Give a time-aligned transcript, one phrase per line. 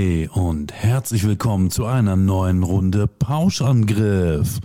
[0.00, 4.58] Und herzlich willkommen zu einer neuen Runde Pauschangriff.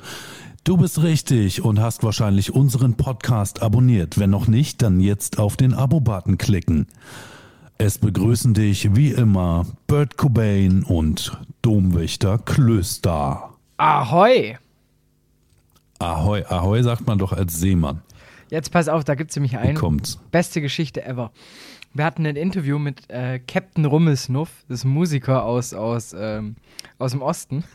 [0.63, 4.17] Du bist richtig und hast wahrscheinlich unseren Podcast abonniert.
[4.17, 6.87] Wenn noch nicht, dann jetzt auf den Abo-Button klicken.
[7.77, 13.49] Es begrüßen dich wie immer Bert Cobain und Domwächter Klöster.
[13.75, 14.57] Ahoi!
[15.99, 18.01] Ahoi, Ahoi sagt man doch als Seemann.
[18.49, 19.77] Jetzt pass auf, da gibt es nämlich eine
[20.31, 21.31] beste Geschichte ever.
[21.95, 26.57] Wir hatten ein Interview mit äh, Captain Rummelsnuff, das ist ein Musiker aus, aus, ähm,
[26.99, 27.63] aus dem Osten.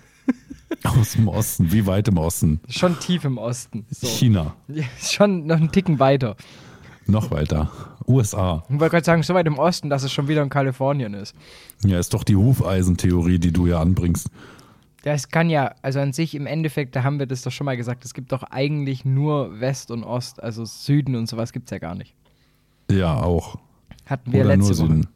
[0.85, 2.61] Aus dem Osten, wie weit im Osten?
[2.69, 3.85] Schon tief im Osten.
[3.91, 4.07] So.
[4.07, 6.37] China, Ja, schon noch einen Ticken weiter.
[7.07, 7.71] noch weiter.
[8.07, 8.63] USA.
[8.69, 11.35] Ich wollte gerade sagen, so weit im Osten, dass es schon wieder in Kalifornien ist.
[11.85, 14.29] Ja, ist doch die Hufeisentheorie, die du ja anbringst.
[15.03, 17.77] Das kann ja, also an sich im Endeffekt, da haben wir das doch schon mal
[17.77, 21.71] gesagt, es gibt doch eigentlich nur West und Ost, also Süden und sowas gibt es
[21.73, 22.15] ja gar nicht.
[22.91, 23.59] Ja, auch.
[24.11, 24.89] Hatten wir Oder nur letzte Woche.
[24.89, 25.07] Süden.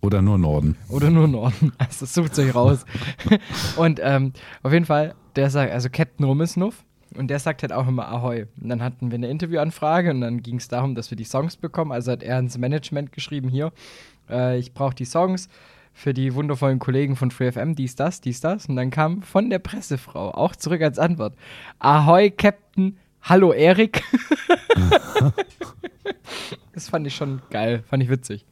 [0.00, 0.76] Oder nur Norden.
[0.88, 1.72] Oder nur Norden.
[1.78, 2.84] Also sucht euch raus.
[3.76, 6.84] und ähm, auf jeden Fall, der sagt, also Captain Rummelsnuff,
[7.16, 8.46] und der sagt halt auch immer Ahoi.
[8.60, 11.56] Und dann hatten wir eine Interviewanfrage und dann ging es darum, dass wir die Songs
[11.56, 11.92] bekommen.
[11.92, 13.72] Also hat er ins Management geschrieben, hier,
[14.28, 15.48] äh, ich brauche die Songs
[15.92, 18.66] für die wundervollen Kollegen von FreeFM, dies, das, dies, das.
[18.66, 21.34] Und dann kam von der Pressefrau auch zurück als Antwort,
[21.78, 24.02] Ahoi, Captain, hallo Erik.
[26.72, 28.44] das fand ich schon geil, fand ich witzig.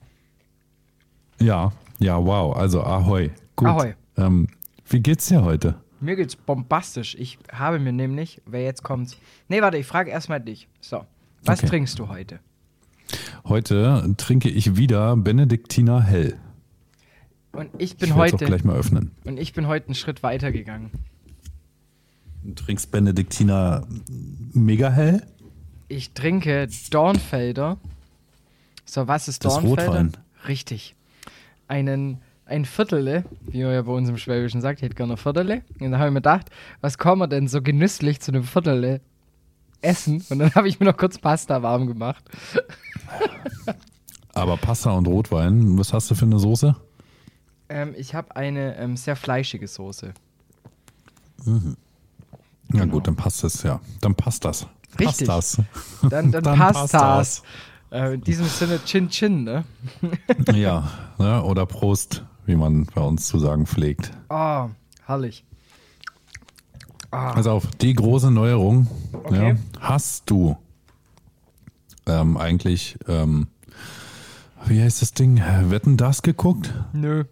[1.41, 2.57] Ja, ja, wow.
[2.57, 3.31] Also Ahoi.
[3.57, 3.69] Gut.
[3.69, 3.95] Ahoi.
[4.17, 4.49] Ähm,
[4.89, 5.77] wie geht's dir heute?
[6.01, 7.15] Mir geht's bombastisch.
[7.19, 9.17] Ich habe mir nämlich, wer jetzt kommt.
[9.49, 10.69] Nee, warte, ich frage erstmal dich.
[10.81, 11.05] So.
[11.45, 11.69] Was Okay.
[11.69, 12.41] trinkst du heute?
[13.45, 16.39] Heute trinke ich wieder Benediktiner Hell.
[17.53, 19.11] Und ich Ich bin auch heute gleich mal öffnen.
[19.25, 20.91] und ich bin heute einen Schritt weiter gegangen.
[22.45, 23.87] Du trinkst Benediktiner
[24.53, 25.23] Mega Hell?
[25.89, 27.79] Ich trinke Dornfelder.
[28.85, 29.87] So, was ist Das Dornfelder?
[29.87, 30.13] Rotwein.
[30.49, 30.97] Richtig.
[31.69, 35.17] Einen ein Viertele, wie man ja bei uns im Schwäbischen sagt, ich hätte gerne ein
[35.17, 35.63] Viertele.
[35.81, 39.01] Und dann habe ich mir gedacht, was kann man denn so genüsslich zu einem Viertele
[39.81, 40.25] essen?
[40.29, 42.25] Und dann habe ich mir noch kurz Pasta warm gemacht.
[44.35, 46.75] Aber Pasta und Rotwein, was hast du für eine Soße?
[47.69, 50.13] Ähm, ich habe eine ähm, sehr fleischige Soße.
[52.73, 52.93] Ja Genau.
[52.95, 53.81] gut, dann passt das, ja.
[54.01, 54.67] Dann passt das.
[54.99, 55.27] Richtig.
[55.29, 56.11] Passt das.
[56.11, 57.43] Dann, dann, Dann passt passt das.
[57.91, 59.65] Äh, in diesem Sinne Chin Chin, ne?
[60.55, 60.89] ja,
[61.19, 61.43] ne?
[61.43, 64.11] oder Prost, wie man bei uns zu sagen pflegt.
[64.31, 64.69] Oh,
[65.05, 65.45] herrlich.
[67.11, 68.87] Ah, Pass auf, die große Neuerung.
[69.13, 69.51] Okay.
[69.51, 70.57] Ja, hast du
[72.07, 73.49] ähm, eigentlich, ähm,
[74.65, 75.43] wie heißt das Ding?
[75.69, 76.73] Wetten das geguckt?
[76.95, 77.25] nö.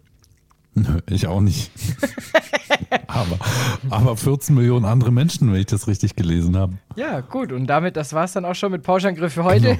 [0.73, 1.69] Nö, ich auch nicht.
[3.07, 3.37] aber,
[3.89, 6.73] aber 14 Millionen andere Menschen, wenn ich das richtig gelesen habe.
[6.95, 7.51] Ja, gut.
[7.51, 9.77] Und damit, das war's dann auch schon mit Pauschangriff für heute.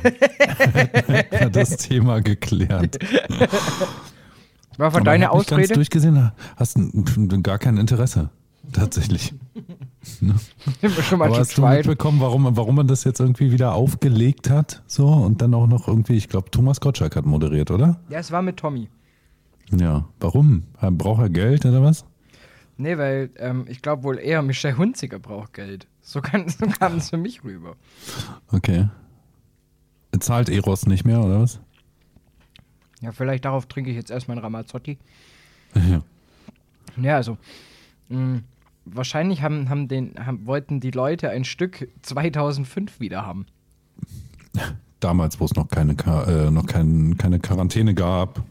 [1.30, 1.50] Genau.
[1.50, 2.98] Das Thema geklärt.
[4.78, 5.74] War von deiner nicht ganz Ausrede?
[5.74, 8.30] durchgesehen, hast n- gar kein Interesse.
[8.74, 9.34] Tatsächlich.
[10.82, 14.50] Wir schon mal Aber hast du mitbekommen, warum, warum man das jetzt irgendwie wieder aufgelegt
[14.50, 14.82] hat?
[14.88, 18.00] So und dann auch noch irgendwie, ich glaube, Thomas Gottschalk hat moderiert, oder?
[18.10, 18.88] Ja, es war mit Tommy.
[19.72, 20.06] Ja.
[20.20, 20.64] Warum?
[20.80, 22.06] Braucht er Geld oder was?
[22.82, 25.88] Nee, weil ähm, ich glaube wohl eher Michelle Hunziker braucht Geld.
[26.02, 27.76] So, kann, so kam es für mich rüber.
[28.52, 28.90] Okay.
[30.20, 31.60] Zahlt Eros nicht mehr, oder was?
[33.02, 34.98] Ja, vielleicht darauf trinke ich jetzt erstmal einen Ramazzotti.
[35.76, 36.02] Ja.
[37.02, 37.38] Ja, also
[38.10, 38.42] mh,
[38.86, 43.46] wahrscheinlich haben, haben den, haben, wollten die Leute ein Stück 2005 wieder haben.
[45.00, 48.44] Damals, wo es noch keine, äh, noch kein, keine Quarantäne gab,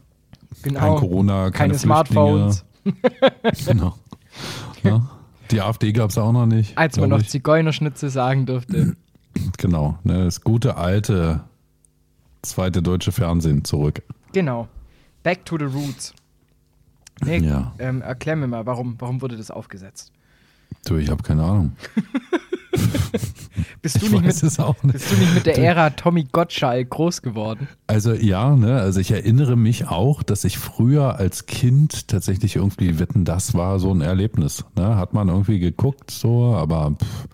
[0.63, 0.97] kein Genau.
[0.97, 2.65] Corona, keine, Keine Smartphones.
[3.67, 3.95] Genau.
[4.83, 5.09] Ja.
[5.51, 6.77] Die AfD gab es auch noch nicht.
[6.79, 7.29] Als man noch ich.
[7.29, 8.97] Zigeunerschnitzel sagen durfte.
[9.59, 11.45] Genau, ne, das gute alte
[12.43, 14.03] zweite deutsche Fernsehen zurück.
[14.33, 14.67] genau.
[15.23, 16.13] Back to the roots.
[17.25, 17.73] Nee, Ja.
[17.79, 20.13] ähm, erklär mir mal, warum, warum wurde das aufgesetzt?
[20.85, 21.77] Du, ich habe keine Ahnung.
[23.83, 24.93] Bist du, Ich nicht mit, es auch nicht.
[24.93, 27.67] bist du nicht mit der Ära Tommy Gottschalk groß geworden?
[27.87, 32.99] Also ja, ne, also ich erinnere mich auch, dass ich früher als Kind tatsächlich irgendwie
[32.99, 34.65] wetten, das war so ein Erlebnis.
[34.77, 34.97] Ne?
[34.97, 37.29] Hat man irgendwie geguckt, so, aber pff,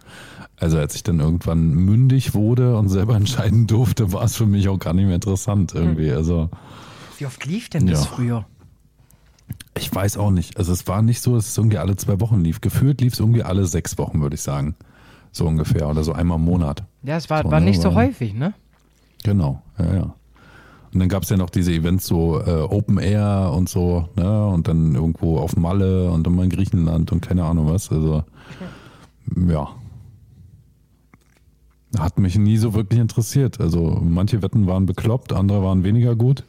[0.58, 4.68] also als ich dann irgendwann mündig wurde und selber entscheiden durfte, war es für mich
[4.68, 6.12] auch gar nicht mehr interessant irgendwie.
[6.12, 6.48] Also
[7.18, 8.10] Wie oft lief denn das Ja.
[8.10, 8.46] früher?
[9.78, 10.56] ich weiß auch nicht.
[10.56, 12.60] Also es war nicht so, dass es irgendwie alle zwei Wochen lief.
[12.62, 14.74] Gefühlt lief es irgendwie alle sechs Wochen, würde ich sagen.
[15.36, 15.88] So ungefähr.
[15.88, 16.82] Oder so einmal im Monat.
[17.02, 18.54] Ja, es war, So, war ne, nicht so häufig, ne?
[19.22, 20.14] Genau, ja, ja.
[20.94, 24.46] Und dann gab es ja noch diese Events so äh, Open Air und so, ne?
[24.46, 27.90] Und dann irgendwo auf Malle und dann mal in Griechenland und keine Ahnung was.
[27.92, 28.24] Also
[29.48, 29.68] ja.
[31.98, 33.60] Hat mich nie so wirklich interessiert.
[33.60, 36.44] Also manche Wetten waren bekloppt, andere waren weniger gut.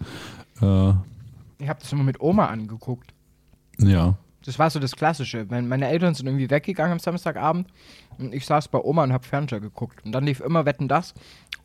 [0.61, 0.89] Äh,
[1.59, 3.13] Ich habe das immer mit Oma angeguckt.
[3.79, 4.15] Ja.
[4.47, 5.45] Das war so das Klassische.
[5.49, 7.67] Meine Eltern sind irgendwie weggegangen am Samstagabend
[8.17, 10.05] und ich saß bei Oma und hab Fernseher geguckt.
[10.05, 11.13] Und dann lief immer Wetten das.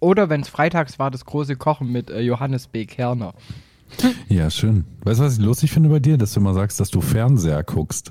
[0.01, 2.85] Oder wenn es freitags war, das große Kochen mit äh, Johannes B.
[2.85, 3.35] Kerner.
[4.29, 4.85] Ja, schön.
[5.05, 6.17] Weißt du, was ich lustig finde bei dir?
[6.17, 8.11] Dass du immer sagst, dass du Fernseher guckst.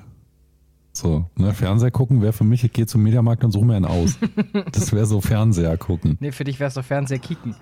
[0.94, 3.86] So, ne, Fernseher gucken wäre für mich, ich gehe zum Mediamarkt und suche mir einen
[3.86, 4.18] aus.
[4.72, 6.18] Das wäre so Fernseher gucken.
[6.20, 7.56] Nee, für dich wär's doch Fernseher kicken.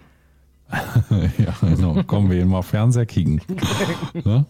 [1.38, 2.04] ja, genau.
[2.04, 3.42] Kommen wir mal Fernseher kicken.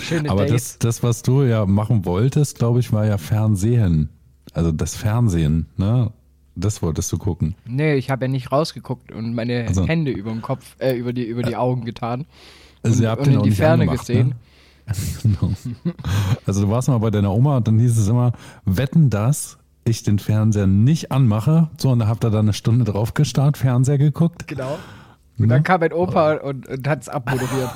[0.00, 4.10] Schöne Aber das, das, was du ja machen wolltest, glaube ich, war ja Fernsehen.
[4.52, 6.12] Also das Fernsehen, ne?
[6.54, 7.54] Das wolltest du gucken.
[7.66, 11.12] Nee, ich habe ja nicht rausgeguckt und meine Also- Hände über dem Kopf, äh, über
[11.12, 12.26] die, über die Augen getan.
[12.82, 14.28] Also und, ihr habt und den in die Ferne angemacht, gesehen.
[14.28, 14.34] Ne?
[15.22, 15.52] Genau.
[16.46, 18.32] Also du warst mal bei deiner Oma und dann hieß es immer,
[18.64, 21.68] wetten, dass ich den Fernseher nicht anmache.
[21.78, 24.48] So, und da habt ihr dann eine Stunde drauf gestarrt, Fernseher geguckt.
[24.48, 24.78] Genau.
[25.38, 27.70] Und dann kam mein Opa und, und hat es abmoderiert.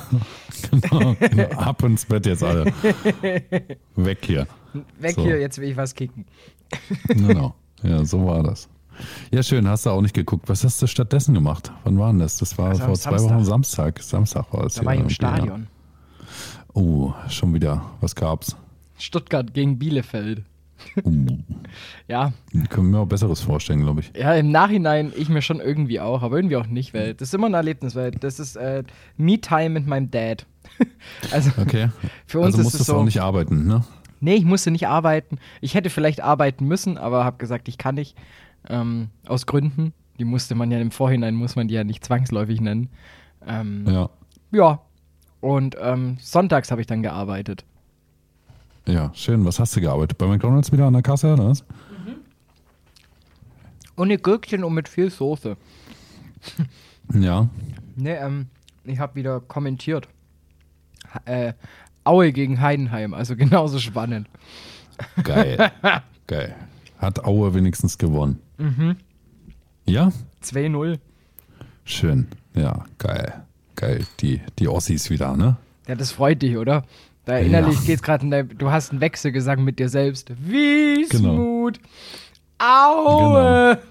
[0.71, 1.49] Genau, genau.
[1.59, 2.67] Ab ins Bett jetzt alle.
[3.97, 4.47] Weg hier.
[4.99, 5.23] Weg So.
[5.23, 6.27] hier, jetzt will ich was kicken.
[7.09, 7.55] Genau.
[7.85, 8.69] Ja, so war das.
[9.33, 10.49] Ja, schön, hast du auch nicht geguckt.
[10.49, 11.73] Was hast du stattdessen gemacht?
[11.83, 12.37] Wann war denn das?
[12.37, 13.35] Das war Also vor zwei Samstag.
[13.35, 14.01] Wochen Samstag.
[14.01, 14.75] Samstag war es.
[14.75, 15.35] Da war ich im irgendwie, ja.
[15.37, 15.67] Stadion.
[16.75, 17.83] Oh, schon wieder.
[18.01, 18.55] Was gab's?
[18.99, 20.45] Stuttgart gegen Bielefeld.
[22.09, 22.33] Ja,
[22.69, 24.13] können wir mir auch Besseres vorstellen, glaube ich.
[24.17, 27.35] ja, im Nachhinein ich mir schon irgendwie auch, aber irgendwie auch nicht, weil das ist
[27.35, 28.83] immer ein Erlebnis, weil das ist äh,
[29.17, 30.47] Me-Time mit meinem Dad.
[31.33, 31.89] also Okay.
[32.27, 32.99] für uns also ist musstest es du so.
[32.99, 33.85] auch nicht arbeiten, ne?
[34.21, 35.39] Nee, ich musste nicht arbeiten.
[35.61, 38.17] Ich hätte vielleicht arbeiten müssen, aber habe gesagt, ich kann nicht.
[38.69, 39.93] Ähm, aus Gründen.
[40.21, 42.91] Die musste man ja im Vorhinein, muss man die ja nicht zwangsläufig nennen.
[43.47, 44.11] Ähm, Ja.
[44.53, 44.81] ja.
[45.41, 47.65] Und ähm, sonntags habe ich dann gearbeitet.
[48.87, 49.45] Ja, schön.
[49.45, 50.19] Was hast du gearbeitet?
[50.19, 51.65] Bei McDonalds wieder an der Kasse, oder was?
[53.97, 55.57] Ohne Gürkchen und mit viel Soße.
[57.13, 57.49] Ja.
[57.97, 58.47] Nee, ähm,
[58.85, 60.09] ich habe wieder kommentiert.
[61.25, 61.53] Äh,
[62.05, 64.29] Aue gegen Heidenheim, also genauso spannend.
[65.23, 65.73] Geil.
[66.27, 66.55] Geil.
[66.99, 68.39] Hat Aue wenigstens gewonnen.
[68.57, 68.97] Mhm.
[69.85, 70.11] Ja?
[70.45, 71.01] 2-0.
[71.85, 72.29] Schön.
[72.55, 73.43] Ja, geil.
[73.75, 74.07] Geil.
[74.21, 75.57] Die, die Ossis wieder, ne?
[75.89, 76.85] Ja, das freut dich, oder?
[77.25, 77.87] Da innerlich Ja.
[77.87, 80.33] geht's gerade in dein, du hast einen Wechselgesang mit dir selbst.
[80.45, 81.79] Wiesmut.
[81.79, 81.89] Genau.
[82.59, 83.79] Aue.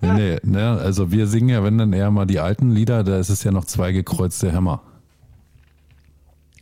[0.00, 0.78] Nee, nee, ne?
[0.80, 3.50] Also wir singen ja, wenn dann eher mal die alten Lieder, da ist es ja
[3.50, 4.82] noch zwei gekreuzte Hämmer.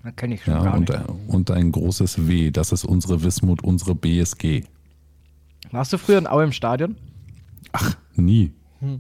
[0.03, 1.01] Das kenne ich schon Ja, gar und, nicht.
[1.29, 2.51] und ein großes W.
[2.51, 4.65] Das ist unsere Wismut, unsere BSG.
[5.73, 6.97] Warst du früher in Aue im Stadion?
[8.17, 8.53] Nie.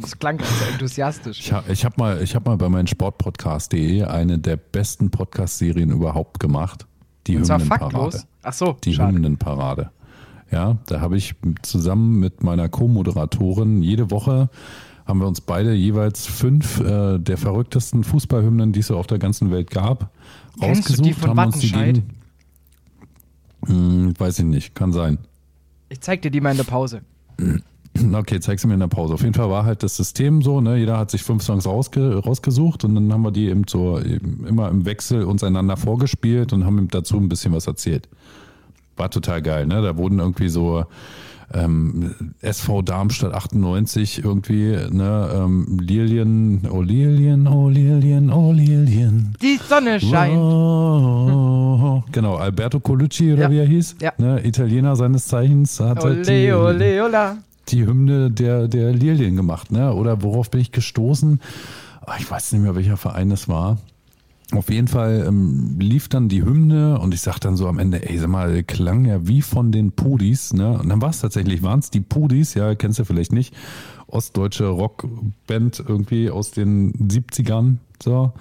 [0.00, 1.40] Das klang ganz so enthusiastisch.
[1.40, 5.90] Ich habe ich hab mal, ich hab mal bei meinem Sportpodcast.de eine der besten Podcast-Serien
[5.90, 6.86] überhaupt gemacht.
[7.26, 8.22] Die Und zwar Hymnenparade.
[8.42, 9.14] Ach so, Die schade.
[9.14, 9.90] Hymnenparade.
[10.50, 14.50] Ja, da habe ich zusammen mit meiner Co-Moderatorin jede Woche
[15.06, 19.18] haben wir uns beide jeweils fünf äh, der verrücktesten Fußballhymnen, die es so auf der
[19.18, 20.10] ganzen Welt gab,
[20.60, 21.06] Kennst du rausgesucht.
[21.06, 22.08] die von haben uns die gegen-
[23.66, 25.18] Hm, weiß ich nicht, kann sein.
[25.88, 27.02] Ich zeig dir die mal in der Pause.
[28.14, 29.14] Okay, zeig's mir in der Pause.
[29.14, 30.76] Auf jeden Fall war halt das System so, ne?
[30.76, 34.46] Jeder hat sich fünf Songs rausge rausgesucht und dann haben wir die eben so eben
[34.46, 38.08] immer im Wechsel uns einander vorgespielt und haben ihm dazu ein bisschen was erzählt.
[38.96, 39.82] War total geil, ne?
[39.82, 40.84] Da wurden irgendwie so
[41.54, 49.34] ähm, SV Darmstadt 98 irgendwie, ne, ähm, Lilien, oh Lilien, oh Lilien, oh Lilien.
[49.42, 50.38] Die Sonne scheint.
[50.38, 53.50] Oh, genau, Alberto Colucci oder Ja.
[53.50, 54.12] wie er hieß, Ja.
[54.16, 57.36] ne, Italiener seines Zeichens, hat halt die, Ole, ole, ola.
[57.68, 59.92] Die Hymne der, der Lilien gemacht, ne?
[59.94, 61.40] Oder worauf bin ich gestoßen?
[62.04, 63.78] Ah, Ich weiß nicht mehr, welcher Verein es war.
[64.52, 68.06] Auf jeden Fall ähm, lief dann die Hymne und ich sag dann so am Ende,
[68.06, 70.78] ey, sag mal, klang ja wie von den Pudis, ne?
[70.78, 73.54] Und dann war es tatsächlich, waren es die Pudis, ja, kennst du vielleicht nicht,
[74.08, 78.32] ostdeutsche Rockband irgendwie aus den 70ern, so,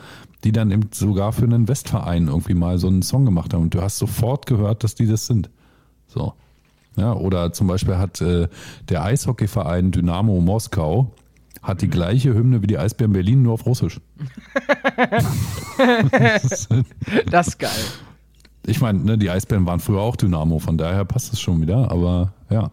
[0.44, 3.62] die dann eben sogar für einen Westverein irgendwie mal so einen Song gemacht haben.
[3.63, 5.50] Und du hast sofort gehört, dass die das sind.
[6.08, 6.34] So.
[6.98, 8.48] Ja, oder zum Beispiel hat äh,
[8.89, 11.13] der Eishockeyverein Dynamo Moskau
[11.62, 14.01] hat die gleiche Hymne wie die Eisbären Berlin, nur auf Russisch.
[17.29, 17.71] Das ist geil.
[18.65, 21.89] Ich meine, ne, die Eisbären waren früher auch Dynamo, von daher passt es schon wieder,
[21.91, 22.71] aber ja.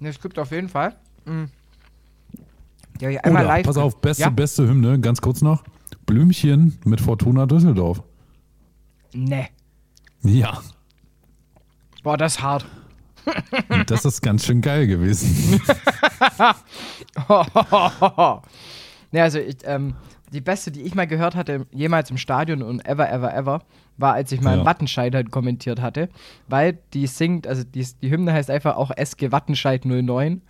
[0.00, 0.94] Ne, Es gibt auf jeden Fall.
[1.24, 1.44] mm,
[3.00, 3.66] Ja, ja, einmal Oder, live.
[3.66, 4.30] pass auf, beste, Ja?
[4.30, 5.64] beste Hymne, ganz kurz noch.
[6.06, 8.02] Blümchen mit Fortuna Düsseldorf.
[9.14, 9.46] Nee.
[10.22, 10.60] Ja,
[12.04, 12.64] Boah, das ist hart.
[13.86, 15.60] das ist ganz schön geil gewesen.
[19.12, 19.94] ne, also ich, ähm,
[20.32, 23.62] die beste, die ich mal gehört hatte, jemals im Stadion und ever, ever, ever,
[23.96, 24.64] war, als ich mal Ja.
[24.64, 26.08] Wattenscheid halt kommentiert hatte,
[26.48, 30.42] weil die singt, also die, die Hymne heißt einfach auch SG Wattenscheid 09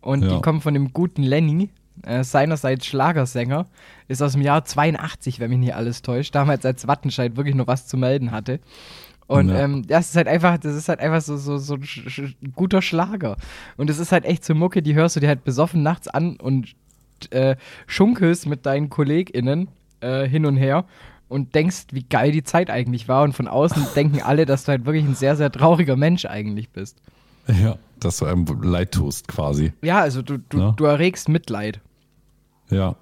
[0.00, 0.28] und Ja.
[0.28, 1.70] die kommt von dem guten Lenny,
[2.02, 3.66] äh, seinerseits Schlagersänger,
[4.08, 7.68] ist aus dem Jahr 82, wenn mich nicht alles täuscht, damals als Wattenscheid wirklich nur
[7.68, 8.60] was zu melden hatte.
[9.32, 9.60] Und Ja.
[9.60, 12.22] ähm, das ist halt einfach, das ist halt einfach so, so, so ein sch sch
[12.54, 13.36] guter Schlager.
[13.76, 16.36] Und es ist halt echt so Mucke, die hörst du dir halt besoffen nachts an
[16.36, 16.74] und
[17.30, 19.68] äh, schunkelst mit deinen KollegInnen
[20.00, 20.84] äh, hin und her
[21.28, 23.22] und denkst, wie geil die Zeit eigentlich war.
[23.22, 26.68] Und von außen denken alle, dass du halt wirklich ein sehr, sehr trauriger Mensch eigentlich
[26.70, 26.98] bist.
[27.48, 29.72] Ja, dass du einem leid tust quasi.
[29.82, 30.70] Ja, also du, du, Ja.
[30.72, 31.80] du erregst Mitleid.
[32.70, 32.96] Ja.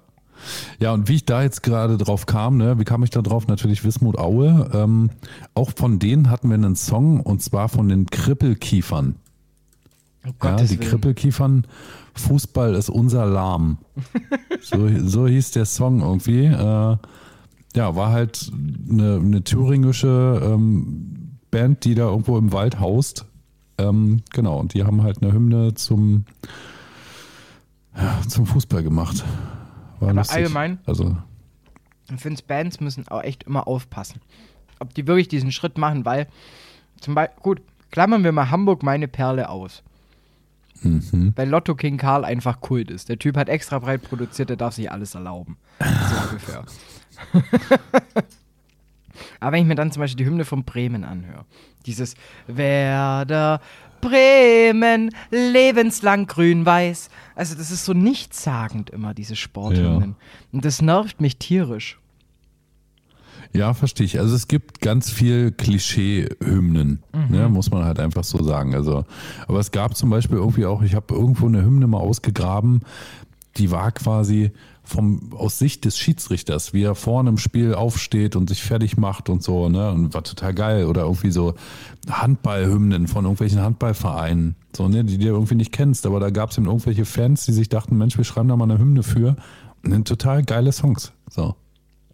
[0.79, 3.47] Ja, und wie ich da jetzt gerade drauf kam, ne, wie kam ich da drauf?
[3.47, 4.69] Natürlich Wismut Aue.
[4.73, 5.09] Ähm,
[5.53, 9.15] auch von denen hatten wir einen Song und zwar von den Krippelkiefern.
[10.27, 10.79] Oh Ja, die Willen.
[10.81, 11.67] Krippelkiefern,
[12.13, 13.77] Fußball ist unser Lahm.
[14.61, 16.45] so, so hieß der Song irgendwie.
[16.45, 16.97] Äh,
[17.75, 18.51] ja, war halt
[18.89, 23.25] eine, eine thüringische ähm, Band, die da irgendwo im Wald haust.
[23.77, 26.25] Ähm, genau, und die haben halt eine Hymne zum,
[27.95, 29.23] ja, zum Fußball gemacht.
[30.01, 30.35] War Aber lustig.
[30.37, 31.15] allgemein- Also,
[32.13, 34.19] Ich finde, Bands müssen auch echt immer aufpassen.
[34.79, 36.27] Ob die wirklich diesen Schritt machen, weil
[36.99, 39.81] zum Beispiel, gut, klammern wir mal Hamburg meine Perle aus.
[40.81, 41.31] mhm.
[41.35, 43.07] Weil Lotto King Karl einfach Kult ist.
[43.09, 45.57] Der Typ hat extra breit produziert, der darf sich alles erlauben.
[45.79, 45.85] So
[46.31, 46.63] ungefähr.
[49.39, 51.45] Aber wenn ich mir dann zum Beispiel die Hymne von Bremen anhöre,
[51.85, 52.15] dieses
[52.47, 53.59] Werder
[54.01, 57.09] Bremen, lebenslang grün-weiß.
[57.35, 60.15] Also das ist so nichtssagend immer, diese Sporthymnen.
[60.51, 61.97] Und das nervt mich tierisch.
[63.53, 64.19] Ja, verstehe ich.
[64.19, 68.73] Also es gibt ganz viel Klischee-Hymnen, ne, muss man halt einfach so sagen.
[68.73, 69.03] Also,
[69.47, 72.81] aber es gab zum Beispiel irgendwie auch, ich habe irgendwo eine Hymne mal ausgegraben,
[73.57, 74.51] die war quasi
[74.83, 79.29] vom aus Sicht des Schiedsrichters, wie er vorne im Spiel aufsteht und sich fertig macht
[79.29, 80.85] und so, ne, und war total geil.
[80.85, 81.53] Oder irgendwie so
[82.09, 86.57] Handballhymnen von irgendwelchen Handballvereinen, so, ne, die du irgendwie nicht kennst, aber da gab es
[86.57, 89.35] eben irgendwelche Fans, die sich dachten, Mensch, wir schreiben da mal eine Hymne für.
[89.83, 91.11] Und sind total geile Songs.
[91.29, 91.55] So.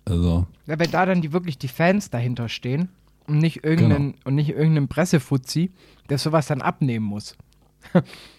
[0.05, 2.89] Also, Ja, weil da dann die wirklich die Fans dahinter stehen
[3.27, 5.71] und nicht irgendein, und nicht irgendein Pressefuzzi,
[6.09, 7.35] der sowas dann abnehmen muss.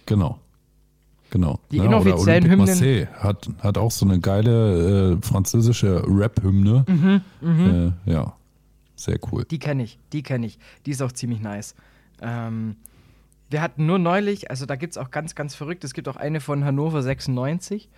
[0.07, 0.39] Genau.
[1.31, 1.59] Genau.
[1.71, 6.85] Die Ja, inoffiziellen Hymnen- Marseille hat, hat auch so eine geile äh, französische Rap-Hymne.
[6.89, 8.35] Mhm, Äh, ja,
[8.97, 9.45] sehr cool.
[9.51, 10.59] Die kenne ich, die kenne ich.
[10.87, 11.75] Die ist auch ziemlich nice.
[12.23, 12.77] Ähm,
[13.51, 16.17] wir hatten nur neulich, also da gibt es auch ganz, ganz verrückt, es gibt auch
[16.17, 17.89] eine von Hannover 96.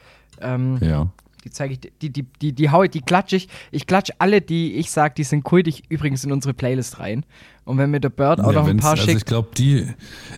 [0.41, 1.09] Ähm, Ja.
[1.45, 3.49] Die zeige ich, die, die, die, die hau ich, die klatsche ich.
[3.71, 7.25] Ich klatsche alle, die ich sage, die sind kultig, übrigens in unsere Playlist rein.
[7.65, 9.87] Und wenn mir der Bird auch Nee, noch ein paar also ich schickt, glaube, die,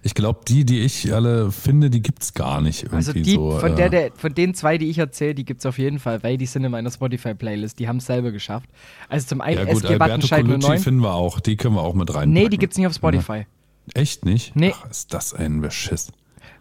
[0.03, 2.83] ich glaube, die, die ich alle finde, die gibt's gar nicht.
[2.83, 5.45] Irgendwie also die, so, von, äh, der, der, von den zwei, die ich erzähle, die
[5.45, 8.33] gibt es auf jeden Fall, weil die sind in meiner Spotify-Playlist, die haben es selber
[8.33, 8.69] geschafft.
[9.09, 10.79] Also zum einen ja gut, SG Wattenscheid Colucci 09.
[10.79, 11.41] finden wir auch.
[11.41, 12.31] Die können wir auch mit rein.
[12.31, 13.47] Nee, die gibt's nicht auf Spotify.
[13.95, 14.55] Echt nicht?
[14.55, 14.75] Nee.
[14.77, 16.13] Ach, ist das ein Beschiss.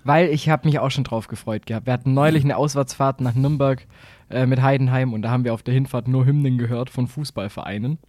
[0.03, 1.85] Weil ich habe mich auch schon drauf gefreut gehabt.
[1.85, 3.85] Wir hatten neulich eine Auswärtsfahrt nach Nürnberg
[4.31, 7.99] äh, mit Heidenheim und da haben wir auf der Hinfahrt nur Hymnen gehört von Fußballvereinen.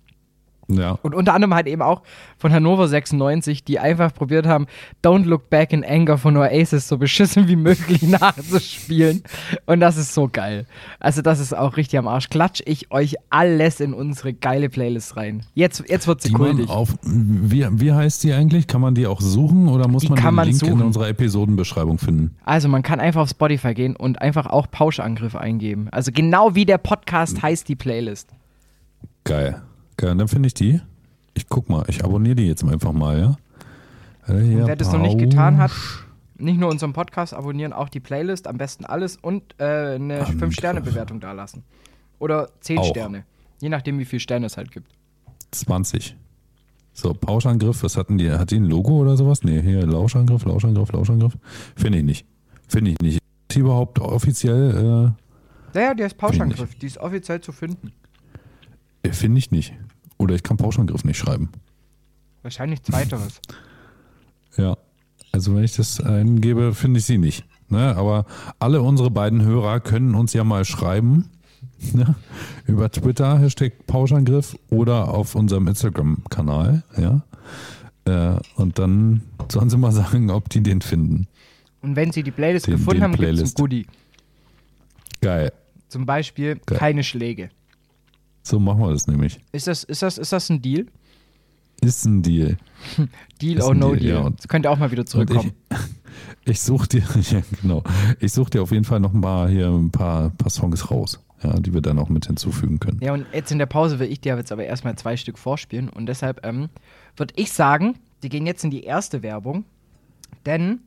[0.69, 0.99] Ja.
[1.02, 2.02] Und unter anderem halt eben auch
[2.38, 4.66] von Hannover 96, die einfach probiert haben,
[5.04, 8.02] Don't Look Back in Anger von Oasis so beschissen wie möglich
[8.57, 9.23] nachzuspielen.
[9.66, 10.66] Und das ist so geil.
[11.00, 12.28] Also das ist auch richtig am Arsch.
[12.31, 15.45] Klatsch ich euch alles in unsere geile Playlist rein.
[15.54, 16.71] Jetzt, jetzt wird sie Die man kultig.
[16.71, 18.66] auf, wie, wie heißt die eigentlich?
[18.66, 20.83] Kann man die auch suchen oder muss Die man den man Link in suchen.
[20.83, 22.37] unserer Episodenbeschreibung finden?
[22.45, 25.88] Also man kann einfach auf Spotify gehen und einfach auch Pauschangriff eingeben.
[25.90, 28.28] Also genau wie der Podcast heißt die Playlist.
[29.25, 29.61] Geil.
[30.02, 30.80] Geil, dann finde ich die.
[31.32, 33.37] Ich guck mal, ich abonniere die jetzt einfach mal, ja?
[34.26, 35.71] Äh, Und wer das noch nicht getan hat,
[36.38, 40.42] nicht nur unseren Podcast abonnieren, auch die Playlist, am besten alles und äh, eine Angriff.
[40.42, 41.62] 5-Sterne-Bewertung dalassen.
[42.18, 42.87] Oder 10 Auch.
[42.87, 43.25] Sterne.
[43.61, 44.90] Je nachdem, wie viele Sterne es halt gibt.
[45.52, 46.16] 20.
[46.94, 48.28] So, Pauschangriff, was hatten die?
[48.32, 49.44] Hat die ein Logo oder sowas?
[49.44, 51.38] Nee, hier Lauschangriff, Lauschangriff, Lauschangriff.
[51.76, 52.26] Finde ich nicht.
[52.66, 53.14] Finde ich nicht.
[53.18, 55.12] Ist die überhaupt offiziell?
[55.75, 56.38] Naja, die heißt Find ich.
[56.38, 56.75] Pauschangriff.
[56.75, 57.92] Die ist offiziell zu finden.
[59.04, 59.75] Äh, Finde ich nicht.
[60.23, 61.50] Oder ich kann Pauschangriff nicht schreiben.
[62.43, 63.41] Wahrscheinlich zweiteres.
[64.59, 64.76] Ja.
[65.33, 67.47] Also wenn ich das eingebe, finde ich sie nicht.
[67.71, 67.97] Ne?
[67.97, 68.26] Aber
[68.59, 71.31] alle unsere beiden Hörer können uns ja mal schreiben.
[71.95, 72.14] Ne?
[72.67, 76.83] Über Twitter, Hashtag Pauschangriff oder auf unserem Instagram-Kanal.
[76.99, 77.23] Ja?
[78.05, 81.26] Äh, und dann sollen sie mal sagen, ob die den finden.
[81.81, 83.55] Und wenn sie die Playlist Den- gefunden den haben, gibt es ein.
[83.55, 83.87] Goodie.
[85.23, 85.52] Geil.
[85.88, 86.79] Zum Beispiel Geil.
[86.79, 87.49] keine Schläge.
[88.42, 89.38] So machen wir das nämlich.
[89.52, 90.87] Ist das, ist, das, ist das ein Deal?
[91.80, 92.56] Ist ein Deal.
[93.40, 94.14] Deal Ist or no Deal, Deal?
[94.14, 94.20] ja.
[94.22, 95.52] Und- Das könnt ihr auch mal wieder zurückkommen.
[95.70, 95.76] ich,
[96.50, 97.82] ich suche dir, ja, genau.
[98.20, 101.20] Ich suche dir auf jeden Fall noch ein paar hier ein paar, paar Songs raus,
[101.42, 102.99] ja, die wir dann auch mit hinzufügen können.
[103.02, 105.88] Ja, und jetzt in der Pause will ich dir jetzt aber erstmal zwei Stück vorspielen.
[105.88, 106.68] Und deshalb ähm,
[107.16, 109.64] würde ich sagen, die gehen jetzt in die erste Werbung.
[110.46, 110.80] Denn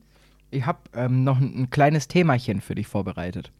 [0.51, 3.51] ich habe ähm, noch ein, ein kleines Themachen für dich vorbereitet.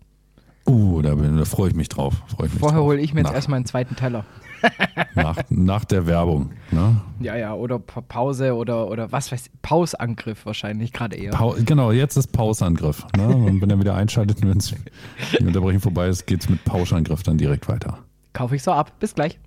[0.67, 2.15] Uh, da, bin- da freue ich mich drauf.
[2.31, 4.25] Ich mich Vorher hole ich mir jetzt nach, erstmal einen zweiten Teller.
[5.15, 6.51] nach, nach der Werbung.
[6.71, 6.99] Ne?
[7.19, 11.31] Ja, ja, oder Pa- Pause oder, oder was weiß ich, Pausangriff wahrscheinlich gerade eher.
[11.31, 13.05] Pau genau, jetzt ist Pausangriff.
[13.15, 13.27] Ne?
[13.35, 17.37] Und wenn er wieder einschaltet, wenn die Unterbrechung vorbei ist, geht es mit Pauschangriff dann
[17.37, 17.99] direkt weiter.
[18.33, 18.91] Kaufe ich so ab.
[18.99, 19.39] Bis gleich.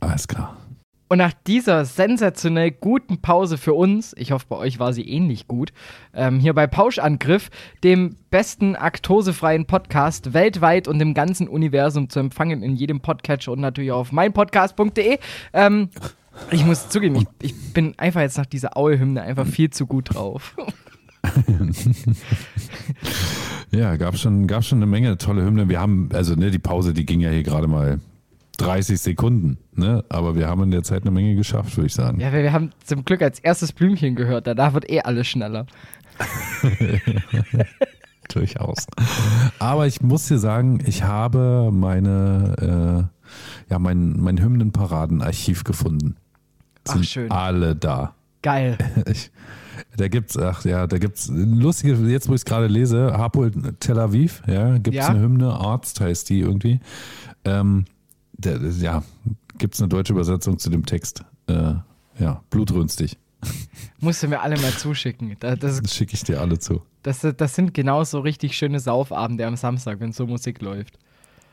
[0.00, 0.56] Alles klar.
[1.10, 5.48] Und nach dieser sensationell guten Pause für uns, ich hoffe, bei euch war sie ähnlich
[5.48, 5.72] gut,
[6.14, 7.50] ähm, hier bei Pauschangriff,
[7.82, 13.58] dem besten aktosefreien Podcast weltweit und im ganzen Universum zu empfangen in jedem Podcatcher und
[13.58, 15.18] natürlich auf meinpodcast.de.
[15.52, 15.88] Ähm,
[16.52, 20.14] ich muss zugeben, ich, ich bin einfach jetzt nach dieser Aue-Hymne einfach viel zu gut
[20.14, 20.54] drauf.
[23.72, 25.68] Ja, gab schon, gab schon eine Menge tolle Hymnen.
[25.68, 28.00] Wir haben, also ne, die Pause, die ging ja hier gerade mal
[28.60, 30.04] 30 Sekunden, ne?
[30.08, 32.20] Aber wir haben in der Zeit eine Menge geschafft, würde ich sagen.
[32.20, 35.66] Ja, wir haben zum Glück als erstes Blümchen gehört, danach wird eh alles schneller.
[38.32, 38.86] Durchaus.
[39.58, 43.08] Aber ich muss dir sagen, ich habe meine,
[43.68, 46.16] äh, ja, mein, mein Hymnenparadenarchiv gefunden.
[46.88, 47.30] Ach, Sind schön.
[47.30, 48.14] alle da.
[48.42, 48.78] Geil.
[49.10, 49.30] Ich,
[49.96, 53.50] da gibt's, ach ja, da gibt's lustige, jetzt wo ich es gerade lese, Hapoel
[53.80, 55.08] Tel Aviv, ja, gibt's Ja.
[55.08, 56.80] eine Hymne, Arzt heißt die irgendwie.
[57.44, 57.86] Ähm,
[58.80, 59.02] ja,
[59.58, 61.24] gibt's eine deutsche Übersetzung zu dem Text.
[61.46, 61.74] Äh,
[62.18, 63.18] ja, blutrünstig.
[64.00, 65.36] Musst du mir alle mal zuschicken.
[65.40, 66.82] Da, das, Das schicke ich dir alle zu.
[67.02, 70.98] das, das sind genau so richtig schöne Saufabende am Samstag, wenn so Musik läuft.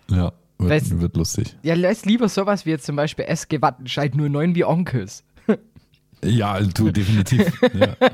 [0.09, 1.55] Ja, wird, wird lustig.
[1.63, 5.23] Ja, lässt lieber sowas wie jetzt zum Beispiel SG Wattenscheid 09 wie Onkels.
[6.23, 7.51] Ja, du, definitiv.
[7.73, 7.95] ja.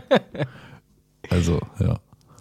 [1.29, 1.99] Also, ja.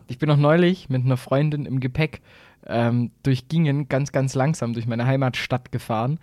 [0.08, 2.20] Ich bin noch neulich mit einer Freundin im Gepäck
[2.66, 6.18] ähm, durch Gingen ganz, ganz langsam durch meine Heimatstadt gefahren.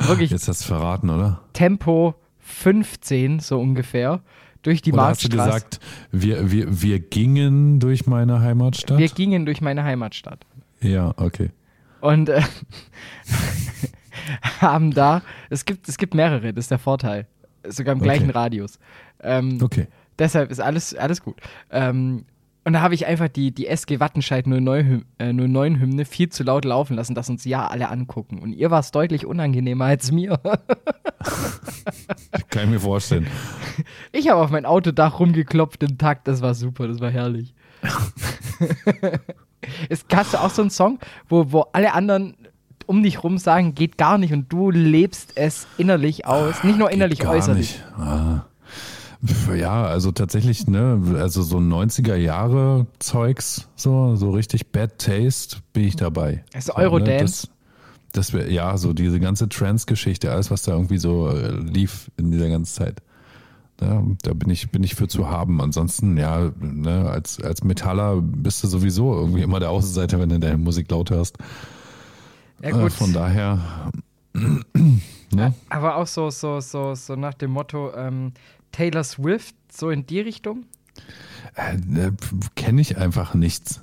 [0.00, 1.42] Wirklich Jetzt hast du verraten, oder?
[1.52, 4.20] Tempo 15, so ungefähr,
[4.62, 5.64] durch die Oder hast du Marktstraße.
[5.66, 5.80] gesagt,
[6.12, 8.98] wir, wir, wir gingen durch meine Heimatstadt?
[8.98, 10.44] Wir gingen durch meine Heimatstadt.
[10.80, 11.50] ja, okay.
[12.00, 12.42] Und äh,
[14.60, 17.26] haben da, es gibt, es gibt mehrere, das ist der Vorteil.
[17.66, 18.08] Sogar im Okay.
[18.08, 18.78] gleichen Radius.
[19.20, 19.86] Ähm, Okay.
[20.18, 21.40] Deshalb ist alles, alles gut.
[21.70, 22.24] Ähm,
[22.68, 26.42] und da habe ich einfach die, die SG Wattenscheid 09, äh, 09 Hymne viel zu
[26.42, 28.40] laut laufen lassen, dass uns ja alle angucken.
[28.40, 30.38] Und ihr war es deutlich unangenehmer als mir.
[32.50, 33.26] Kann ich mir vorstellen.
[34.12, 37.54] Ich habe auf mein Autodach rumgeklopft im Takt, das war super, das war herrlich.
[39.88, 42.36] ist, hast du auch so einen Song, wo, wo alle anderen
[42.84, 46.62] um dich rum sagen, geht gar nicht und du lebst es innerlich aus.
[46.64, 47.78] Nicht nur innerlich, äußerlich.
[47.78, 47.84] Nicht.
[47.96, 48.44] Ah.
[49.56, 55.84] Ja, also tatsächlich, ne, also so 90er Jahre Zeugs, so, so richtig Bad Taste bin
[55.84, 56.44] ich dabei.
[56.54, 57.48] Also So, Eurodance?
[58.12, 62.30] Das, das ja, so diese ganze Trance-Geschichte, alles, was da irgendwie so äh, lief in
[62.30, 63.02] dieser ganzen Zeit.
[63.80, 65.60] Ja, da bin ich, bin ich für zu haben.
[65.60, 70.38] Ansonsten, ja, ne, als, als Metaller bist du sowieso irgendwie immer der Außenseiter, wenn du
[70.40, 71.38] deine Musik laut hörst.
[72.62, 72.92] Ja, Äh, gut.
[72.92, 73.90] von daher,
[74.34, 75.54] ne?
[75.68, 78.32] Aber auch so, so, so, so nach dem Motto ähm,
[78.72, 80.66] Taylor Swift, so in die Richtung?
[81.54, 82.12] Äh, äh,
[82.54, 83.80] kenne ich einfach nichts.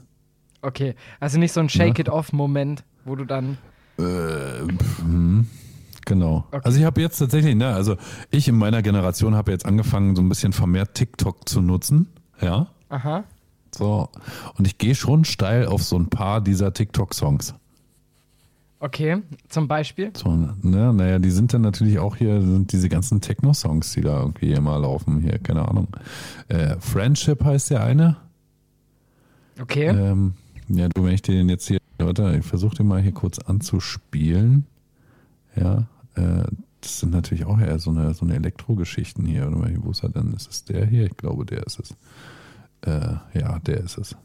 [0.62, 3.58] Okay, also nicht so ein Shake-it-off-Moment, wo du dann.
[4.00, 4.04] Äh,
[5.00, 5.48] hm,
[6.06, 6.48] genau.
[6.52, 6.62] Okay.
[6.64, 7.98] Also ich habe jetzt tatsächlich, ne, also
[8.32, 12.08] ich in meiner Generation habe jetzt angefangen, so ein bisschen vermehrt TikTok zu nutzen.
[12.42, 12.68] Ja.
[12.90, 13.26] Aha.
[13.76, 14.10] So.
[14.58, 17.54] Und ich gehe schon steil auf so ein paar dieser TikTok-Songs.
[18.80, 20.12] Okay, zum Beispiel.
[20.16, 24.20] So, ne, naja, die sind dann natürlich auch hier, sind diese ganzen Techno-Songs, die da
[24.20, 25.22] irgendwie immer laufen.
[25.22, 25.88] Hier, keine Ahnung.
[26.50, 28.18] Äh, Friendship heißt der eine.
[29.60, 29.88] Okay.
[29.88, 30.34] Ähm,
[30.68, 34.66] ja, du, wenn ich den jetzt hier, warte, ich versuche den mal hier kurz anzuspielen.
[35.56, 36.44] Ja, äh,
[36.82, 39.50] das sind natürlich auch eher so eine, so eine Elektro-Geschichten hier.
[39.52, 40.34] Wo ist er denn?
[40.34, 41.06] Ist es der hier?
[41.06, 41.96] Ich glaube, der ist es.
[42.82, 44.16] Äh, ja, der ist es.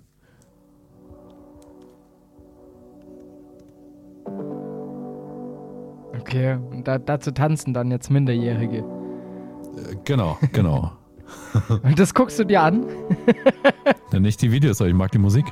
[6.21, 8.79] Okay, und da, dazu tanzen dann jetzt Minderjährige.
[8.79, 10.93] Äh, genau, genau.
[11.85, 12.85] Und das guckst du dir an?
[14.13, 15.45] Ja, nicht die Videos, aber ich mag die Musik.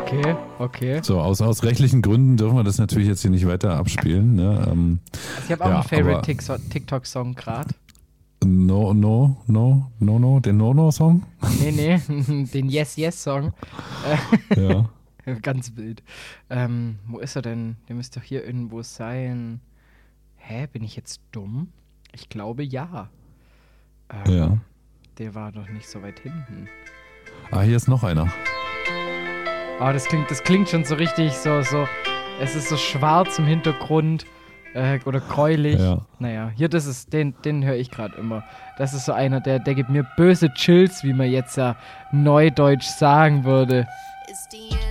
[0.00, 1.00] Okay, okay.
[1.02, 4.36] So, aus, aus rechtlichen Gründen dürfen wir das natürlich jetzt hier nicht weiter abspielen.
[4.36, 4.68] Ne?
[4.70, 5.00] Ähm,
[5.36, 7.70] Also ich habe auch Ja, einen Favorite TikTok-Song gerade.
[8.44, 11.22] no, no, no, no, no, den No-No-Song.
[11.60, 13.52] Nee, nee, den Yes, Yes-Song.
[14.56, 14.88] Ja.
[15.42, 16.02] Ganz wild.
[16.50, 17.76] Ähm, wo ist er denn?
[17.88, 19.60] Der müsste doch hier irgendwo sein.
[20.36, 21.72] Hä, bin ich jetzt dumm?
[22.12, 23.10] Ich glaube ja.
[24.10, 24.58] Ähm, ja.
[25.18, 26.68] Der war doch nicht so weit hinten.
[27.50, 28.32] Ah, hier ist noch einer.
[29.80, 31.86] Oh, das klingt, das klingt schon so richtig so, so.
[32.40, 34.26] Es ist so schwarz im Hintergrund
[34.74, 35.78] äh, oder gräulich.
[35.80, 36.06] Ja.
[36.18, 38.44] Naja, hier, das ist, den, den höre ich gerade immer.
[38.76, 41.76] Das ist so einer, der, der gibt mir böse Chills, wie man jetzt ja
[42.12, 43.86] neudeutsch sagen würde.
[44.28, 44.87] It's the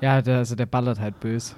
[0.00, 1.54] Ja, der, also der ballert halt bös.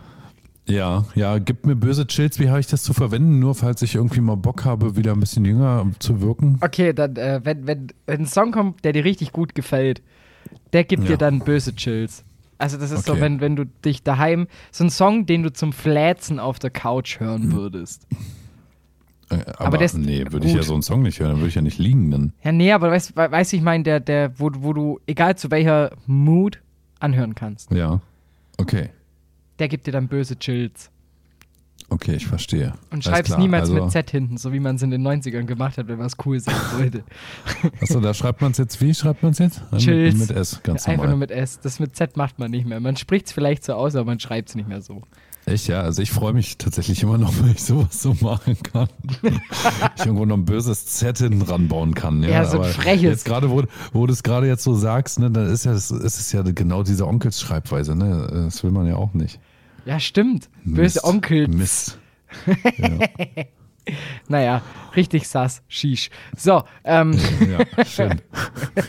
[0.67, 3.39] Ja, ja, gib mir böse Chills, wie habe ich das zu verwenden?
[3.39, 6.59] Nur falls ich irgendwie mal Bock habe, wieder ein bisschen jünger zu wirken.
[6.63, 10.03] Okay, dann, äh, wenn, wenn, wenn ein Song kommt, der dir richtig gut gefällt,
[10.73, 11.11] der gibt Ja.
[11.11, 12.25] dir dann böse Chills.
[12.57, 13.21] Also das ist so, Okay.
[13.21, 17.21] wenn, wenn du dich daheim, so ein Song, den du zum Fläzen auf der Couch
[17.21, 18.07] hören würdest.
[19.41, 21.49] Äh, aber der ist nee, würde ich ja so einen Song nicht hören, dann würde
[21.49, 22.33] ich ja nicht liegen dann.
[22.43, 25.51] Ja, nee, aber weißt du, weiß ich mein, der, der, wo, wo du, egal zu
[25.51, 26.61] welcher Mood,
[27.01, 27.71] anhören kannst.
[27.71, 28.01] Ja.
[28.57, 28.91] Okay.
[29.59, 30.91] Der gibt dir dann böse Chills.
[31.91, 32.73] Okay, ich verstehe.
[32.91, 35.77] Und schreib's niemals also, mit Z hinten, so wie man es in den 90ern gemacht
[35.77, 37.05] hat, wenn was cool sein sollte.
[37.81, 39.61] Achso, da schreibt man es jetzt, wie schreibt man es jetzt?
[39.71, 40.17] Mit- Chills.
[40.17, 41.29] Mit S, ganz Einfach nur normal.
[41.29, 41.61] mit S.
[41.61, 42.81] Das mit Z macht man nicht mehr.
[42.81, 45.03] Man spricht's vielleicht so aus, aber man schreibt's nicht mehr so.
[45.47, 48.89] Echt, ja, also ich freue mich tatsächlich immer noch, wenn ich sowas so machen kann.
[49.97, 52.23] ich irgendwo noch ein böses Z hinten ranbauen kann.
[52.23, 53.03] Ja, Ja, so ein freches.
[53.03, 55.91] Jetzt gerade, wo, wo du es gerade jetzt so sagst, ne, dann ist ja, das
[55.91, 58.45] ist es ja genau diese Onkelsschreibweise, ne?
[58.47, 59.39] Das will man ja auch nicht.
[59.85, 60.49] Ja, stimmt.
[60.65, 61.05] Böse.
[61.05, 61.49] Onkel.
[61.49, 61.99] Mist.
[64.29, 64.63] Naja,
[64.97, 65.63] richtig sass.
[65.69, 66.09] Shish.
[66.37, 68.23] So, ähm, Ja, schön.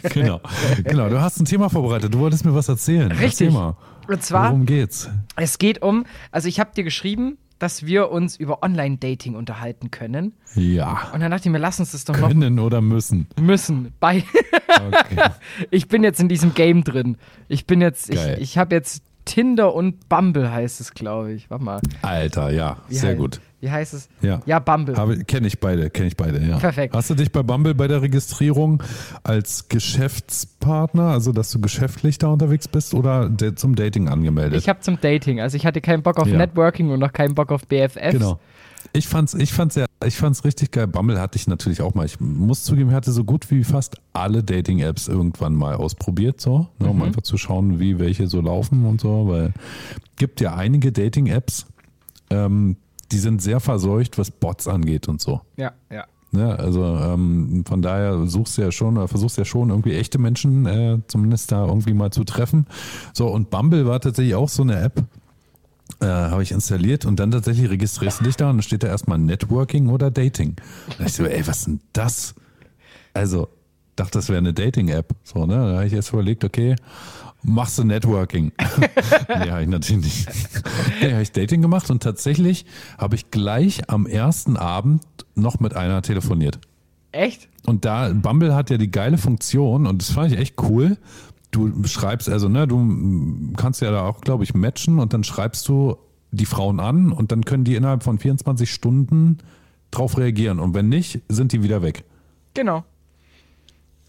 [0.04, 0.40] genau.
[0.86, 2.14] Genau, du hast ein Thema vorbereitet.
[2.14, 3.12] Du wolltest mir was erzählen.
[3.12, 3.48] Richtig.
[3.54, 3.74] Erzähl.
[4.08, 5.10] Und zwar, Worum geht's?
[5.36, 10.34] es geht um, also ich habe dir geschrieben, dass wir uns über Online-Dating unterhalten können.
[10.56, 11.10] Ja.
[11.14, 13.28] Und dann dachte ich mir, lass uns das doch noch Können oder müssen.
[13.40, 13.94] müssen.
[14.00, 14.24] Bei
[14.68, 15.30] Okay.
[15.72, 17.18] ich bin jetzt in diesem Game drin.
[17.48, 18.38] Ich bin jetzt, ich, Geil.
[18.42, 21.50] ich habe jetzt Tinder und Bumble heißt es, glaube ich.
[21.50, 21.80] Warte mal.
[22.02, 23.42] Alter, ja, Wie sehr hei- gut.
[23.62, 24.10] Wie heißt es?
[24.22, 24.42] Ja.
[24.46, 25.24] Ja, Bumble.
[25.26, 26.58] Kenne ich beide, kenne ich beide, ja.
[26.60, 26.94] Perfekt.
[26.94, 28.84] Hast du dich bei Bumble bei der Registrierung
[29.24, 34.60] als Geschäftspartner, also dass du geschäftlich da unterwegs bist oder de- zum Dating angemeldet?
[34.60, 36.38] Ich habe zum Dating, also ich hatte keinen Bock auf Ja.
[36.38, 38.12] Networking und noch keinen Bock auf BFFs.
[38.14, 38.40] Genau.
[38.96, 40.88] Ich fand's, ich fand's ja, ich fand's richtig geil.
[40.88, 42.06] Bumble hatte ich natürlich auch mal.
[42.06, 46.60] Ich muss zugeben, ich hatte so gut wie fast alle Dating-Apps irgendwann mal ausprobiert, so,
[46.80, 46.90] ne, Mhm.
[46.90, 49.54] um einfach zu schauen, wie welche so laufen und so, weil
[50.16, 51.66] gibt ja einige Dating-Apps,
[52.30, 52.78] ähm,
[53.12, 55.42] die sind sehr verseucht, was Bots angeht und so.
[55.58, 56.06] Ja, ja.
[56.32, 60.18] Ne, also ähm, von daher suchst du ja schon oder versuchst ja schon irgendwie echte
[60.20, 62.66] Menschen äh, zumindest da irgendwie mal zu treffen.
[63.14, 65.04] So und Bumble war tatsächlich auch so eine App,
[66.02, 68.88] äh, habe ich installiert und dann tatsächlich registrierst du dich da und dann steht da
[68.88, 70.56] erstmal Networking oder Dating.
[70.56, 72.36] Da dachte ich so, ey, was ist denn das?
[73.14, 73.50] Also
[73.96, 75.14] dachte, das wäre eine Dating-App.
[75.24, 75.56] So, ne?
[75.56, 76.76] Da habe ich jetzt überlegt, okay,
[77.44, 78.52] machst du Networking?
[79.30, 80.30] nee, habe ich natürlich nicht.
[81.02, 82.66] Nee, habe ich Dating gemacht und tatsächlich
[82.98, 85.04] habe ich gleich am ersten Abend
[85.36, 86.60] noch mit einer telefoniert.
[87.12, 87.48] Echt?
[87.66, 90.98] Und da, Bumble hat ja die geile Funktion und das fand ich echt cool.
[91.56, 95.66] Du schreibst, also, ne, du kannst ja da auch, glaube ich, matchen und dann schreibst
[95.70, 95.96] du
[96.32, 99.38] die Frauen an und dann können die innerhalb von 24 Stunden
[99.92, 100.60] drauf reagieren.
[100.60, 102.04] Und wenn nicht, sind die wieder weg.
[102.56, 102.84] Genau.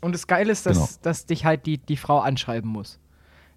[0.01, 0.89] Und das Geile ist, dass, Genau.
[1.03, 2.99] dass dich halt die, die Frau anschreiben muss.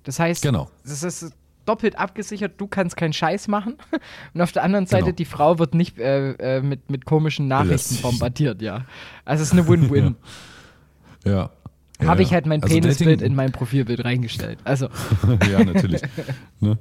[0.03, 0.69] Das heißt, Genau.
[0.83, 1.33] das ist
[1.65, 3.75] doppelt abgesichert, du kannst keinen Scheiß machen.
[4.35, 5.15] Und auf der anderen Seite, Genau.
[5.15, 8.85] die Frau wird nicht äh, äh, mit, mit komischen Nachrichten bombardiert, ja.
[9.25, 10.15] Also es ist eine Win-Win.
[11.25, 11.41] Ja.
[11.41, 11.51] Habe
[12.01, 14.59] Ja, ich halt mein also Penisbild in mein Profilbild reingestellt.
[14.63, 14.87] Also,
[15.51, 16.01] ja, natürlich.
[16.59, 16.77] ne?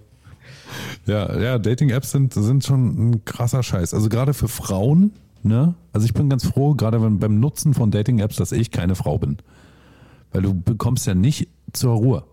[1.07, 3.95] Ja, ja, Dating-Apps sind, sind schon ein krasser Scheiß.
[3.95, 5.75] Also gerade für Frauen, ne?
[5.93, 9.19] Also ich bin ganz froh, gerade wenn, beim Nutzen von Dating-Apps, dass ich keine Frau
[9.19, 9.39] bin.
[10.33, 12.25] Weil du bekommst ja nicht zur Ruhe.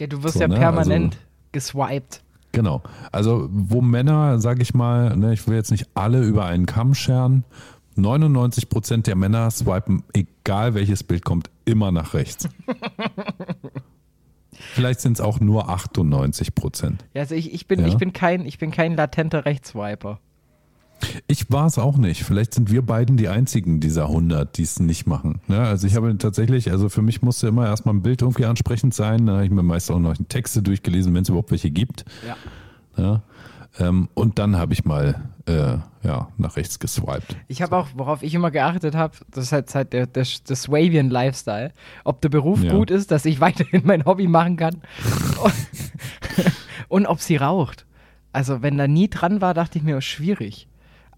[0.00, 1.16] ja, du wirst So, ja ne, permanent
[1.52, 2.22] geswiped.
[2.50, 2.82] Genau.
[3.12, 6.94] Also wo Männer, sage ich mal, ne, ich will jetzt nicht alle über einen Kamm
[6.94, 7.44] scheren,
[7.96, 12.48] 99% der Männer swipen, egal welches Bild kommt, immer nach rechts.
[14.74, 16.94] Vielleicht sind es auch nur 98%.
[17.14, 17.86] Ja, also ich, ich, bin, Ja.
[17.86, 20.20] ich, bin kein, ich bin kein latenter Rechtswiper.
[21.26, 22.22] Ich war es auch nicht.
[22.22, 25.40] Vielleicht sind wir beiden die einzigen dieser 100, die es nicht machen.
[25.48, 25.58] Ne?
[25.58, 29.26] Also ich habe tatsächlich, also für mich musste immer erstmal ein Bild irgendwie ansprechend sein.
[29.26, 32.04] Dann habe ich mir meist auch noch Texte durchgelesen, wenn es überhaupt welche gibt.
[32.26, 32.36] Ja.
[33.02, 33.22] Ja?
[33.78, 37.36] Ähm, und dann habe ich mal äh, ja, nach rechts geswiped.
[37.48, 40.56] Ich habe auch, worauf ich immer geachtet habe, das ist halt, halt der, der, der
[40.56, 41.72] Swavian Lifestyle.
[42.04, 42.72] Ob der Beruf Ja.
[42.72, 44.82] gut ist, dass ich weiterhin mein Hobby machen kann.
[46.88, 47.86] Und ob sie raucht.
[48.32, 50.68] Also, wenn da nie dran war, dachte ich mir, oh, schwierig.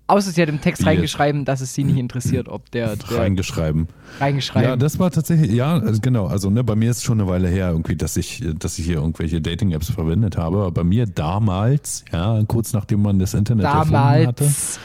[0.07, 3.89] Außer sie hat im Text reingeschrieben, dass es sie nicht interessiert, ob der, der Reingeschreiben.
[4.21, 4.69] reingeschrieben.
[4.69, 6.27] Ja, das war tatsächlich, ja, also genau.
[6.27, 8.97] Also ne, bei mir ist schon eine Weile her irgendwie, dass ich, dass ich hier
[8.97, 10.59] irgendwelche Dating-Apps verwendet habe.
[10.59, 14.45] Aber bei mir damals, ja, kurz nachdem man das Internet erfunden hatte.
[14.45, 14.79] Damals.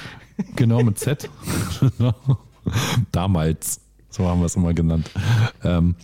[0.56, 1.30] Genau, mit Z.
[3.12, 5.12] Damals, so haben wir es immer genannt.
[5.66, 5.96] Ähm,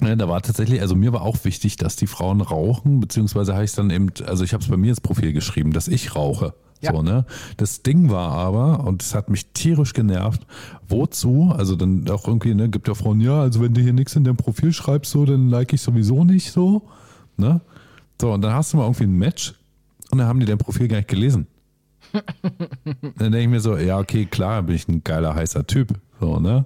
[0.00, 3.64] ja, da war tatsächlich, also mir war auch wichtig, dass die Frauen rauchen, beziehungsweise habe
[3.64, 6.54] ich dann eben, also ich habe es bei mir ins Profil geschrieben, dass ich rauche.
[6.80, 6.92] Ja.
[6.92, 7.24] So, ne?
[7.56, 10.46] Das Ding war aber, und es hat mich tierisch genervt,
[10.86, 14.14] wozu, also dann auch irgendwie, ne, gibt ja Frauen, ja, also wenn du hier nichts
[14.14, 16.82] in deinem Profil schreibst, so, dann like ich sowieso nicht so.
[17.36, 17.60] Ne?
[18.20, 19.54] So, und dann hast du mal irgendwie ein Match
[20.10, 21.46] und dann haben die dein Profil gar nicht gelesen.
[22.12, 25.94] dann denke ich mir so, ja, okay, klar, bin ich ein geiler, heißer Typ.
[26.20, 26.64] So, ne?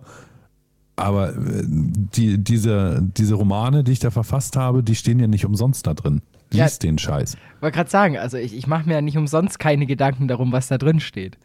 [0.96, 5.44] Aber äh, die, diese, diese Romane, die ich da verfasst habe, die stehen ja nicht
[5.44, 6.20] umsonst da drin.
[6.52, 6.64] Ja.
[6.64, 7.36] Lies den Scheiß.
[7.60, 10.68] wollte gerade sagen, also ich, ich mache mir ja nicht umsonst keine Gedanken darum, was
[10.68, 11.38] da drin steht.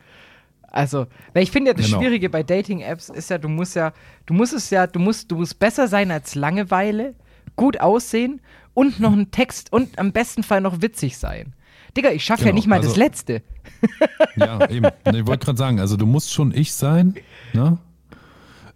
[0.70, 2.00] Also, weil ich finde ja, das Genau.
[2.00, 3.94] Schwierige bei Dating-Apps ist ja, du musst ja,
[4.26, 7.16] du musst es ja, du musst, du musst besser sein als Langeweile,
[7.56, 8.42] gut aussehen
[8.74, 11.54] und noch ein Text und am besten Fall noch witzig sein.
[11.96, 13.42] Digga, ich schaffe ja Genau, nicht mal das also- Letzte.
[14.36, 14.86] Ja, eben.
[15.16, 17.16] Ich wollte gerade sagen, also du musst schon ich sein,
[17.54, 17.80] ne?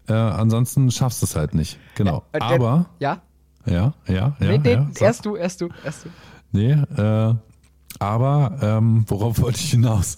[0.07, 1.77] Äh, ansonsten schaffst du es halt nicht.
[1.95, 2.23] Genau.
[2.33, 3.21] Der- Aber, Ja?
[3.65, 4.35] Ja, ja, ja.
[4.39, 6.09] nee, nee, ja erst du, erst du, erst du.
[6.51, 7.33] Nee, äh,
[7.99, 10.17] aber, ähm, worauf wollte ich hinaus?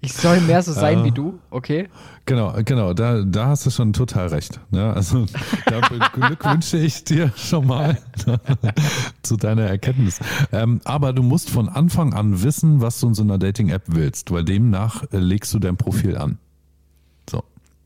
[0.00, 1.04] Ich soll mehr so sein Äh.
[1.04, 1.88] wie du, okay?
[2.26, 4.60] Genau, genau, da, da hast du schon total recht.
[4.70, 4.92] Ne?
[4.92, 5.26] Also
[5.66, 7.98] da beglückwünsche ich dir schon mal
[9.22, 10.20] zu deiner Erkenntnis.
[10.52, 14.30] Ähm, aber du musst von Anfang an wissen, was du in so einer Dating-App willst,
[14.30, 16.38] weil demnach äh, legst du dein Profil an.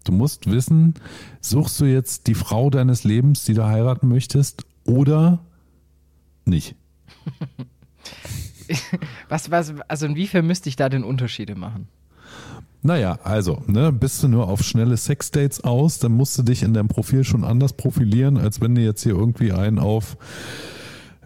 [0.05, 0.95] Du musst wissen,
[1.41, 5.41] suchst du jetzt die Frau deines Lebens, die du heiraten möchtest, oder
[6.45, 6.75] nicht?
[9.29, 11.89] Was, was, also inwiefern müsste ich da denn Unterschiede machen?
[12.83, 16.73] Naja, also, ne, bist du nur auf schnelle Sexdates aus, dann musst du dich in
[16.73, 20.17] deinem Profil schon anders profilieren, als wenn du jetzt hier irgendwie einen auf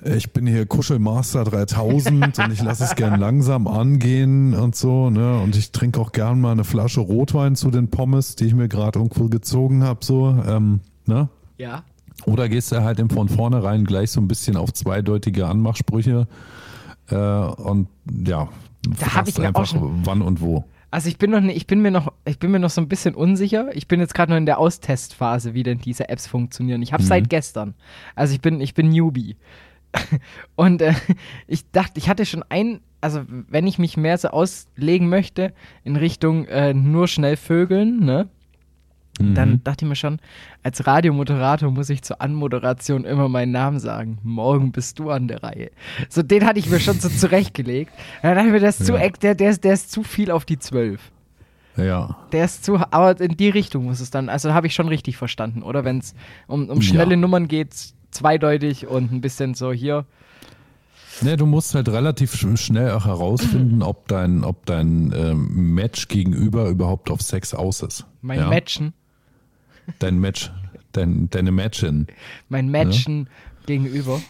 [0.04, 5.40] ich bin hier Kuschelmaster 3000 und ich lasse es gern langsam angehen und so, ne?
[5.40, 8.68] Und ich trinke auch gern mal eine Flasche Rotwein zu den Pommes, die ich mir
[8.68, 11.28] gerade irgendwo gezogen habe, so, ähm, ne?
[11.58, 11.82] Ja.
[12.26, 16.26] Oder gehst du halt eben von vornherein gleich so ein bisschen auf zweideutige Anmachsprüche
[17.10, 17.88] äh, und
[18.26, 18.48] ja,
[19.00, 20.64] Da hab ich mir auch einfach schon- wann und wo.
[20.90, 23.16] Also ich bin noch ich bin mir noch, ich bin mir noch so ein bisschen
[23.16, 23.74] unsicher.
[23.74, 26.82] Ich bin jetzt gerade noch in der Austestphase, wie denn diese Apps funktionieren.
[26.82, 27.08] Ich habe Mhm.
[27.08, 27.74] seit gestern.
[28.14, 29.34] Also ich bin, ich bin Newbie.
[30.56, 30.94] Und äh,
[31.46, 35.52] ich dachte, ich hatte schon ein, also wenn ich mich mehr so auslegen möchte
[35.84, 38.28] in Richtung äh, nur schnell Vögeln, ne?
[39.20, 39.34] Mhm.
[39.34, 40.18] Dann dachte ich mir schon,
[40.64, 44.18] als Radiomoderator muss ich zur Anmoderation immer meinen Namen sagen.
[44.24, 45.70] Morgen bist du an der Reihe.
[46.08, 47.92] So, den hatte ich mir schon so zurechtgelegt.
[48.22, 48.98] Dann dachte ich mir, der ist, zu, Ja.
[49.00, 51.12] eck- der, der, ist, der ist zu viel auf die Zwölf.
[51.76, 52.16] Ja.
[52.32, 55.16] Der ist zu, aber in die Richtung muss es dann, also habe ich schon richtig
[55.16, 55.84] verstanden, oder?
[55.84, 56.14] Wenn es
[56.48, 57.16] um, um schnelle Ja.
[57.16, 57.72] Nummern geht,
[58.14, 60.06] zweideutig und ein bisschen so hier.
[61.20, 66.08] Ne, du musst halt relativ sch- schnell auch herausfinden, ob dein, ob dein ähm, Match
[66.08, 68.04] gegenüber überhaupt auf Sex aus ist.
[68.22, 68.48] Mein ja?
[68.48, 68.92] Matchen,
[69.98, 70.50] Dein Match,
[70.92, 72.06] dein, deine Matchin.
[72.48, 73.28] mein Matchen
[73.66, 74.20] gegenüber.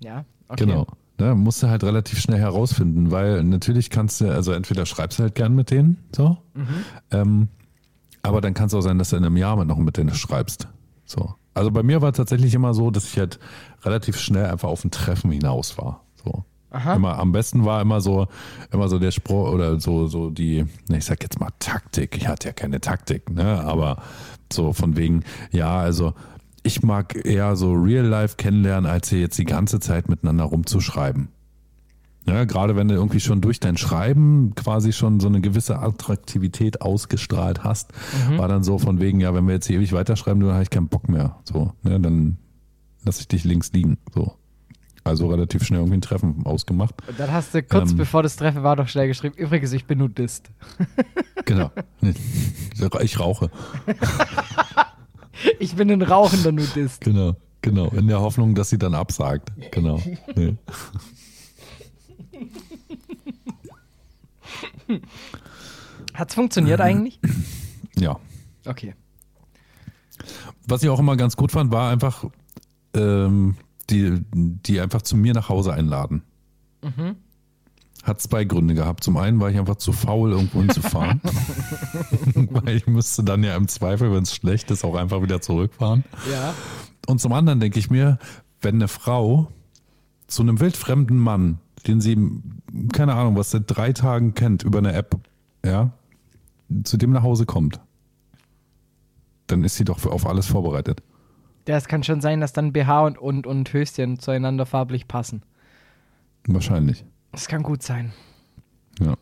[0.00, 0.64] Ja, okay.
[0.64, 0.86] Genau.
[1.18, 5.24] Ne, musst du halt relativ schnell herausfinden, weil natürlich kannst du, also entweder schreibst du
[5.24, 6.66] halt gern mit denen, so, Mhm.
[7.12, 7.48] ähm,
[8.22, 10.66] aber dann kann es auch sein, dass du in einem Jahr noch mit denen schreibst.
[11.04, 11.34] So.
[11.54, 13.38] Also bei mir war tatsächlich immer so, dass ich halt
[13.82, 16.04] relativ schnell einfach auf ein Treffen hinaus war.
[16.24, 16.44] So.
[16.70, 16.94] Aha.
[16.94, 18.28] Immer, am besten war immer so,
[18.70, 22.16] immer so der Spruch oder so, so die, ne, ich sag jetzt mal Taktik.
[22.16, 24.02] Ich hatte ja keine Taktik, ne, aber
[24.50, 26.14] so von wegen, ja, also
[26.62, 31.28] ich mag eher so Real Life kennenlernen, als hier jetzt die ganze Zeit miteinander rumzuschreiben.
[32.26, 36.80] Ja, gerade wenn du irgendwie schon durch dein Schreiben quasi schon so eine gewisse Attraktivität
[36.80, 37.92] ausgestrahlt hast,
[38.36, 40.70] war dann so von wegen, ja, wenn wir jetzt hier ewig weiterschreiben, dann habe ich
[40.70, 41.36] keinen Bock mehr.
[41.44, 42.38] So, ne, dann
[43.04, 43.98] lass ich dich links liegen.
[44.14, 44.34] So.
[45.04, 46.94] Also relativ schnell irgendwie ein Treffen ausgemacht.
[47.08, 47.96] Und dann hast du kurz Ähm.
[47.96, 50.50] bevor das Treffen war doch schnell geschrieben, übrigens, ich bin Nudist.
[51.44, 51.72] Genau.
[53.02, 53.50] Ich rauche.
[55.58, 57.00] Ich bin ein rauchender Nudist.
[57.00, 57.34] Genau.
[57.62, 57.88] Genau.
[57.88, 59.50] In der Hoffnung, dass sie dann absagt.
[59.72, 60.00] Genau.
[60.36, 60.56] Nee.
[66.14, 67.20] Hat's funktioniert eigentlich?
[67.96, 68.18] Ja.
[68.66, 68.94] Okay.
[70.66, 72.24] Was ich auch immer ganz gut fand, war einfach,
[72.94, 73.56] ähm,
[73.90, 76.22] die, die einfach zu mir nach Hause einladen.
[78.02, 79.04] Hat zwei Gründe gehabt.
[79.04, 81.20] Zum einen war ich einfach zu faul, irgendwo hinzufahren.
[82.34, 86.04] Weil ich müsste dann ja im Zweifel, wenn es schlecht ist, auch einfach wieder zurückfahren.
[86.30, 86.54] Ja.
[87.06, 88.18] Und zum anderen denke ich mir,
[88.60, 89.48] wenn eine Frau
[90.26, 92.16] zu einem wildfremden Mann, den sie,
[92.92, 95.16] keine Ahnung, was seit drei Tagen kennt über eine App,
[95.64, 95.92] ja,
[96.84, 97.80] zu dem nach Hause kommt,
[99.46, 101.02] dann ist sie doch auf alles vorbereitet.
[101.64, 105.42] Das kann schon sein, dass dann BH und, und, und Höschen zueinander farblich passen.
[106.46, 107.04] Wahrscheinlich.
[107.30, 108.12] Das kann gut sein.
[109.00, 109.14] Ja.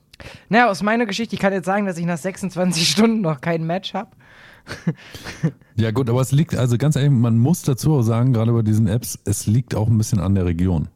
[0.49, 3.67] Naja, aus meiner Geschichte, ich kann jetzt sagen, dass ich nach 26 Stunden noch kein
[3.67, 4.11] Match habe.
[5.75, 8.63] Ja, gut, aber es liegt, also ganz ehrlich, man muss dazu auch sagen, gerade bei
[8.63, 10.89] diesen Apps, es liegt auch ein bisschen an der Region.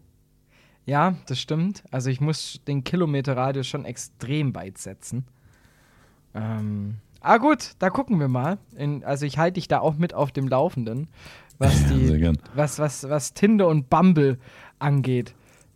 [0.86, 1.82] Ja, das stimmt.
[1.90, 5.24] Also ich muss den Kilometerradius schon extrem weit setzen.
[6.34, 8.58] Ähm, ah gut, da gucken wir mal.
[8.76, 11.08] In, also ich halte dich da auch mit auf dem Laufenden,
[11.58, 12.38] was Ja, die, gern.
[12.54, 14.38] was, was, was Tinder und Bumble
[14.78, 15.34] angeht.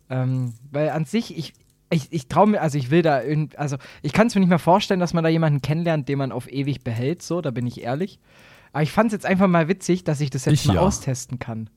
[0.09, 1.53] Ähm, weil an sich, ich,
[1.89, 3.21] ich, ich traue mir, also ich will da
[3.57, 6.31] also ich kann es mir nicht mehr vorstellen, dass man da jemanden kennenlernt, den man
[6.31, 8.19] auf ewig behält, so, da bin ich ehrlich.
[8.71, 10.81] Aber ich fand es jetzt einfach mal witzig, dass ich das jetzt Ich mal ja.
[10.81, 11.69] austesten kann.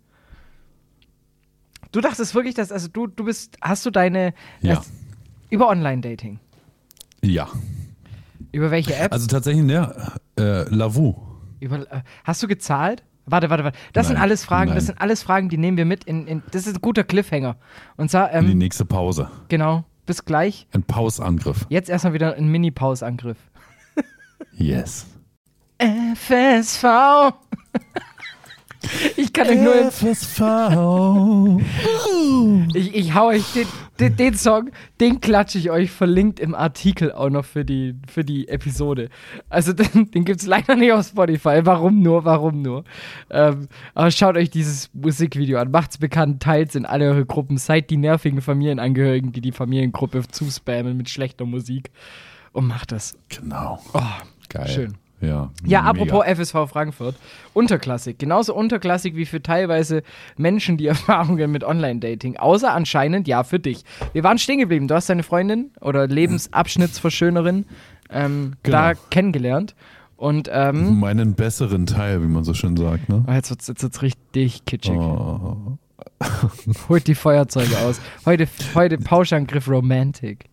[1.93, 4.77] Du dachtest wirklich, dass, also du, du bist, hast du deine, Ja.
[4.77, 4.91] das-
[5.51, 6.39] über Online-Dating?
[7.23, 7.49] Ja.
[8.51, 9.13] Über welche App?
[9.13, 9.95] Also tatsächlich, ne,
[10.39, 11.15] äh, Lavu.
[11.61, 13.03] Über, äh, hast du gezahlt?
[13.25, 13.79] Warte, warte, warte.
[13.93, 14.87] Das sind Nein, alles Fragen, das nein.
[14.87, 17.57] sind alles Fragen, die nehmen wir mit in, in das ist ein guter Cliffhanger.
[17.97, 19.31] Und zwar, In die ähm, nächste Pause.
[19.49, 20.67] genau, bis gleich.
[20.73, 21.67] Ein Pausangriff.
[21.69, 23.39] Jetzt erstmal wieder ein Mini-Pausangriff.
[24.55, 25.07] Yes.
[25.79, 26.85] FSV.
[29.17, 30.43] ich kann euch nur FSV.
[32.75, 33.67] Ich, ich hau euch den,
[34.01, 38.25] den, den Song, den klatsche ich euch verlinkt im Artikel auch noch für die, für
[38.25, 39.11] die Episode.
[39.49, 41.61] Also den, den gibt es leider nicht auf Spotify.
[41.65, 42.85] Warum nur, warum nur?
[43.31, 47.91] Ähm, aber schaut euch dieses Musikvideo an, macht's bekannt, teilt in alle eure Gruppen, seid
[47.91, 51.91] die nervigen Familienangehörigen, die die Familiengruppe zuspammen mit schlechter Musik
[52.53, 53.19] und macht das.
[53.29, 53.81] Genau.
[53.95, 54.01] Oh,
[54.49, 54.69] Geil.
[54.69, 55.02] schön.
[55.23, 55.51] Ja.
[55.65, 56.03] Ja, mega.
[56.03, 57.15] apropos FSV Frankfurt.
[57.55, 58.19] Unterklassig.
[58.19, 60.03] Genauso unterklassig wie für teilweise
[60.37, 62.37] Menschen, die Erfahrungen mit Online-Dating.
[62.37, 63.85] Außer anscheinend ja für dich.
[64.13, 64.89] Wir waren stehen geblieben.
[64.89, 67.67] Du hast deine Freundin oder Lebensabschnittsverschönerin
[68.11, 68.77] ähm, Genau.
[68.77, 69.75] da kennengelernt.
[70.17, 73.25] Und ähm, Meinen besseren Teil, wie man so schön sagt, ne?
[73.27, 74.95] oh, jetzt wird es jetzt richtig kitschig.
[74.97, 75.79] Oh.
[76.89, 78.01] Holt die Feuerzeuge aus.
[78.25, 80.45] Heute, heute Pauschangriff Romantic.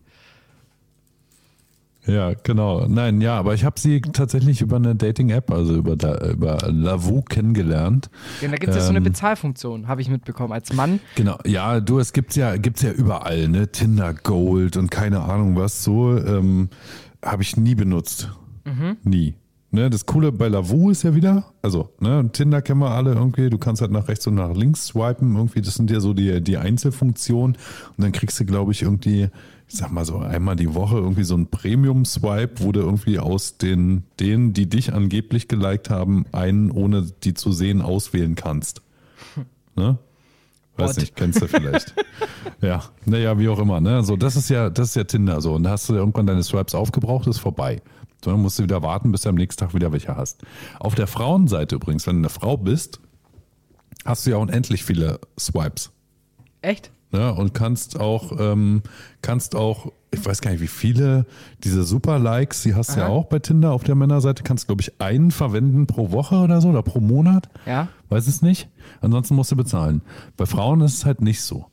[2.10, 2.86] Ja, genau.
[2.88, 7.22] Nein, ja, aber ich habe sie tatsächlich über eine Dating-App, also über, da, über Lavu
[7.22, 8.10] kennengelernt.
[8.40, 10.52] Ja, da gibt es ja so eine Ähm, Bezahlfunktion, habe ich mitbekommen.
[10.52, 13.68] Als Mann Genau, ja, du, es gibt's ja, gibt's ja überall, ne?
[13.70, 16.16] Tinder Gold und keine Ahnung was so.
[16.16, 16.68] Ähm,
[17.24, 18.30] habe ich nie benutzt.
[19.02, 19.34] Nie.
[19.72, 23.50] Ne, das Coole bei Lavu ist ja wieder, also, ne, Tinder kennen wir alle irgendwie,
[23.50, 26.40] du kannst halt nach rechts und nach links swipen, irgendwie, das sind ja so die,
[26.40, 27.56] die Einzelfunktionen
[27.96, 29.28] und dann kriegst du, glaube ich, irgendwie,
[29.68, 33.58] ich sag mal so einmal die Woche irgendwie so ein Premium-Swipe, wo du irgendwie aus
[33.58, 38.82] den, denen, die dich angeblich geliked haben, einen, ohne die zu sehen, auswählen kannst.
[39.76, 39.98] Ne?
[40.76, 41.94] Weiß nicht, kennst du vielleicht.
[42.60, 44.02] ja, naja, wie auch immer, ne?
[44.02, 45.54] So, das ist ja, das ist ja Tinder so.
[45.54, 47.82] Und da hast du irgendwann deine Swipes aufgebraucht, ist vorbei.
[48.24, 50.42] So, dann musst du wieder warten, bis du am nächsten Tag wieder welche hast.
[50.78, 53.00] Auf der Frauenseite übrigens, wenn du eine Frau bist,
[54.04, 55.90] hast du ja unendlich viele Swipes.
[56.62, 56.90] echt?
[57.12, 57.34] Ne?
[57.34, 58.82] Und kannst auch, ähm,
[59.20, 61.26] kannst auch, ich weiß gar nicht, wie viele,
[61.64, 65.00] diese Super-Likes, die hast du ja auch bei Tinder auf der Männerseite, kannst, glaube ich,
[65.00, 67.48] einen verwenden pro Woche oder so oder pro Monat.
[67.66, 67.88] Ja.
[68.10, 68.68] Weiß es nicht.
[69.00, 70.02] Ansonsten musst du bezahlen.
[70.36, 71.66] Bei Frauen ist es halt nicht so.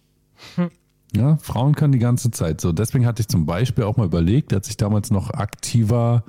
[1.16, 2.72] Ja, Frauen können die ganze Zeit so.
[2.72, 6.24] Deswegen hatte ich zum Beispiel auch mal überlegt, als ich damals noch aktiver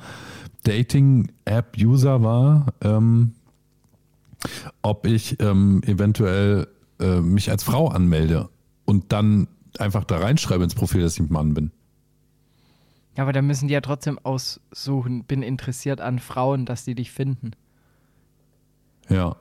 [0.62, 3.33] Dating-App-User war, ähm,
[4.83, 6.69] ob ich ähm, eventuell
[7.01, 8.49] äh, mich als Frau anmelde
[8.85, 11.73] und dann einfach da reinschreibe ins Profil, dass ich ein Mann bin.
[13.17, 15.25] Ja, aber da müssen die ja trotzdem aussuchen.
[15.25, 17.51] Bin interessiert an Frauen, dass die dich finden.
[19.09, 19.37] Ja.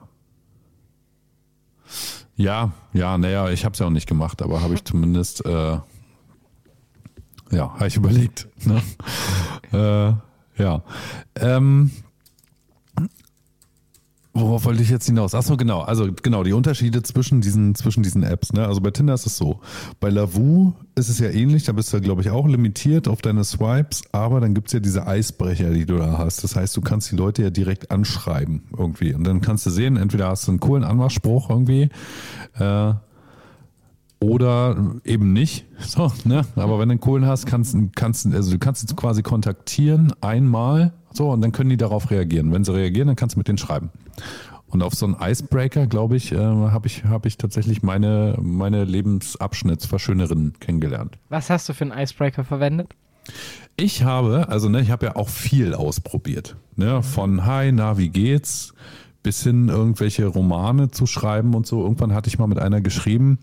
[2.38, 5.78] Ja, ja, naja, ich habe es ja auch nicht gemacht, aber habe ich zumindest, äh,
[7.50, 8.46] ja, habe ich überlegt.
[8.64, 8.80] Ne?
[10.56, 10.82] äh, ja.
[11.34, 11.90] Ähm,
[14.40, 15.34] worauf wollte ich jetzt hinaus?
[15.34, 18.52] Achso, genau, also genau, die Unterschiede zwischen diesen, zwischen diesen Apps.
[18.52, 18.66] Ne?
[18.66, 19.60] Also bei Tinder ist es so.
[20.00, 23.44] Bei Lavu ist es ja ähnlich, da bist du, glaube ich, auch limitiert auf deine
[23.44, 26.44] Swipes, aber dann gibt es ja diese Eisbrecher, die du da hast.
[26.44, 29.14] Das heißt, du kannst die Leute ja direkt anschreiben irgendwie.
[29.14, 31.90] Und dann kannst du sehen, entweder hast du einen coolen Anmachspruch irgendwie,
[32.58, 32.92] äh,
[34.20, 35.66] oder eben nicht.
[35.80, 36.44] So, ne?
[36.56, 41.30] Aber wenn du einen coolen hast, kannst, kannst also du kannst quasi kontaktieren einmal, so,
[41.30, 42.52] und dann können die darauf reagieren.
[42.52, 43.90] Wenn sie reagieren, dann kannst du mit denen schreiben.
[44.66, 48.84] Und auf so einen Icebreaker, glaube ich, äh, habe ich, hab ich tatsächlich meine, meine
[48.84, 51.18] Lebensabschnittsverschönerin kennengelernt.
[51.30, 52.94] Was hast du für einen Icebreaker verwendet?
[53.76, 56.56] Ich habe, also ne, ich habe ja auch viel ausprobiert.
[56.76, 57.02] Ne?
[57.02, 58.74] Von Hi, na, wie geht's?
[59.22, 61.82] Bis hin irgendwelche Romane zu schreiben und so.
[61.82, 63.38] Irgendwann hatte ich mal mit einer geschrieben,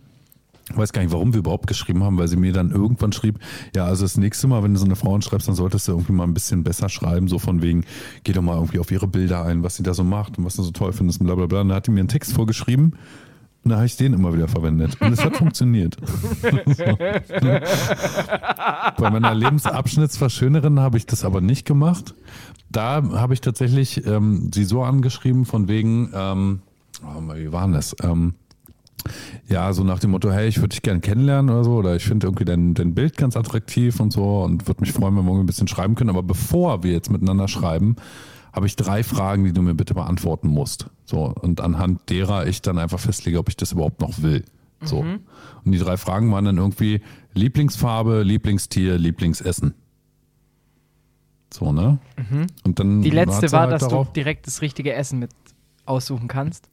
[0.70, 3.40] ich weiß gar nicht, warum wir überhaupt geschrieben haben, weil sie mir dann irgendwann schrieb,
[3.76, 6.14] ja, also das nächste Mal, wenn du so eine Frau schreibst, dann solltest du irgendwie
[6.14, 7.86] mal ein bisschen besser schreiben, so von wegen,
[8.24, 10.56] geh doch mal irgendwie auf ihre Bilder ein, was sie da so macht und was
[10.56, 11.62] du so toll findest und bla bla bla.
[11.62, 12.94] Und dann hat die mir einen Text vorgeschrieben
[13.66, 15.02] und da habe ich den immer wieder verwendet.
[15.02, 15.98] Und es hat funktioniert.
[18.98, 22.14] Bei meiner Lebensabschnittsverschönerin habe ich das aber nicht gemacht.
[22.70, 26.62] Da habe ich tatsächlich ähm, sie so angeschrieben, von wegen, ähm,
[27.04, 27.96] oh, wie war denn das?
[28.04, 28.36] Ähm,
[29.48, 32.04] Ja, so nach dem Motto, hey, ich würde dich gerne kennenlernen oder so, oder ich
[32.04, 35.34] finde irgendwie dein, dein Bild ganz attraktiv und so und würde mich freuen, wenn wir
[35.34, 36.10] ein bisschen schreiben können.
[36.10, 37.96] Aber bevor wir jetzt miteinander schreiben,
[38.54, 40.88] habe ich drei Fragen, die du mir bitte beantworten musst.
[41.06, 44.44] So, und anhand derer ich dann einfach festlege, ob ich das überhaupt noch will.
[44.82, 45.00] So.
[45.00, 47.02] Und die drei Fragen waren dann irgendwie
[47.34, 49.74] Lieblingsfarbe, Lieblingstier, Lieblingsessen.
[51.52, 52.00] So, ne?
[52.64, 55.32] Und dann Die letzte war, halt dass darauf, du direkt das richtige Essen mit
[55.86, 56.70] aussuchen kannst.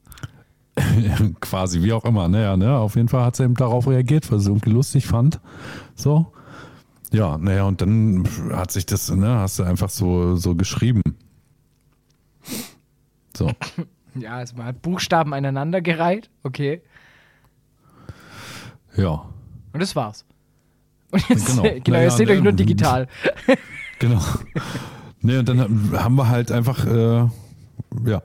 [1.39, 2.77] quasi, wie auch immer, naja, ne?
[2.77, 5.39] Auf jeden Fall hat sie eben darauf reagiert, weil sie irgendwie lustig fand.
[5.95, 6.33] So.
[7.11, 11.01] Ja, naja, und dann hat sich das, ne, hast du einfach so, so geschrieben.
[13.37, 13.51] So.
[14.15, 16.81] Ja, also man hat Buchstaben aneinandergereiht, okay.
[18.95, 19.25] Ja,
[19.73, 20.25] Und das war's.
[21.11, 21.61] Und jetzt, Genau.
[21.83, 23.07] genau, Naja, ihr seht ne, euch nur digital.
[23.99, 24.21] genau.
[25.21, 27.27] Nee, und dann haben wir halt einfach, äh,
[28.05, 28.21] ja,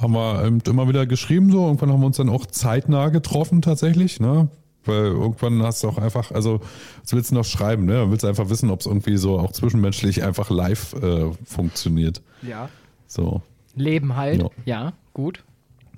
[0.00, 1.66] haben wir eben immer wieder geschrieben so.
[1.66, 4.48] Irgendwann haben wir uns dann auch zeitnah getroffen tatsächlich, ne?
[4.84, 6.60] Weil irgendwann hast du auch einfach, also
[7.02, 8.04] was willst du noch schreiben, ne?
[8.04, 12.22] Du willst einfach wissen, ob es irgendwie so auch zwischenmenschlich einfach live äh, funktioniert.
[12.42, 12.68] Ja.
[13.06, 13.42] So,
[13.74, 14.42] Leben halt.
[14.42, 14.48] Ja.
[14.64, 15.44] Ja, gut.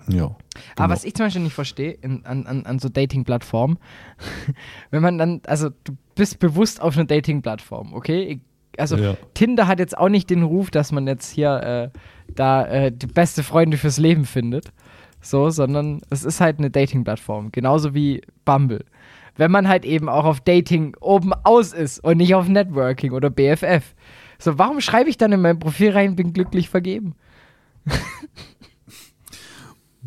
[0.08, 0.24] ja.
[0.24, 0.34] Aber
[0.76, 0.88] genau.
[0.90, 3.78] was ich zum Beispiel nicht verstehe in, an, an, an so Dating-Plattformen,
[4.90, 8.40] wenn man dann, also du bist bewusst auf einer Dating-Plattform, okay?
[8.78, 9.16] Also Ja.
[9.34, 11.98] Tinder hat jetzt auch nicht den Ruf, dass man jetzt hier äh,
[12.34, 14.72] da äh, die beste Freunde fürs Leben findet.
[15.20, 17.52] So, sondern es ist halt eine Dating-Plattform.
[17.52, 18.84] Genauso wie Bumble.
[19.36, 23.30] Wenn man halt eben auch auf Dating oben aus ist und nicht auf Networking oder
[23.30, 23.94] BFF.
[24.38, 27.14] So, warum schreibe ich dann in mein Profil rein, bin glücklich vergeben?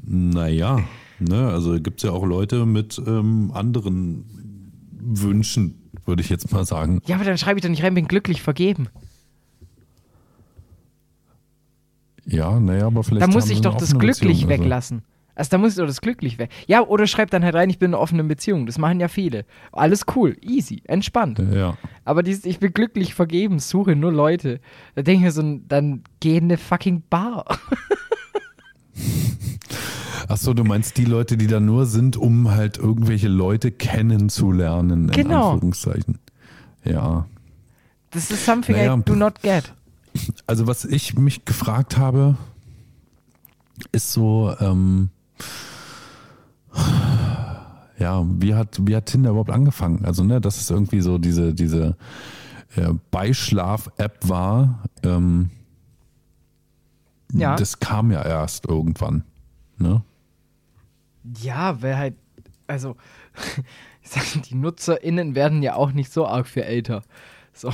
[0.07, 0.83] Naja,
[1.19, 4.25] ne, also gibt es ja auch Leute mit ähm, anderen
[4.91, 7.01] Wünschen, würde ich jetzt mal sagen.
[7.07, 8.87] Ja, aber dann schreibe ich doch nicht rein, bin glücklich vergeben.
[12.25, 13.21] Ja, naja, aber vielleicht.
[13.23, 14.63] Da muss ich doch das glücklich Beziehung, also.
[14.63, 15.01] weglassen.
[15.37, 16.49] Also da muss ich doch das glücklich weg.
[16.65, 18.65] Ja, oder schreib dann halt rein, ich bin in einer offenen Beziehung.
[18.65, 19.43] Das machen ja viele.
[19.73, 21.43] Alles cool, easy, entspannt.
[21.53, 21.77] Ja.
[22.05, 24.61] Aber dieses, ich bin glücklich vergeben, suche nur Leute.
[24.95, 27.45] Da denke ich mir so, dann geh in eine fucking Bar.
[30.27, 35.11] Achso, du meinst die Leute, die da nur sind, um halt irgendwelche Leute kennenzulernen, in
[35.11, 35.51] Genau.
[35.51, 36.17] Anführungszeichen.
[36.83, 37.27] Ja.
[38.11, 38.95] Das ist something Naja.
[38.95, 39.73] I do not get.
[40.47, 42.37] Also was ich mich gefragt habe,
[43.91, 45.09] ist so, ähm,
[47.97, 50.05] ja, wie hat, wie hat Tinder überhaupt angefangen?
[50.05, 51.95] Also, ne, dass es irgendwie so diese, diese
[52.75, 55.49] äh, Beischlaf-App war, ähm,
[57.31, 57.55] Ja.
[57.55, 59.23] das kam ja erst irgendwann.
[59.77, 60.03] Ne?
[61.41, 62.15] Ja, weil halt,
[62.67, 62.95] also,
[64.03, 67.01] ich sag, die NutzerInnen werden ja auch nicht so arg viel älter.
[67.55, 67.71] So.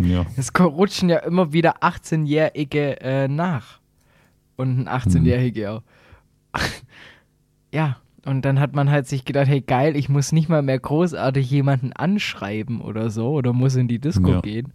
[0.00, 0.24] Ja.
[0.36, 3.80] Es rutschen ja immer wieder 18-Jährige äh, nach.
[4.56, 5.82] Und ein 18-Jähriger.
[7.72, 10.78] ja, und dann hat man halt sich gedacht, hey geil, ich muss nicht mal mehr
[10.78, 14.40] großartig jemanden anschreiben oder so oder muss in die Disco Ja.
[14.40, 14.72] gehen.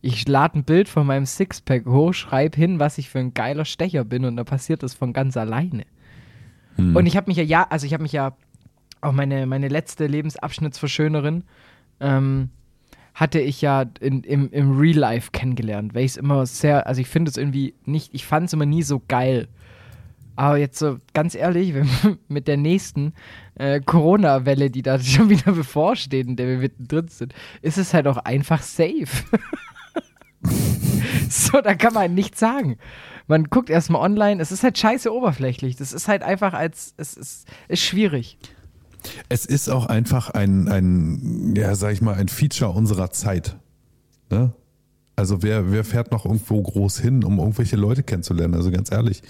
[0.00, 3.64] Ich lade ein Bild von meinem Sixpack hoch, schreibe hin, was ich für ein geiler
[3.64, 5.84] Stecher bin und dann passiert das von ganz alleine.
[6.76, 6.96] Hm.
[6.96, 8.36] Und ich habe mich ja, ja, also ich habe mich ja
[9.00, 11.44] auch meine, meine letzte Lebensabschnittsverschönerin
[12.00, 12.50] ähm,
[13.16, 17.00] hatte ich ja in, im, im Real Life kennengelernt, weil ich es immer sehr, also
[17.00, 19.48] ich finde es irgendwie nicht, ich fand es immer nie so geil.
[20.36, 21.72] Aber jetzt so ganz ehrlich,
[22.28, 23.14] mit der nächsten
[23.54, 28.06] äh, Corona-Welle, die da schon wieder bevorsteht, in der wir mittendrin sind, ist es halt
[28.06, 29.08] auch einfach safe.
[31.30, 32.76] so, da kann man nichts sagen.
[33.28, 35.76] Man guckt erstmal online, es ist halt scheiße oberflächlich.
[35.76, 38.36] Das ist halt einfach als, es ist, ist schwierig.
[39.28, 43.56] Es ist auch einfach ein, ein, ja, sag ich mal, ein Feature unserer Zeit.
[44.30, 44.52] Ne?
[45.16, 48.54] Also wer, wer fährt noch irgendwo groß hin, um irgendwelche Leute kennenzulernen?
[48.54, 49.22] Also ganz ehrlich.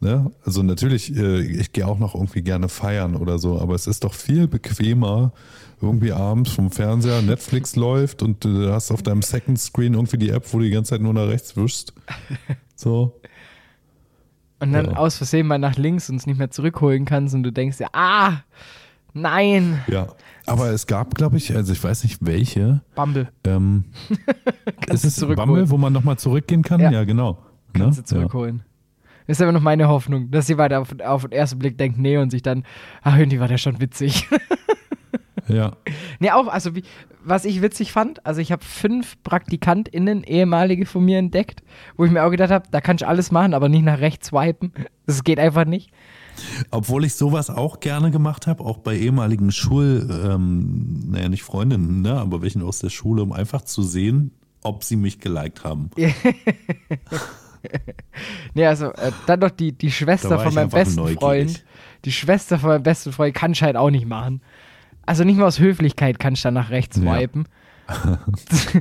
[0.00, 0.30] Ne?
[0.44, 4.04] Also natürlich, äh, ich gehe auch noch irgendwie gerne feiern oder so, aber es ist
[4.04, 5.32] doch viel bequemer,
[5.80, 10.30] irgendwie abends vom Fernseher Netflix läuft und du hast auf deinem Second Screen irgendwie die
[10.30, 11.92] App, wo du die ganze Zeit nur nach rechts wischst.
[12.76, 13.20] So.
[14.58, 14.96] Und dann Ja.
[14.96, 17.88] aus Versehen mal nach links und es nicht mehr zurückholen kannst und du denkst ja,
[17.92, 18.38] ah,
[19.14, 20.08] nein, Ja.
[20.46, 23.28] Aber es gab, glaube ich, also ich weiß nicht welche, Bumble.
[23.46, 23.84] Ähm,
[24.88, 25.18] ist es.
[25.26, 26.80] Bumble, wo man nochmal zurückgehen kann?
[26.80, 26.90] Ja.
[26.90, 27.38] Ja, genau.
[27.72, 28.02] Kannst Ne?
[28.02, 28.62] du zurückholen.
[29.26, 32.18] Ist aber noch meine Hoffnung, dass sie weiter auf, auf den ersten Blick denkt, nee,
[32.18, 32.64] und sich dann,
[33.02, 34.28] ach, irgendwie war der schon witzig.
[35.48, 35.54] Ja.
[35.54, 35.72] ja.
[36.20, 36.82] nee, auch, also wie,
[37.24, 41.62] was ich witzig fand, also ich habe fünf PraktikantInnen, ehemalige von mir entdeckt,
[41.96, 44.28] wo ich mir auch gedacht habe, da kannst du alles machen, aber nicht nach rechts
[44.28, 44.72] swipen.
[45.06, 45.90] Das geht einfach nicht.
[46.70, 52.02] Obwohl ich sowas auch gerne gemacht habe, auch bei ehemaligen Schul, ähm, naja, nicht Freundinnen,
[52.02, 54.32] ne, aber welchen aus der Schule, um einfach zu sehen,
[54.62, 55.90] ob sie mich geliked haben.
[58.54, 61.18] nee, also äh, dann noch die, die Schwester von meinem besten neugierig.
[61.20, 61.64] Freund.
[62.04, 64.42] Die Schwester von meinem besten Freund kann ich halt auch nicht machen.
[65.06, 67.20] Also nicht mal aus Höflichkeit kann ich dann nach rechts Ja.
[67.20, 67.46] wipen.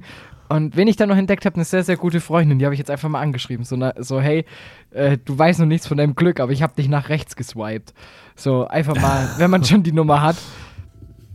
[0.54, 2.80] Und wen ich dann noch entdeckt habe, eine sehr, sehr gute Freundin, die habe ich
[2.80, 3.66] jetzt einfach mal angeschrieben.
[3.66, 4.46] So, na, so hey,
[4.92, 7.92] äh, du weißt noch nichts von deinem Glück, aber ich habe dich nach rechts geswiped.
[8.36, 10.36] So, einfach mal, wenn man schon die Nummer hat.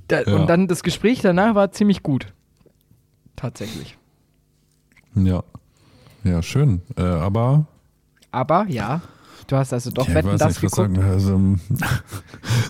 [0.06, 0.36] Da, Ja.
[0.36, 2.32] Und dann das Gespräch danach war ziemlich gut.
[3.34, 3.98] Tatsächlich.
[5.16, 5.42] Ja.
[6.22, 6.82] Ja, schön.
[6.96, 7.66] Äh, aber
[8.30, 9.00] Aber ja,
[9.48, 10.98] du hast also doch Ja, ich Wetten, das nicht, was geguckt.
[10.98, 11.40] Also,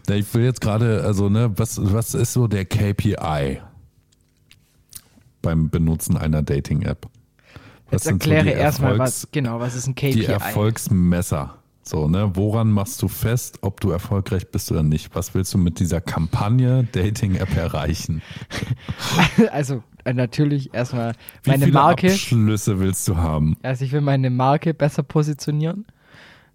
[0.14, 3.61] ich will jetzt gerade, also ne, was, was ist so der KPI
[5.43, 7.09] beim Benutzen einer Dating-App?
[7.91, 10.11] Jetzt so erkläre die erstmal, Erfolgs- was, genau, was ist ein KPI?
[10.12, 11.55] Die Erfolgsmesser.
[11.82, 15.14] So, ne, woran machst du fest, ob du erfolgreich bist oder nicht?
[15.14, 18.20] Was willst du mit dieser Kampagne Dating-App erreichen?
[19.53, 21.14] also äh, natürlich erstmal
[21.45, 22.09] Wie meine viele Marke.
[22.09, 23.57] Abschlüsse willst du haben?
[23.62, 25.86] Also ich will meine Marke besser positionieren.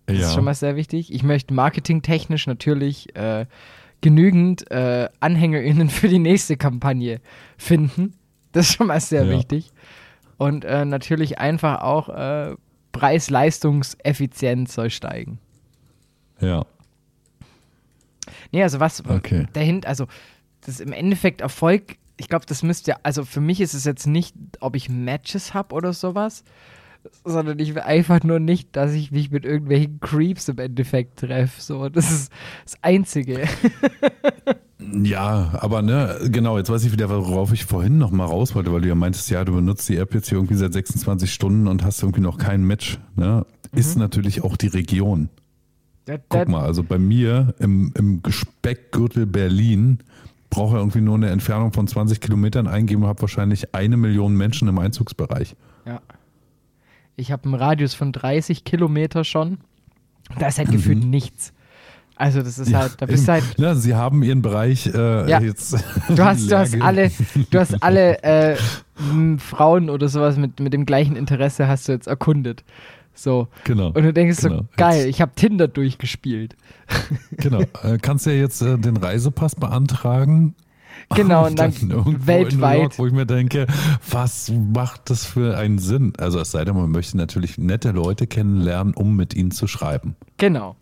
[0.06, 1.12] Das ist schon mal sehr wichtig.
[1.12, 3.46] Ich möchte marketingtechnisch natürlich äh,
[4.02, 7.22] genügend äh, AnhängerInnen für die nächste Kampagne
[7.58, 8.14] finden.
[8.54, 9.32] Das ist schon mal sehr Ja.
[9.38, 9.72] wichtig.
[10.38, 12.56] Und äh, natürlich einfach auch äh,
[12.92, 15.40] Preis-Leistungs-Effizienz soll steigen.
[16.40, 16.66] ja,
[18.54, 19.48] Nee, also was okay.
[19.54, 20.08] dahinter, also
[20.62, 24.08] das ist im Endeffekt Erfolg, ich glaube, das müsste, also für mich ist es jetzt
[24.08, 26.44] nicht, ob ich Matches habe oder sowas,
[27.26, 31.62] sondern ich will einfach nur nicht, dass ich mich mit irgendwelchen Creeps im Endeffekt treffe.
[31.62, 32.32] So, das ist
[32.64, 33.44] das Einzige.
[35.04, 38.72] Ja, aber ne, genau, jetzt weiß ich wieder, worauf ich vorhin noch mal raus wollte,
[38.74, 41.68] weil du ja meintest, ja, du benutzt die App jetzt hier irgendwie seit 26 Stunden
[41.68, 43.00] und hast irgendwie noch kein Match.
[43.16, 43.46] Ne?
[43.74, 45.30] Ist natürlich auch die Region.
[46.06, 50.00] Da- da- Guck mal, also bei mir im, im Speckgürtel Berlin
[50.50, 54.68] brauche irgendwie nur eine Entfernung von 20 Kilometern eingeben und habe wahrscheinlich eine Million Menschen
[54.68, 55.56] im Einzugsbereich.
[55.88, 56.02] Ja.
[57.16, 59.58] Ich habe einen Radius von 30 Kilometer schon.
[60.40, 61.54] Da ist halt gefühlt nichts.
[62.16, 65.42] Also das ist halt, da bist du halt Ja, sie haben ihren Bereich äh, Ja.
[65.42, 65.74] jetzt.
[66.10, 67.12] Du hast, du hast alle,
[67.50, 68.56] du hast alle äh,
[69.38, 72.64] Frauen oder sowas mit, mit dem gleichen Interesse hast du jetzt erkundet.
[73.16, 73.48] So.
[73.64, 73.88] Genau.
[73.88, 74.58] Und du denkst genau.
[74.58, 76.56] so, geil, ich habe Tinder durchgespielt.
[77.38, 77.62] Genau.
[77.82, 80.56] Äh, kannst ja jetzt äh, den Reisepass beantragen.
[81.16, 82.80] Genau, und dann New weltweit.
[82.80, 83.68] York, wo ich mir denke,
[84.10, 86.14] was macht das für einen Sinn?
[86.18, 90.16] Also es sei denn, man möchte natürlich nette Leute kennenlernen, um mit ihnen zu schreiben.
[90.38, 90.76] Genau.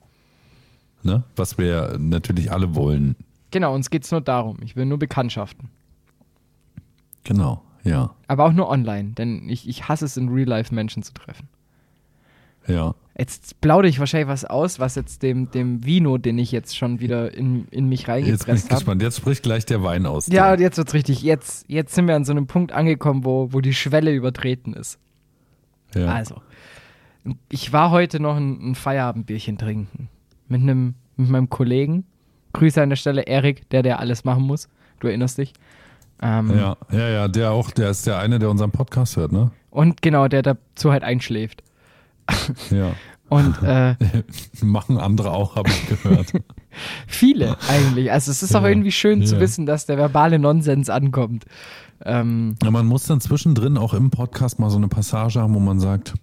[1.03, 1.23] Ne?
[1.35, 3.15] Was wir natürlich alle wollen.
[3.51, 4.57] Genau, uns geht's nur darum.
[4.63, 5.69] Ich will nur Bekanntschaften.
[7.23, 8.11] Genau, ja.
[8.27, 11.47] Aber auch nur online, denn ich, ich hasse es, in Real Life Menschen zu treffen.
[12.67, 12.95] Ja.
[13.17, 16.99] Jetzt plaudere ich wahrscheinlich was aus, was jetzt dem, dem Vino, den ich jetzt schon
[16.99, 18.75] wieder in, in mich Jetzt bin ich reingepresst habe.
[18.75, 19.01] gespannt.
[19.01, 20.27] Jetzt spricht gleich der Wein aus.
[20.27, 21.21] Ja, jetzt wird's richtig.
[21.21, 24.97] Jetzt, jetzt sind wir an so einem Punkt angekommen, wo, wo die Schwelle übertreten ist.
[25.93, 26.05] ja.
[26.07, 26.41] Also,
[27.49, 30.09] ich war heute noch ein, ein Feierabendbierchen trinken.
[30.51, 32.03] Mit einem, mit meinem Kollegen.
[32.51, 34.67] Grüße an der Stelle, Erik, der, der alles machen muss.
[34.99, 35.53] Du erinnerst dich.
[36.21, 39.51] Ähm, ja, ja, ja, der auch, der ist der eine, der unseren Podcast hört, ne?
[39.69, 41.63] Und genau, der dazu halt einschläft.
[42.69, 42.91] Ja.
[43.29, 43.95] Und äh,
[44.61, 46.33] Machen andere auch, habe ich gehört.
[47.07, 48.11] viele eigentlich.
[48.11, 49.41] Also es ist auch Ja, irgendwie schön zu ja.
[49.41, 51.45] wissen, dass der verbale Nonsens ankommt.
[52.03, 55.61] Ähm, Ja, man muss dann zwischendrin auch im Podcast mal so eine Passage haben, wo
[55.61, 56.13] man sagt,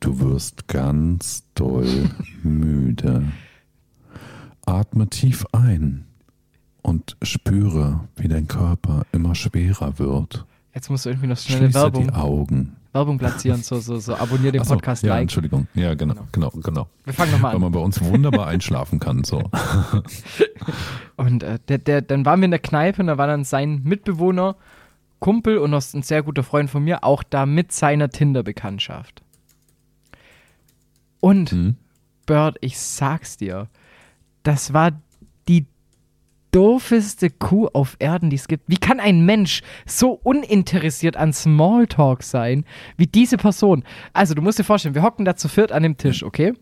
[0.00, 2.10] du wirst ganz doll
[2.42, 3.24] müde.
[4.64, 6.06] Atme tief ein
[6.82, 10.44] und spüre, wie dein Körper immer schwerer wird.
[10.74, 12.76] jetzt musst du irgendwie noch schnell Schließe Werbung, die Augen.
[12.92, 13.62] Werbung platzieren.
[13.62, 15.22] So, so, so, abonnier den so, Podcast, ja, like.
[15.22, 15.68] Entschuldigung.
[15.74, 16.88] Ja, genau, genau, genau.
[17.04, 17.62] Wir fangen nochmal Weil an.
[17.62, 19.22] man bei uns wunderbar einschlafen kann.
[19.24, 19.50] So.
[21.16, 23.82] Und äh, der, der, dann waren wir in der Kneipe und da war dann sein
[23.84, 24.56] Mitbewohner,
[25.18, 29.22] Kumpel und noch ein sehr guter Freund von mir, auch da mit seiner Tinder-Bekanntschaft.
[31.20, 31.76] Und, Hm?
[32.26, 33.68] Bird, ich sag's dir,
[34.42, 34.92] das war
[35.48, 35.66] die
[36.52, 38.64] doofeste Kuh auf Erden, die es gibt.
[38.66, 42.64] Wie kann ein Mensch so uninteressiert an Smalltalk sein,
[42.96, 43.84] wie diese Person?
[44.12, 46.54] Also, du musst dir vorstellen, wir hocken da zu viert an dem Tisch, okay?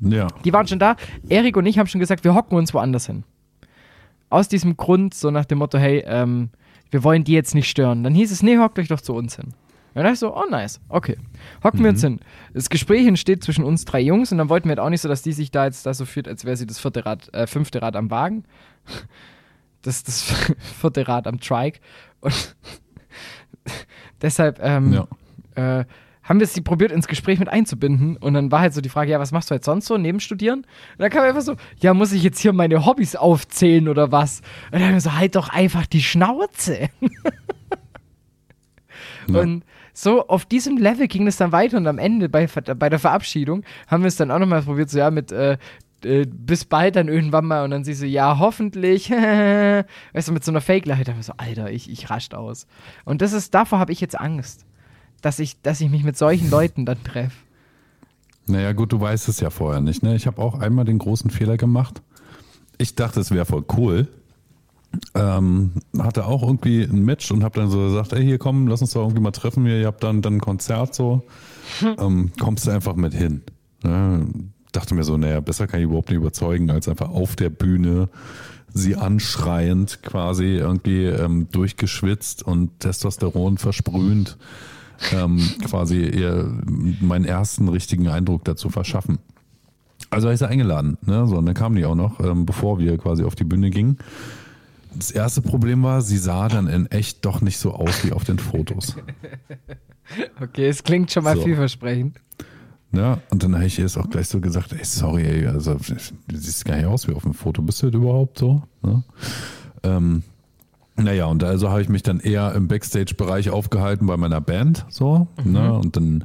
[0.00, 0.28] Ja.
[0.44, 0.96] Die waren schon da.
[1.28, 3.24] Erik und ich haben schon gesagt, wir hocken uns woanders hin.
[4.30, 6.50] Aus diesem Grund, so nach dem Motto, hey, ähm,
[6.90, 8.04] wir wollen die jetzt nicht stören.
[8.04, 9.54] Dann hieß es, nee, hockt euch doch zu uns hin.
[9.98, 11.16] Und dann dachte ich so, oh nice, okay.
[11.64, 12.20] Hocken wir uns hin.
[12.54, 15.08] Das Gespräch entsteht zwischen uns drei Jungs und dann wollten wir halt auch nicht so,
[15.08, 17.48] dass die sich da jetzt da so fühlt, als wäre sie das vierte Rad, äh,
[17.48, 18.44] fünfte Rad am Wagen.
[19.82, 20.22] Das das
[20.80, 21.80] vierte Rad am Trike.
[22.20, 22.56] Und
[24.22, 24.92] deshalb ähm,
[25.56, 25.80] Ja.
[25.80, 25.84] äh,
[26.22, 28.16] haben wir sie probiert, ins Gespräch mit einzubinden.
[28.18, 30.20] Und dann war halt so die Frage, ja, was machst du jetzt sonst so neben
[30.20, 30.58] Studieren?
[30.60, 34.42] Und dann kam einfach so, ja, muss ich jetzt hier meine Hobbys aufzählen oder was?
[34.66, 36.88] Und dann haben wir so, halt doch einfach die Schnauze.
[39.30, 39.40] Ja.
[39.40, 39.62] Und
[39.98, 43.64] so auf diesem Level ging es dann weiter und am Ende bei, bei der Verabschiedung
[43.88, 45.58] haben wir es dann auch nochmal probiert, so ja, mit äh,
[46.04, 49.10] äh, bis bald dann irgendwann mal und dann sie so, ja, hoffentlich,
[50.12, 51.14] weißt du, mit so einer Fake-Leiter.
[51.20, 52.68] So, Alter, ich, ich rascht aus.
[53.04, 54.64] Und das ist, davor habe ich jetzt Angst,
[55.20, 57.36] dass ich, dass ich mich mit solchen Leuten dann treffe.
[58.46, 60.04] Naja, gut, du weißt es ja vorher nicht.
[60.04, 60.14] Ne?
[60.14, 62.00] Ich habe auch einmal den großen Fehler gemacht.
[62.78, 64.06] Ich dachte, es wäre voll cool.
[65.14, 68.80] Ähm, hatte auch irgendwie ein Match und habe dann so gesagt, ey, hier komm, lass
[68.80, 69.66] uns doch irgendwie mal treffen.
[69.66, 71.24] Ihr habt dann, dann ein Konzert so.
[71.98, 73.42] ähm, kommst du einfach mit hin.
[73.84, 74.20] Ja,
[74.72, 78.08] dachte mir so, naja, besser kann ich überhaupt nicht überzeugen, als einfach auf der Bühne
[78.72, 84.36] sie anschreiend quasi irgendwie ähm, durchgeschwitzt und Testosteron versprühend
[85.12, 86.52] ähm, quasi ihr
[87.00, 89.18] meinen ersten richtigen Eindruck dazu verschaffen.
[90.10, 91.26] Also habe ich sie eingeladen, ne?
[91.26, 93.98] So, und dann kam die auch noch, ähm, bevor wir quasi auf die Bühne gingen.
[94.98, 98.24] Das erste Problem war, sie sah dann in echt doch nicht so aus wie auf
[98.24, 98.96] den Fotos.
[100.40, 101.42] Okay, es klingt schon mal So.
[101.42, 102.16] vielversprechend.
[102.92, 105.74] Ja, und dann habe ich ihr es auch gleich so gesagt, ey, sorry, ey, also
[105.74, 108.62] du siehst gar nicht aus wie auf dem Foto, bist du das überhaupt so?
[108.80, 109.02] Ne?
[109.82, 110.22] Ähm,
[110.96, 115.28] naja, und also habe ich mich dann eher im Backstage-Bereich aufgehalten bei meiner Band, so,
[115.44, 115.74] ne?
[115.74, 116.24] Und dann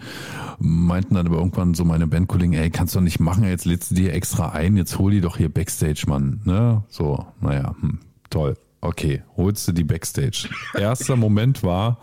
[0.59, 3.91] meinten dann aber irgendwann so meine Bandkollegen, ey, kannst du doch nicht machen, jetzt lädst
[3.91, 6.83] du dir extra ein, jetzt hol die doch hier Backstage, Mann, ne?
[6.87, 7.99] So, naja, hm,
[8.33, 8.55] toll.
[8.81, 10.49] Okay, holst du die Backstage.
[10.73, 11.99] Erster Moment war,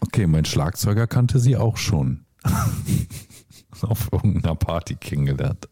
[0.00, 2.24] okay, mein Schlagzeuger kannte sie auch schon
[3.80, 5.68] auf irgendeiner Party kennengelernt.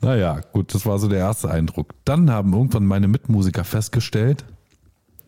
[0.00, 1.94] Naja, gut, das war so der erste Eindruck.
[2.04, 4.44] Dann haben irgendwann meine Mitmusiker festgestellt,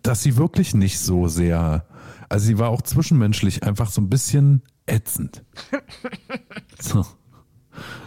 [0.02, 1.84] dass sie wirklich nicht so sehr,
[2.28, 5.44] also sie war auch zwischenmenschlich einfach so ein bisschen ätzend.
[6.82, 7.04] So.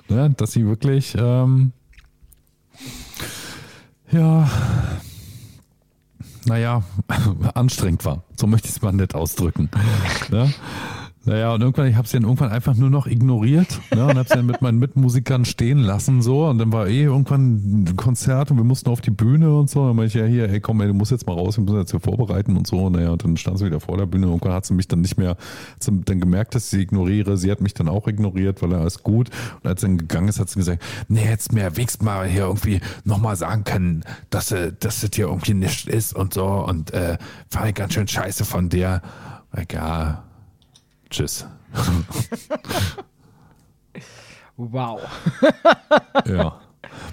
[0.09, 1.73] Ne, dass sie wirklich, ähm,
[4.11, 4.49] ja,
[6.45, 6.83] naja,
[7.53, 8.23] anstrengend war.
[8.35, 9.69] So möchte ich es mal nett ausdrücken.
[10.29, 10.53] Ne?
[11.25, 14.27] Naja, und irgendwann, ich habe sie dann irgendwann einfach nur noch ignoriert ne, und habe
[14.27, 18.51] sie dann mit meinen Mitmusikern stehen lassen so und dann war eh irgendwann ein Konzert
[18.51, 19.87] und wir mussten auf die Bühne und so.
[19.87, 21.77] Dann meinte ich, ja hier, ey komm, ey, du musst jetzt mal raus, wir müssen
[21.77, 22.89] jetzt hier vorbereiten und so.
[22.89, 24.99] Naja, und dann stand sie wieder vor der Bühne und irgendwann hat sie mich dann
[24.99, 27.37] nicht mehr, hat dann gemerkt, dass ich sie ignoriere.
[27.37, 29.29] Sie hat mich dann auch ignoriert, weil alles gut.
[29.61, 32.43] Und als sie dann gegangen ist, hat sie gesagt, nee, jetzt mir wenigstens mal hier
[32.43, 36.91] irgendwie nochmal sagen können, dass, äh, dass das hier irgendwie nicht ist und so und
[36.91, 37.17] äh,
[37.49, 39.01] fand ich ganz schön scheiße von der.
[39.55, 40.23] Egal.
[41.13, 41.45] Tschüss.
[44.57, 45.01] Wow.
[46.25, 46.59] Ja.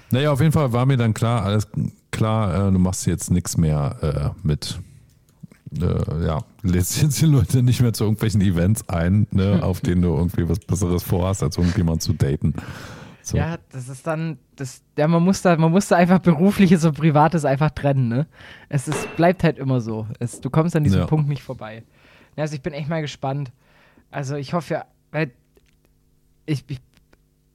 [0.09, 1.67] Naja, auf jeden Fall war mir dann klar, alles
[2.11, 4.79] klar, äh, du machst jetzt nichts mehr äh, mit.
[5.79, 10.01] Äh, ja, lädst jetzt die Leute nicht mehr zu irgendwelchen Events ein, ne, auf denen
[10.01, 12.53] du irgendwie was Besseres vorhast, als irgendjemand zu daten.
[13.21, 13.37] So.
[13.37, 16.97] Ja, das ist dann, das, ja, man muss da, man muss da einfach berufliches und
[16.97, 18.27] privates einfach trennen, ne?
[18.67, 20.07] Es ist, bleibt halt immer so.
[20.19, 21.05] Es, du kommst an diesem Ja.
[21.05, 21.83] Punkt nicht vorbei.
[22.35, 23.51] Also ich bin echt mal gespannt.
[24.11, 25.31] Also ich hoffe, ja, weil
[26.45, 26.79] ich, ich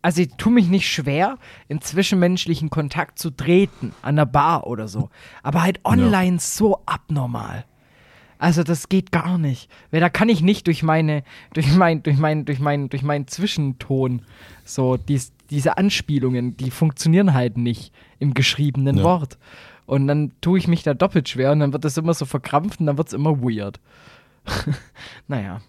[0.03, 1.37] also ich tue mich nicht schwer,
[1.67, 5.11] in zwischenmenschlichen Kontakt zu treten, an der Bar oder so.
[5.43, 7.65] Aber halt online so abnormal.
[8.39, 9.69] Also das geht gar nicht.
[9.91, 13.27] Weil da kann ich nicht durch meine, durch mein, durch mein, durch mein, durch meinen
[13.27, 14.23] Zwischenton
[14.65, 19.03] so dies, diese Anspielungen, die funktionieren halt nicht im geschriebenen Ja.
[19.03, 19.39] Wort.
[19.87, 22.79] Und dann tue ich mich da doppelt schwer und dann wird das immer so verkrampft
[22.79, 23.81] und dann wird es immer weird.
[25.27, 25.61] naja.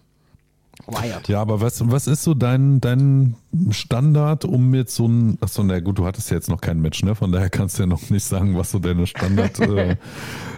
[0.86, 1.28] Wired.
[1.28, 3.34] Ja, aber was, was ist so dein, dein
[3.70, 7.02] Standard, um jetzt so ein, achso, na gut, du hattest ja jetzt noch kein Match,
[7.02, 7.14] ne?
[7.14, 9.96] Von daher kannst du ja noch nicht sagen, was so deine Standard, äh,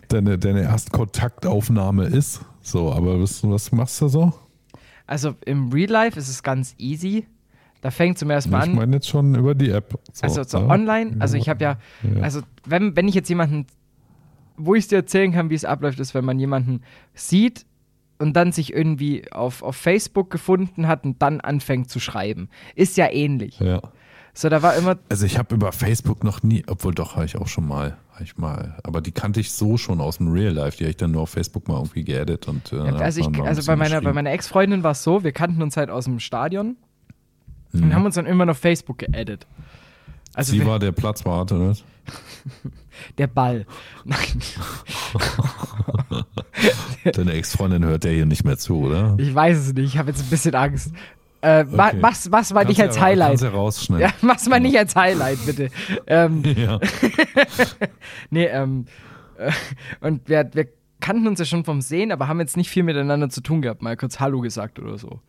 [0.09, 2.41] deine, deine Erstkontaktaufnahme ist.
[2.63, 4.33] So, aber was, was machst du so?
[5.07, 7.27] Also im Real Life ist es ganz easy.
[7.81, 8.77] Da fängt zum ersten Mal Ich an.
[8.77, 9.99] meine jetzt schon über die App.
[10.13, 10.67] So, Also so ja?
[10.67, 12.21] online, also ich habe ja, Ja.
[12.23, 13.67] also wenn, wenn ich jetzt jemanden,
[14.59, 16.83] wo ich es dir erzählen kann, wie es abläuft, ist, wenn man jemanden
[17.15, 17.65] sieht
[18.21, 22.49] und dann sich irgendwie auf, auf Facebook gefunden hat und dann anfängt zu schreiben.
[22.75, 23.59] Ist ja ähnlich.
[23.61, 23.81] Ja.
[24.33, 27.37] So, da war immer, Also ich habe über Facebook noch nie, obwohl doch habe ich
[27.37, 30.53] auch schon mal, habe ich mal, aber die kannte ich so schon aus dem Real
[30.53, 33.33] Life, die habe ich dann nur auf Facebook mal irgendwie geaddet und äh, also, hat
[33.33, 35.91] man ich, also bei meiner, bei meiner Ex-Freundin war es so, wir kannten uns halt
[35.91, 36.77] aus dem Stadion
[37.73, 37.83] Mhm.
[37.85, 39.47] und haben uns dann immer auf Facebook geaddet.
[40.35, 41.75] Also Sie war der Platzwarte, ne?
[43.19, 43.67] der Ball.
[44.05, 44.19] Nein.
[47.13, 49.15] Deine Ex-Freundin hört ja hier nicht mehr zu, oder?
[49.19, 50.93] Ich weiß es nicht, ich habe jetzt ein bisschen Angst.
[51.43, 51.97] Äh, Okay.
[52.01, 53.41] mach's, mach's mal nicht als ja- Highlight.
[53.41, 53.99] Ja.
[53.99, 55.71] Ja, mach's mal nicht als Highlight, bitte.
[56.07, 56.79] ähm, Ja.
[58.31, 58.85] nee, ähm,
[59.39, 59.51] äh,
[60.03, 60.67] und wir, wir
[61.01, 63.81] kannten uns ja schon vom Sehen, aber haben jetzt nicht viel miteinander zu tun gehabt,
[63.81, 65.21] mal kurz Hallo gesagt oder so.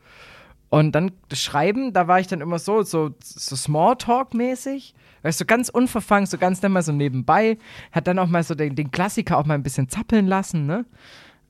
[0.72, 4.94] Und dann das Schreiben, da war ich dann immer so, so, so Smalltalk-mäßig.
[5.22, 7.58] Weißt du, ganz unverfangen, so ganz dann mal so nebenbei.
[7.92, 10.86] Hat dann auch mal so den, den Klassiker auch mal ein bisschen zappeln lassen, ne?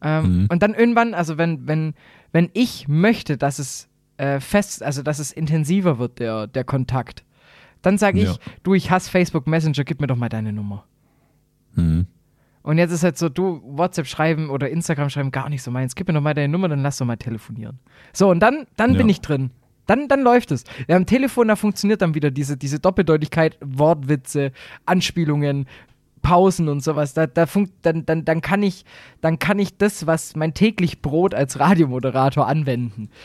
[0.02, 1.94] Ähm, Und dann irgendwann, also wenn, wenn,
[2.32, 7.24] wenn ich möchte, dass es äh, fest, also dass es intensiver wird, der, der Kontakt,
[7.84, 8.36] dann sage ich, Ja.
[8.64, 10.84] du, ich hasse Facebook Messenger, gib mir doch mal deine Nummer.
[11.76, 12.08] Mhm.
[12.64, 15.96] Und jetzt ist halt so, du WhatsApp schreiben oder Instagram schreiben gar nicht so meins.
[15.96, 17.80] Gib mir doch mal deine Nummer, dann lass doch mal telefonieren.
[18.14, 19.12] So, und dann, dann bin Ja.
[19.12, 19.52] ich drin.
[19.88, 20.64] Dann, dann läuft es.
[20.88, 24.52] Ja, am Telefon, da funktioniert dann wieder diese, diese Doppeldeutigkeit, Wortwitze,
[24.86, 25.66] Anspielungen,
[26.22, 27.14] Pausen und sowas.
[27.14, 28.86] Da, da funkt, dann, dann, dann, kann ich,
[29.22, 33.10] dann kann ich das, was mein täglich Brot als Radiomoderator anwenden.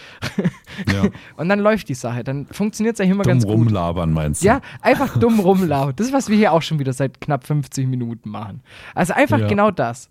[0.93, 1.05] Ja.
[1.39, 2.23] Und dann läuft die Sache.
[2.23, 3.55] Dann funktioniert es eigentlich immer Dumm ganz gut.
[3.55, 4.47] rumlabern meinst du?
[4.47, 5.97] Ja, einfach dumm rumlaufen.
[5.97, 8.61] Das ist, was wir hier auch schon wieder seit knapp 50 Minuten machen.
[8.95, 9.47] Also einfach Ja.
[9.49, 10.11] genau das.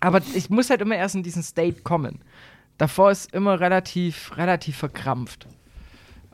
[0.00, 2.18] Aber ich muss halt immer erst in diesen State kommen.
[2.78, 5.46] Davor ist immer relativ, relativ verkrampft.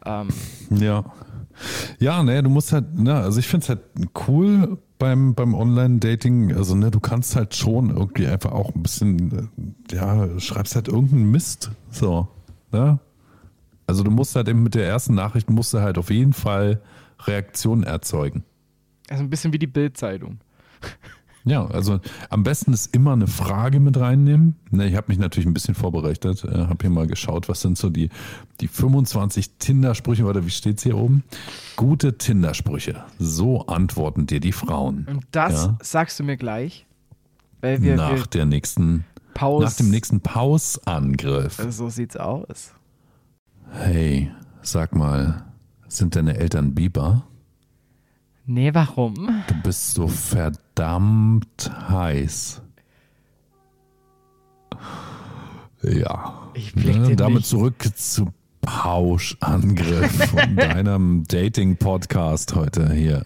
[0.06, 0.28] Ähm,
[0.70, 1.04] Ja.
[2.00, 3.80] Ja, ne, du musst halt, ne, also ich finde es halt
[4.26, 9.50] cool beim, beim Online-Dating, also ne, du kannst halt schon irgendwie einfach auch ein bisschen,
[9.90, 12.28] äh, ja, schreibst halt irgendeinen Mist, so,
[12.72, 12.98] ne?
[13.86, 16.80] Also du musst halt eben mit der ersten Nachricht, musst du halt auf jeden Fall
[17.26, 18.44] Reaktionen erzeugen.
[19.10, 20.38] also ein bisschen wie die Bildzeitung.
[21.46, 24.56] Ja, also am besten ist immer eine Frage mit reinnehmen.
[24.70, 27.76] Ne, ich habe mich natürlich ein bisschen vorbereitet, äh, habe hier mal geschaut, was sind
[27.76, 28.08] so die,
[28.62, 31.22] die 25 Tinder-Sprüche, oder wie steht's hier oben?
[31.76, 33.04] Gute Tinder-Sprüche.
[33.18, 35.06] So antworten dir die Frauen.
[35.10, 35.78] Und das Ja.
[35.82, 36.86] sagst du mir gleich,
[37.60, 39.64] weil wir, nach wir der nächsten, Pause.
[39.66, 41.62] nach dem nächsten Pausangriff.
[41.68, 42.72] So sieht's aus.
[43.70, 44.30] Hey,
[44.62, 45.44] sag mal,
[45.88, 47.26] sind deine Eltern Biber?
[48.46, 49.14] Nee, warum?
[49.46, 52.60] Du bist so verdammt heiß.
[55.82, 56.50] Ja.
[56.54, 57.46] Ich Ne, damit nicht.
[57.48, 63.24] zurück zu Pauschangriff von deinem Dating-Podcast heute hier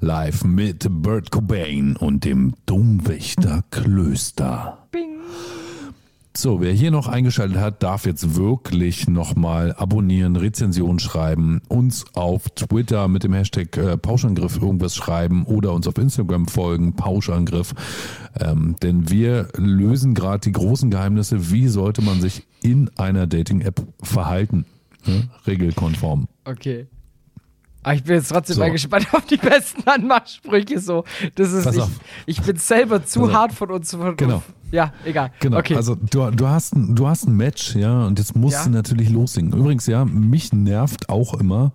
[0.00, 4.79] live mit Bert Cobain und dem Domwächter Klöster.
[6.36, 12.48] So, wer hier noch eingeschaltet hat, darf jetzt wirklich nochmal abonnieren, Rezension schreiben, uns auf
[12.50, 17.74] Twitter mit dem Hashtag äh, Pauschangriff irgendwas schreiben oder uns auf Instagram folgen, Pauschangriff.
[18.38, 23.82] Ähm, denn wir lösen gerade die großen Geheimnisse, wie sollte man sich in einer Dating-App
[24.00, 24.66] verhalten.
[25.06, 25.28] Ne?
[25.46, 26.28] Regelkonform.
[26.44, 26.86] Okay.
[27.82, 28.60] Aber ich bin jetzt trotzdem So.
[28.60, 31.04] mal gespannt auf die besten Anmachsprüche so.
[31.34, 31.84] Das ist ich,
[32.26, 33.32] ich bin selber zu auf.
[33.32, 33.90] hart von uns.
[33.92, 34.42] Von, Genau.
[34.70, 35.32] Ja, egal.
[35.40, 35.74] Genau, Okay.
[35.76, 38.64] also du, du, hast ein, du hast ein Match, ja, und jetzt musst Ja.
[38.64, 39.52] du natürlich loslegen.
[39.52, 41.72] Übrigens, ja, mich nervt auch immer,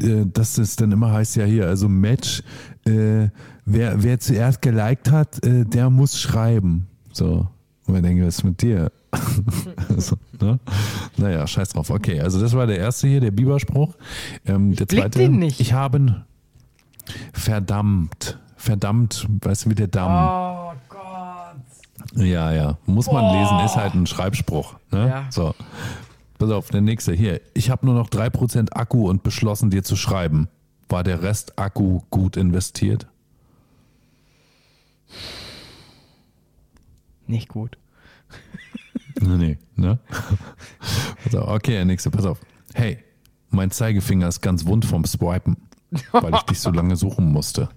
[0.00, 2.42] äh, dass es dann immer heißt, ja hier, also Match,
[2.86, 3.28] äh,
[3.66, 6.86] wer, wer zuerst geliked hat, äh, der muss schreiben.
[7.12, 7.48] So,
[7.86, 8.90] und ich denke, was ist mit dir?
[9.96, 10.58] so, ne?
[11.16, 11.90] Naja, scheiß drauf.
[11.90, 13.94] Okay, also das war der erste hier, der Biberspruch.
[14.46, 15.60] Ähm, der zweite, den nicht.
[15.60, 16.24] ich habe
[17.32, 20.12] verdammt, verdammt, weißt du, wie der Damm.
[20.12, 22.20] oh Gott.
[22.24, 22.78] Ja, ja.
[22.86, 24.76] Muss man lesen, ist halt ein Schreibspruch.
[24.90, 25.08] Ne?
[25.08, 25.26] Ja.
[25.30, 25.54] So.
[26.38, 27.12] Pass auf, der nächste.
[27.12, 27.40] Hier.
[27.54, 30.48] Ich habe nur noch 3% Akku und beschlossen, dir zu schreiben.
[30.88, 33.06] War der Rest Akku gut investiert?
[37.26, 37.76] Nicht gut.
[39.20, 39.58] Nee.
[39.76, 39.98] Ne?
[41.24, 41.48] Pass auf.
[41.48, 42.10] Okay, der nächste.
[42.10, 42.40] Pass auf.
[42.74, 42.98] Hey,
[43.50, 45.56] mein Zeigefinger ist ganz wund vom Swipen,
[46.12, 47.68] weil ich dich so lange suchen musste.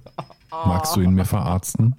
[0.52, 1.96] Magst du ihn mir verarzten?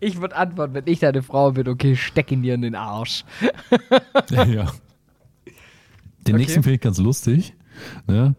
[0.00, 3.24] Ich würde antworten, wenn ich deine Frau bin, okay, steck ihn dir in den Arsch.
[4.30, 4.44] ja.
[6.26, 6.36] Den Okay.
[6.36, 7.54] nächsten finde ich ganz lustig.
[8.06, 8.34] Ne?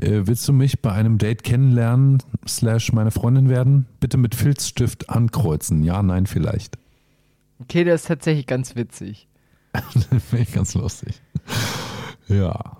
[0.00, 3.86] Äh, willst du mich bei einem Date kennenlernen, slash meine Freundin werden?
[4.00, 5.82] Bitte mit Filzstift ankreuzen.
[5.82, 6.78] Ja, nein, vielleicht.
[7.60, 9.28] Okay, der ist tatsächlich ganz witzig.
[10.28, 11.20] finde ich ganz lustig.
[12.28, 12.78] Ja.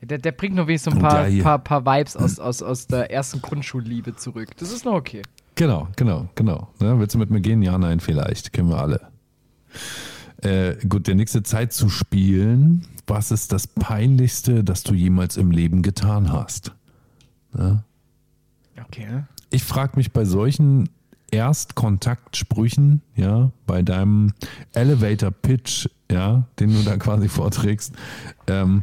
[0.00, 3.10] Der, der bringt noch wenigstens so ein paar, paar, paar Vibes aus, aus, aus der
[3.10, 4.56] ersten Grundschulliebe zurück.
[4.56, 5.22] Das ist noch okay.
[5.56, 6.68] Genau, genau, genau.
[6.78, 6.98] Ne?
[7.00, 7.62] Willst du mit mir gehen?
[7.62, 8.52] Ja, nein, vielleicht.
[8.52, 9.08] Kennen wir alle.
[10.40, 12.86] Äh, gut, der nächste Zeit zu spielen.
[13.08, 16.72] Was ist das Peinlichste, das du jemals im Leben getan hast?
[18.86, 19.24] Okay.
[19.50, 20.90] ich frage mich bei solchen
[21.30, 24.32] Erstkontaktsprüchen, ja, bei deinem
[24.72, 27.94] Elevator Pitch, ja, den du da quasi vorträgst,
[28.46, 28.82] ähm,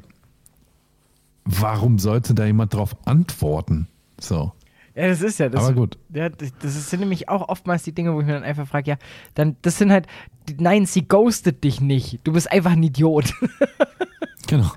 [1.43, 3.87] warum sollte da jemand drauf antworten?
[4.19, 4.53] So.
[4.95, 5.61] Ja, das ist ja das.
[5.61, 5.97] Aber gut.
[6.13, 8.97] Ja, das, sind nämlich auch oftmals die Dinge, wo ich mir dann einfach frage, ja,
[9.33, 10.07] dann, das sind halt,
[10.57, 12.21] nein, sie ghostet dich nicht.
[12.23, 13.33] Du bist einfach ein Idiot.
[14.47, 14.71] Genau.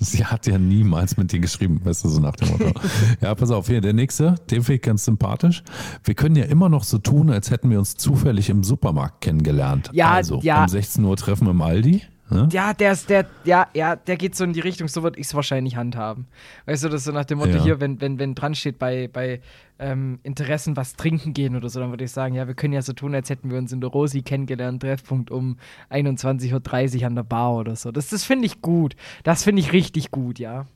[0.02, 2.72] Sie hat ja niemals mit dir geschrieben, weißt du, so nach dem Motto.
[3.20, 5.62] ja, pass auf, hier, der nächste, den finde ich ganz sympathisch.
[6.04, 9.90] Wir können ja immer noch so tun, als hätten wir uns zufällig im Supermarkt kennengelernt.
[9.92, 10.62] Ja, also, ja.
[10.62, 12.02] um 16 Uhr treffen im Aldi.
[12.30, 12.48] Ne?
[12.52, 15.26] Ja, der ist, der, ja, ja, der geht so in die Richtung, so würde ich
[15.26, 16.26] es wahrscheinlich handhaben.
[16.66, 17.62] Weißt du, das so nach dem Motto Ja.
[17.62, 19.40] hier, wenn, wenn, wenn dran steht bei, bei
[19.78, 22.82] ähm, Interessen was trinken gehen oder so, dann würde ich sagen, ja, wir können ja
[22.82, 25.56] so tun, als hätten wir uns in der Rosi kennengelernt, Treffpunkt um
[25.90, 27.90] 21.30 Uhr an der Bar oder so.
[27.90, 28.94] Das, das finde ich gut.
[29.24, 30.66] Das finde ich richtig gut, ja.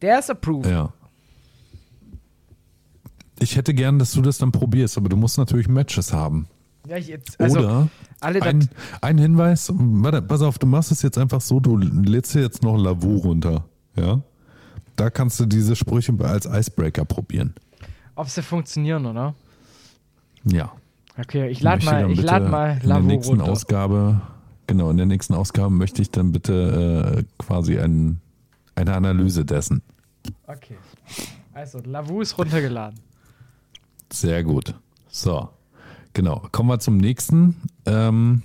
[0.00, 0.70] Der ist approved.
[0.70, 0.92] Ja.
[3.38, 6.46] Ich hätte gern, dass du das dann probierst, aber du musst natürlich Matches haben.
[6.88, 7.88] Ja, jetzt, also, Oder
[8.20, 8.68] ein,
[9.00, 12.62] ein Hinweis, warte, pass auf, du machst es jetzt einfach so, du lädst dir jetzt
[12.62, 13.64] noch Lavu runter.
[13.96, 14.20] Ja?
[14.96, 17.54] Da kannst du diese Sprüche als Icebreaker probieren.
[18.16, 19.34] ob sie funktionieren, oder?
[20.44, 20.72] Ja.
[21.18, 23.52] Okay, ich lade mal, ich lade mal in der nächsten runter.
[23.52, 24.20] Ausgabe,
[24.66, 28.20] genau, in der nächsten Ausgabe möchte ich dann bitte äh, quasi ein,
[28.74, 29.82] eine Analyse dessen.
[30.46, 30.76] Okay.
[31.52, 32.98] Also, Lavu ist runtergeladen.
[34.12, 34.74] Sehr gut.
[35.08, 35.50] So,
[36.12, 36.46] genau.
[36.52, 37.56] Kommen wir zum nächsten.
[37.86, 38.42] Ähm,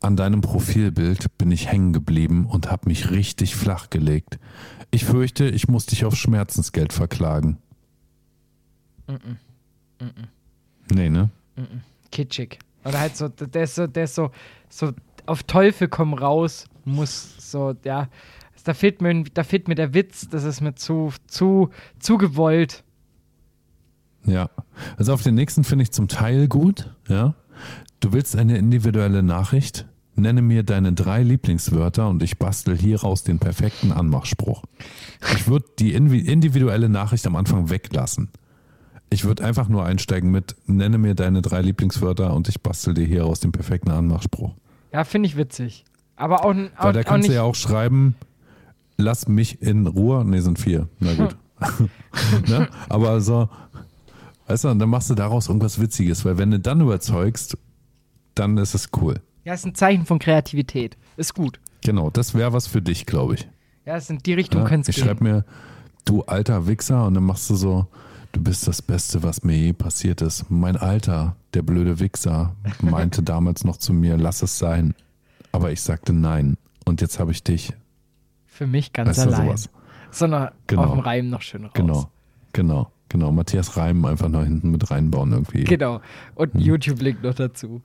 [0.00, 4.38] an deinem Profilbild bin ich hängen geblieben und habe mich richtig flach gelegt.
[4.90, 7.58] Ich fürchte, ich muss dich auf Schmerzensgeld verklagen.
[10.92, 11.30] Nee, ne?
[12.10, 12.58] kitschig.
[12.84, 14.30] Oder halt so, der ist so, der ist so,
[14.68, 14.92] so
[15.26, 18.08] auf Teufel komm raus, muss so, ja.
[18.64, 21.68] Da fehlt mir, da fehlt mir der Witz, das ist mir zu, zu,
[21.98, 22.82] zu gewollt.
[24.26, 24.50] Ja.
[24.96, 27.34] Also auf den nächsten finde ich zum Teil gut, ja.
[28.00, 29.86] Du willst eine individuelle Nachricht?
[30.16, 34.62] Nenne mir deine drei Lieblingswörter und ich bastel hieraus den perfekten Anmachspruch.
[35.34, 38.30] Ich würde die individuelle Nachricht am Anfang weglassen.
[39.10, 43.06] Ich würde einfach nur einsteigen mit, nenne mir deine drei Lieblingswörter und ich bastel dir
[43.06, 44.54] hieraus den perfekten Anmachspruch.
[44.92, 45.84] Ja, finde ich witzig.
[46.16, 48.14] Aber auch, auch, Weil da kannst du ja auch schreiben,
[48.96, 50.24] lass mich in Ruhe.
[50.24, 50.88] Ne, sind vier.
[51.00, 51.36] Na gut.
[52.48, 52.68] ne?
[52.88, 53.48] Aber so,
[54.46, 57.56] weißt du, und dann machst du daraus irgendwas Witziges, weil wenn du dann überzeugst,
[58.34, 59.20] dann ist es cool.
[59.44, 60.96] ja, ist ein Zeichen von Kreativität.
[61.16, 61.60] Ist gut.
[61.84, 63.48] Genau, das wäre was für dich, glaube ich.
[63.84, 64.68] Ja, ist in die Richtung Ja?
[64.68, 65.44] könnte es Ich schreibe mir,
[66.04, 67.86] du alter Wichser, und dann machst du so,
[68.32, 70.50] du bist das Beste, was mir je passiert ist.
[70.50, 74.94] Mein Alter, der blöde Wichser, meinte damals noch zu mir, lass es sein.
[75.52, 76.56] Aber ich sagte nein.
[76.86, 77.72] Und jetzt habe ich dich.
[78.46, 79.56] Für mich ganz Weißt du, allein.
[80.10, 80.82] Sondern Genau.
[80.84, 81.72] auf dem Reim noch schön raus.
[81.74, 82.10] Genau,
[82.52, 83.32] genau, genau.
[83.32, 85.64] Matthias Reim einfach noch hinten mit reinbauen irgendwie.
[85.64, 85.96] Genau.
[85.96, 86.02] Hm.
[86.34, 87.80] Und YouTube-Link noch dazu.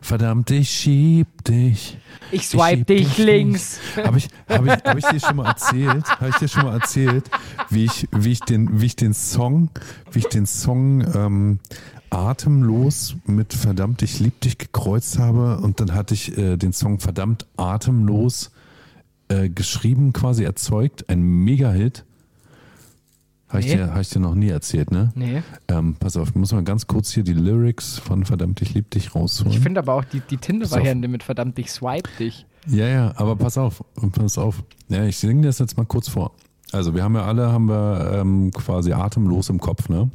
[0.00, 1.98] Verdammt, ich schieb dich.
[2.30, 3.80] Ich swipe schieb dich links.
[3.96, 6.04] Habe ich, hab ich, hab ich dir schon mal erzählt?
[6.08, 7.30] Habe ich dir schon mal erzählt,
[7.70, 9.70] wie ich, wie ich den, wie ich den Song,
[10.12, 11.58] wie ich den Song ähm,
[12.10, 17.00] atemlos mit Verdammt, ich lieb dich gekreuzt habe und dann hatte ich äh, den Song
[17.00, 18.52] Verdammt atemlos
[19.28, 22.04] äh, geschrieben, quasi erzeugt, ein Mega-Hit.
[23.50, 23.76] Habe ich, Nee.
[23.76, 25.10] dir- hab ich dir noch nie erzählt, ne?
[25.14, 25.42] Nee.
[25.68, 28.90] Ähm, pass auf, ich muss mal ganz kurz hier die Lyrics von Verdammt, ich lieb
[28.90, 29.52] dich rausholen.
[29.52, 32.46] Ich finde aber auch die, die Tinder-Variante mit verdammt, ich swipe dich.
[32.68, 33.82] Ja, ja, aber pass auf,
[34.12, 34.62] pass auf.
[34.88, 36.32] Ja, ich singe das jetzt mal kurz vor.
[36.72, 40.08] Also wir haben ja alle, haben wir ähm, quasi atemlos im Kopf, ne?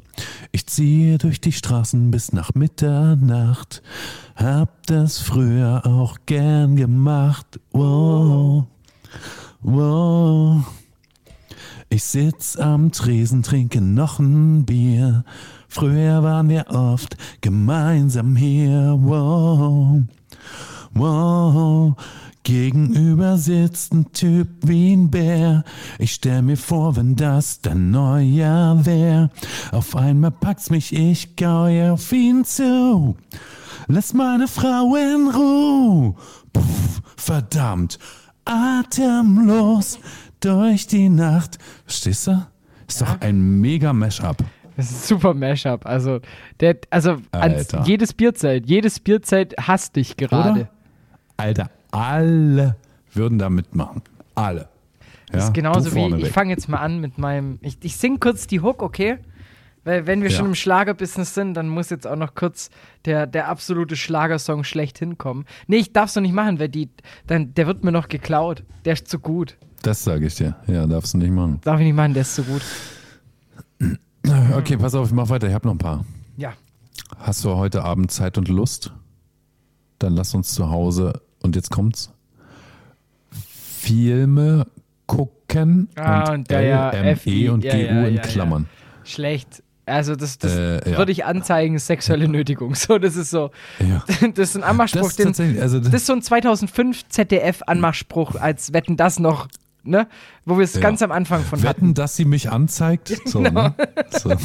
[0.53, 3.81] Ich ziehe durch die Straßen bis nach Mitternacht,
[4.37, 7.59] hab das früher auch gern gemacht.
[7.73, 8.67] Wow,
[9.61, 10.63] wow.
[11.89, 15.23] Ich sitz am Tresen, trinke noch ein Bier.
[15.67, 18.97] Früher waren wir oft gemeinsam hier.
[18.99, 20.01] Wow.
[20.97, 21.95] Wow,
[22.43, 25.65] gegenüber sitzt ein Typ wie ein Bär.
[25.99, 29.29] Ich stell mir vor, wenn das dein Neujahr wär.
[29.73, 33.17] Auf einmal packt's mich, ich gaue auf ihn zu.
[33.87, 36.15] Lass meine Frau in Ruhe.
[36.53, 37.99] Puff, verdammt,
[38.45, 39.99] atemlos
[40.45, 41.57] durch die Nacht.
[41.85, 42.45] Verstehst du?
[42.87, 44.37] Ist doch ein mega Mashup.
[44.77, 45.85] Das ist ein super Mashup.
[45.85, 46.19] Also,
[46.59, 50.51] der, also ans, jedes Bierzelt, jedes Bierzelt hasst dich gerade.
[50.61, 50.69] Oder?
[51.37, 52.75] Alter, alle
[53.13, 54.01] würden da mitmachen.
[54.35, 54.67] Alle.
[55.31, 58.19] Das Ja, ist genauso wie, ich fange jetzt mal an mit meinem, ich, ich sing
[58.19, 59.17] kurz die Hook, okay?
[59.83, 60.37] Weil wenn wir Ja.
[60.37, 62.69] schon im Schlagerbusiness sind, dann muss jetzt auch noch kurz
[63.05, 65.45] der, der absolute Schlagersong schlechthin kommen.
[65.67, 66.89] Nee, ich darf's noch nicht machen, weil die,
[67.27, 68.63] dann, der wird mir noch geklaut.
[68.83, 69.57] Der ist zu gut.
[69.85, 70.55] Das sage ich dir.
[70.65, 71.59] Ja, darfst du nicht machen.
[71.63, 72.61] Darf ich nicht machen, der ist zu gut.
[74.55, 75.47] Okay, pass auf, ich mach weiter.
[75.47, 76.03] Ich habe noch ein paar.
[76.37, 76.53] Ja.
[77.19, 78.91] Hast du heute Abend Zeit und Lust?
[79.99, 82.11] Dann lass uns zu Hause, und jetzt kommt's,
[83.31, 84.65] Filme
[85.05, 88.21] gucken Ah, und ja, ja, L, FI, M, E und ja, GU ja, in ja,
[88.23, 88.67] Klammern.
[89.03, 89.61] Schlecht.
[89.85, 90.97] Also das, das Äh, ja.
[90.97, 92.73] würde ich anzeigen, sexuelle Nötigung.
[92.75, 93.51] So, das ist so.
[93.79, 94.03] Ja.
[94.33, 98.73] Das ist ein Anmachspruch, Das ist den, also Das ist so ein 2005 ZDF-Anmachspruch, als
[98.73, 99.47] Wetten das noch,
[99.85, 100.07] ne?
[100.45, 100.81] Wo wir es Ja.
[100.81, 103.19] ganz am Anfang von Wetten, dass sie mich anzeigt?
[103.25, 103.69] So, Genau.
[103.69, 103.75] ne?
[104.11, 104.31] so.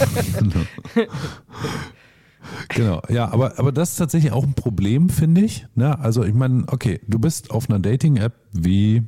[2.69, 5.67] Genau, ja, aber, aber das ist tatsächlich auch ein Problem, finde ich.
[5.75, 5.99] Ne?
[6.01, 9.03] Also ich meine, okay, du bist auf einer Dating-App wie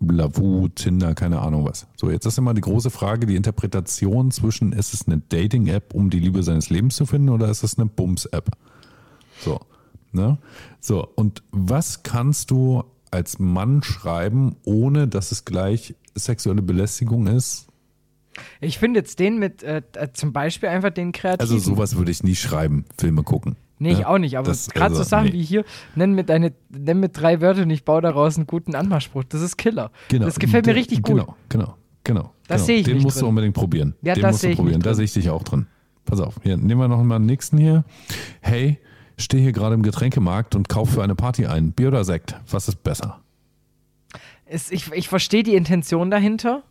[0.00, 1.86] Lavu, Tinder, keine Ahnung was.
[1.96, 6.10] So, jetzt ist immer die große Frage, die Interpretation zwischen, ist es eine Dating-App, um
[6.10, 8.50] die Liebe seines Lebens zu finden, oder ist es eine Bums-App?
[9.40, 9.60] So,
[10.12, 10.38] ne?
[10.80, 17.66] So, und was kannst du als Mann schreiben, ohne dass es gleich sexuelle Belästigung ist?
[18.60, 21.40] Ich finde jetzt den mit, äh, äh, zum Beispiel einfach den kreativen.
[21.40, 23.56] Also sowas würde ich nie schreiben, Filme gucken.
[23.78, 25.32] Nee, ich Ja, auch nicht, aber gerade also, so Sachen nee.
[25.32, 28.74] wie hier, nenn mir, deine, nenn mir drei Wörter und ich baue daraus einen guten
[28.74, 29.24] Anmachspruch.
[29.24, 29.90] Das ist Killer.
[30.08, 30.26] Genau.
[30.26, 31.16] Das gefällt mir richtig gut.
[31.16, 32.34] Genau, genau, genau.
[32.46, 32.66] Das genau.
[32.66, 33.22] sehe ich Den mich musst drin.
[33.22, 33.94] du unbedingt probieren.
[34.02, 34.82] Ja, Den das musst du probieren.
[34.82, 35.66] Da sehe ich dich auch drin.
[36.04, 37.84] Pass auf, hier nehmen wir noch mal den nächsten hier.
[38.40, 38.78] Hey,
[39.22, 41.72] stehe hier gerade im Getränkemarkt und kaufe für eine Party ein.
[41.72, 42.36] Bier oder Sekt?
[42.50, 43.20] Was ist besser?
[44.46, 46.62] Es, ich ich verstehe die Intention dahinter,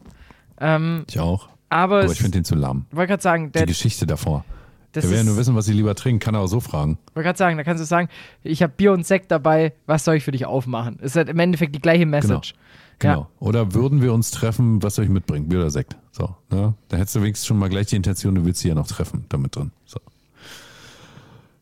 [0.59, 1.47] ähm, Ich auch.
[1.69, 2.85] aber, Aber ich finde den zu lahm.
[2.91, 4.43] ich wollte gerade sagen, Die der, Geschichte davor.
[4.91, 6.97] das Er will ja nur wissen, was sie lieber trinken, kann er auch so fragen.
[7.13, 8.09] wollte gerade sagen, da kannst du sagen,
[8.43, 10.99] ich habe Bier und Sekt dabei, was soll ich für dich aufmachen?
[10.99, 12.53] Ist halt im Endeffekt die gleiche Message.
[12.99, 13.29] Genau.
[13.39, 15.47] Oder würden wir uns treffen, was soll ich mitbringen?
[15.47, 15.95] Bier oder Sekt?
[16.11, 16.73] So, ne?
[16.89, 19.23] Da hättest du wenigstens schon mal gleich die Intention, du willst sie ja noch treffen,
[19.29, 19.71] damit drin.
[19.85, 20.01] So.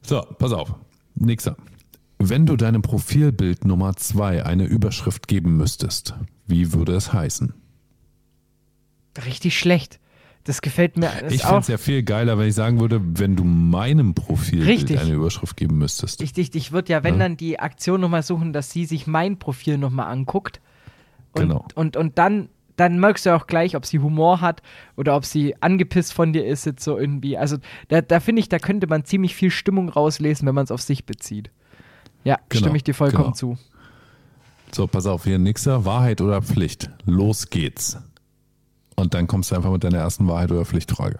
[0.07, 0.73] So, pass auf.
[1.15, 1.57] Nächster.
[2.19, 6.15] Wenn du deinem Profilbild Nummer zwei eine Überschrift geben müsstest,
[6.47, 7.53] wie würde es heißen?
[9.25, 9.99] Richtig schlecht.
[10.43, 13.35] Das gefällt mir das ich fände es ja viel geiler, wenn ich sagen würde, wenn
[13.35, 14.99] du meinem Profilbild Richtig.
[14.99, 16.21] eine Überschrift geben müsstest.
[16.21, 17.19] Ich, ich, ich würde ja, wenn Ja.
[17.19, 20.61] dann die Aktion nochmal suchen, dass sie sich mein Profil nochmal anguckt.
[21.33, 21.65] Und, Genau.
[21.75, 22.47] und, und dann,
[22.77, 24.61] dann merkst du auch gleich, ob sie Humor hat
[24.95, 27.37] oder ob sie angepisst von dir ist, jetzt so irgendwie.
[27.37, 27.57] Also
[27.89, 30.81] da, da finde ich, da könnte man ziemlich viel Stimmung rauslesen, wenn man es auf
[30.81, 31.51] sich bezieht.
[32.23, 33.35] Ja, Genau, stimme ich dir vollkommen genau.
[33.35, 33.57] zu.
[34.71, 35.85] So, pass auf, hier nächster.
[35.85, 36.89] Wahrheit oder Pflicht?
[37.05, 37.97] Los geht's.
[38.95, 41.19] Und dann kommst du einfach mit deiner ersten Wahrheit oder Pflichtfrage.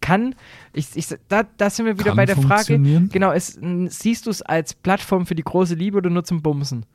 [0.00, 0.34] Kann,
[0.72, 2.78] ich, ich, da, da sind wir wieder Kann bei der Frage,
[3.12, 6.86] genau, es, siehst du es als Plattform für die große Liebe oder nur zum Bumsen?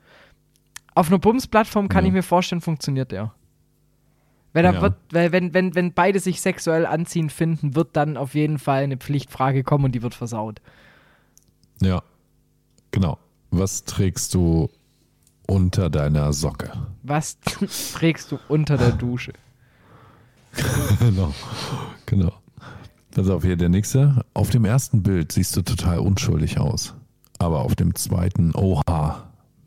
[0.96, 2.08] Auf einer Bums-Plattform kann Ja.
[2.08, 3.32] ich mir vorstellen, funktioniert der.
[4.54, 4.80] Weil Ja.
[4.80, 8.82] wird, weil wenn, wenn, wenn beide sich sexuell anziehen finden, wird dann auf jeden Fall
[8.84, 10.62] eine Pflichtfrage kommen und die wird versaut.
[11.82, 12.02] Ja,
[12.90, 13.18] genau.
[13.50, 14.70] Was trägst du
[15.46, 16.72] unter deiner Socke?
[17.02, 17.38] Was
[17.92, 19.34] trägst du unter der Dusche?
[21.00, 21.34] genau.
[22.06, 22.32] Genau.
[23.14, 24.24] Pass auf, hier der nächste.
[24.32, 26.94] Auf dem ersten Bild siehst du total unschuldig aus.
[27.38, 29.25] Aber auf dem zweiten, oha,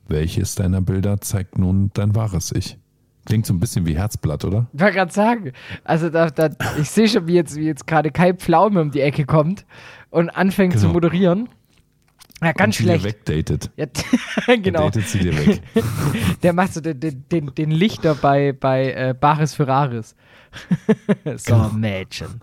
[0.09, 2.77] welches deiner Bilder zeigt nun dein wahres Ich?
[3.25, 4.67] Klingt so ein bisschen wie Herzblatt, oder?
[4.73, 5.51] Ich wollte gerade sagen,
[5.83, 6.49] also da, da,
[6.79, 9.65] ich sehe schon, wie jetzt, wie jetzt gerade Kai Pflaume um die Ecke kommt
[10.09, 10.93] und anfängt zu Genau.
[10.93, 11.49] moderieren.
[12.41, 13.03] Ja, ganz Und schlecht.
[13.03, 13.69] wegdatet.
[13.75, 13.85] Ja,
[14.55, 14.85] genau.
[14.85, 15.61] Datet sie dir weg.
[16.41, 16.99] Der macht so den,
[17.29, 20.15] den, den, Lichter bei, bei äh, Baris Ferraris.
[21.35, 21.69] so, Genau.
[21.71, 22.39] Mädchen,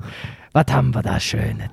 [0.52, 1.70] was haben wir da Schönes?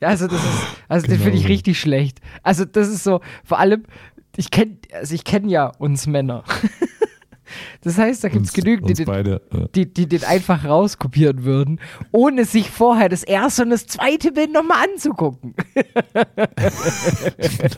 [0.00, 1.48] Ja, also das ist, also den Genau finde ich so.
[1.48, 2.20] richtig schlecht.
[2.42, 3.84] Also das ist so, vor allem,
[4.36, 6.44] ich kenne, also ich kenne ja uns Männer.
[7.82, 9.42] das heißt, da gibt es genügend, die beide.
[9.52, 11.80] äh, die, die den einfach rauskopieren würden,
[12.12, 15.54] ohne sich vorher das erste und das zweite Bild nochmal anzugucken.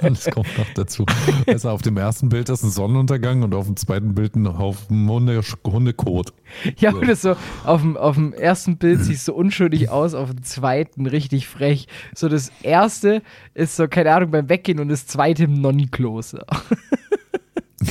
[0.00, 1.04] Das kommt noch dazu.
[1.46, 5.08] Also auf dem ersten Bild ist ein Sonnenuntergang und auf dem zweiten Bild ein Haufen
[5.08, 6.32] Hunde, Hundekot.
[6.78, 6.98] Ja, So.
[6.98, 10.42] und das so, auf dem, auf dem ersten Bild siehst du unschuldig aus, auf dem
[10.42, 11.88] zweiten richtig frech.
[12.14, 13.22] So, das erste
[13.54, 16.46] ist so, keine Ahnung, beim Weggehen und das zweite im Nonnikloster.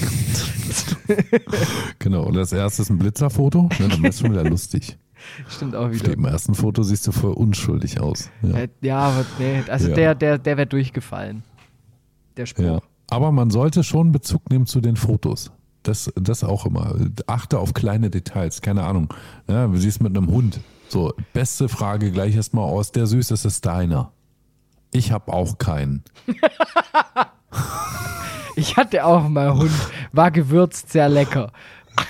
[1.99, 2.23] Genau.
[2.23, 3.69] Und das erste ist ein Blitzerfoto.
[3.79, 4.97] Ne, dann ist schon wieder lustig.
[5.49, 6.09] Stimmt auch wieder.
[6.09, 8.29] dem ersten Foto siehst du voll unschuldig aus.
[8.41, 8.57] Ja.
[8.57, 9.95] Äh, Ja, aber nee, also Ja.
[9.95, 11.43] der, der, der wäre durchgefallen.
[12.35, 12.63] Der Spruch.
[12.63, 12.79] ja.
[13.09, 15.51] Aber man sollte schon Bezug nehmen zu den Fotos.
[15.83, 16.93] Das, das auch immer.
[17.25, 18.61] Achte auf kleine Details.
[18.61, 19.13] Keine Ahnung.
[19.47, 20.59] Ja, du siehst mit einem Hund.
[20.89, 22.91] So, beste Frage gleich erstmal aus.
[22.91, 24.11] Der süß ist deiner.
[24.91, 26.03] Ich habe auch keinen.
[28.55, 29.69] Ich hatte auch mal Hund,
[30.13, 31.51] war gewürzt, sehr lecker.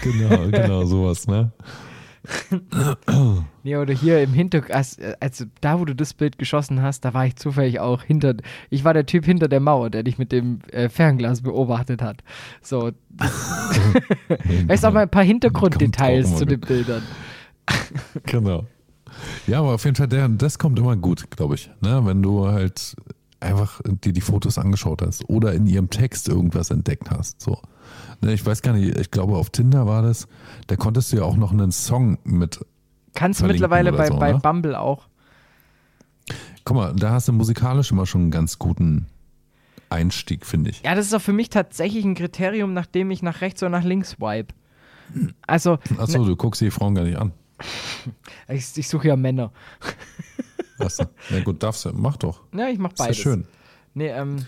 [0.01, 1.51] Genau, genau, sowas, ne?
[3.63, 7.13] Nee, oder hier im Hintergrund, als, also da, wo du das Bild geschossen hast, da
[7.13, 8.35] war ich zufällig auch hinter,
[8.69, 12.23] ich war der Typ hinter der Mauer, der dich mit dem äh, Fernglas beobachtet hat.
[12.61, 12.91] So,
[14.67, 17.03] weißt auch mal ein paar Hintergrunddetails zu den Bildern.
[18.25, 18.65] Genau.
[19.47, 21.69] Ja, aber auf jeden Fall, der, das kommt immer gut, glaube ich.
[21.81, 22.01] Ne?
[22.05, 22.95] Wenn du halt
[23.39, 27.41] einfach dir die Fotos angeschaut hast oder in ihrem Text irgendwas entdeckt hast.
[27.41, 27.61] So.
[28.21, 30.27] Ne, ich weiß gar nicht, ich glaube auf Tinder war das,
[30.67, 32.65] da konntest du ja auch noch einen Song mit.
[33.13, 34.39] Kannst du mittlerweile bei, so, bei ne?
[34.39, 35.07] Bumble auch.
[36.65, 39.07] Guck mal, da hast du musikalisch immer schon einen ganz guten
[39.89, 40.81] Einstieg, finde ich.
[40.83, 43.83] Ja, das ist auch für mich tatsächlich ein Kriterium, nachdem ich nach rechts oder nach
[43.83, 44.53] links swipe.
[45.45, 47.31] Also, Achso, du guckst die Frauen gar nicht an.
[48.49, 49.51] Ich, ich suche ja Männer.
[50.79, 51.05] Achso.
[51.29, 51.91] Ja gut, darfst du.
[51.93, 52.41] Mach doch.
[52.55, 53.17] Ja, ich mach Ist ja beides.
[53.17, 53.45] schön.
[53.93, 54.45] Nee, ähm,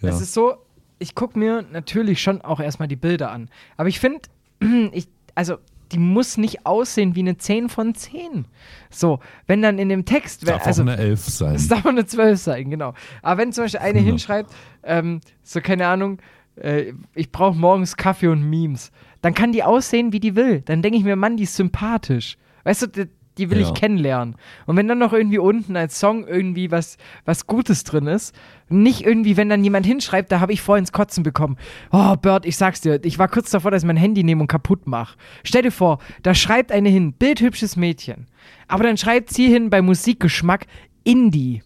[0.00, 0.10] Ja.
[0.10, 0.54] es ist so,
[0.98, 3.48] ich gucke mir natürlich schon auch erstmal die Bilder an.
[3.76, 4.20] Aber ich finde,
[4.92, 5.56] ich, also,
[5.92, 8.44] die muss nicht aussehen wie eine 10 von 10.
[8.90, 9.18] So,
[9.48, 11.54] wenn dann in dem Text, wenn, Darf also, auch eine Elf sein.
[11.56, 12.94] es darf auch eine 12 sein, genau.
[13.22, 14.04] Aber wenn zum Beispiel eine Ja.
[14.04, 14.52] hinschreibt,
[14.84, 16.18] ähm, so keine Ahnung,
[16.56, 20.60] äh, ich brauche morgens Kaffee und Memes, dann kann die aussehen, wie die will.
[20.60, 22.36] Dann denke ich mir, Mann, die ist sympathisch.
[22.64, 23.08] Weißt du,
[23.40, 23.66] die, will Ja.
[23.66, 24.36] ich kennenlernen.
[24.66, 28.34] Und wenn dann noch irgendwie unten als Song irgendwie was, was Gutes drin ist,
[28.68, 31.56] nicht irgendwie, wenn dann jemand hinschreibt, da habe ich vorhin ins Kotzen bekommen.
[31.90, 34.46] Oh, Bert, ich sag's dir, ich war kurz davor, dass ich mein Handy nehme und
[34.48, 35.16] kaputt mache.
[35.42, 38.26] Stell dir vor, da schreibt eine hin, bildhübsches Mädchen.
[38.68, 40.66] Aber dann schreibt sie hin bei Musikgeschmack
[41.02, 41.62] Indie.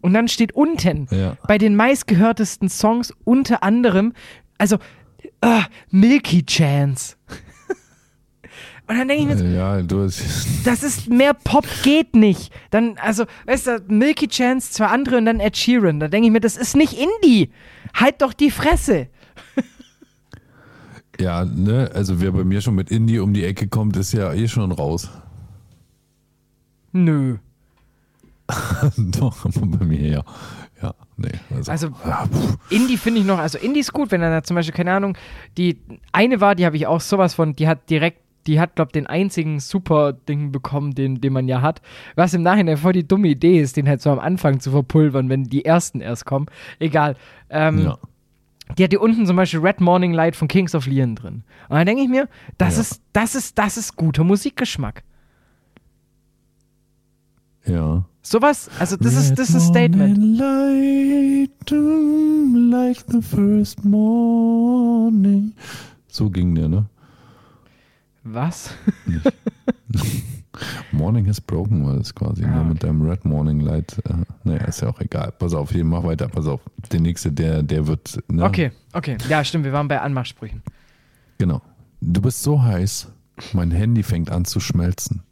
[0.00, 1.36] Und dann steht unten Ja.
[1.48, 4.12] bei den meistgehörtesten Songs unter anderem,
[4.58, 4.76] also
[5.40, 7.16] äh, Milky Chance.
[8.88, 10.02] Und dann denke ich mir, so, Ja, du.
[10.04, 12.52] das ist mehr Pop geht nicht.
[12.70, 16.00] Dann, also, weißt du, Milky Chance, zwei andere und dann Ed Sheeran.
[16.00, 17.50] Da denke ich mir, das ist nicht Indie.
[17.94, 19.08] Halt doch die Fresse.
[21.20, 24.32] Ja, ne, also wer bei mir schon mit Indie um die Ecke kommt, ist ja
[24.34, 25.10] eh schon raus.
[26.92, 27.38] Nö.
[28.96, 30.24] Doch, bei mir ja.
[30.80, 31.32] Ja, nee.
[31.50, 34.44] Also, Also, ja, pff, Indie finde ich noch, also Indie ist gut, wenn dann da
[34.44, 35.18] zum Beispiel, keine Ahnung,
[35.56, 35.80] die
[36.12, 39.06] eine war, die habe ich auch sowas von, die hat direkt, die hat, glaube den
[39.06, 41.82] einzigen Super-Ding bekommen, den, den man ja hat.
[42.16, 45.28] Was im Nachhinein voll die dumme Idee ist, den halt so am Anfang zu verpulvern,
[45.28, 46.46] wenn die ersten erst kommen.
[46.80, 47.14] Egal.
[47.50, 47.98] Ähm, ja.
[48.76, 51.42] Die hat hier unten zum Beispiel Red Morning Light von Kings of Leon drin.
[51.68, 52.28] Und dann denke ich mir,
[52.58, 52.80] das Ja.
[52.82, 55.02] ist, das ist, das ist guter Musikgeschmack.
[57.66, 58.04] Ja.
[58.22, 60.18] Sowas, also das ist, das ist ein Statement.
[60.38, 65.52] Light, mm, like the first morning.
[66.08, 66.86] So ging der, ne?
[68.30, 68.74] Was?
[70.92, 72.68] Morning has broken war das quasi, Ah, okay.
[72.68, 73.96] Mit deinem Red Morning Light.
[74.04, 74.14] Äh,
[74.44, 75.32] naja, ist ja auch egal.
[75.38, 76.60] Pass auf, hier, mach weiter, pass auf.
[76.90, 78.18] Der nächste, der, der wird.
[78.28, 78.44] Ne?
[78.44, 79.16] Okay, okay.
[79.28, 80.62] Ja, stimmt, wir waren bei Anmachsprüchen.
[81.38, 81.62] Genau.
[82.00, 83.08] Du bist so heiß,
[83.52, 85.22] mein Handy fängt an zu schmelzen.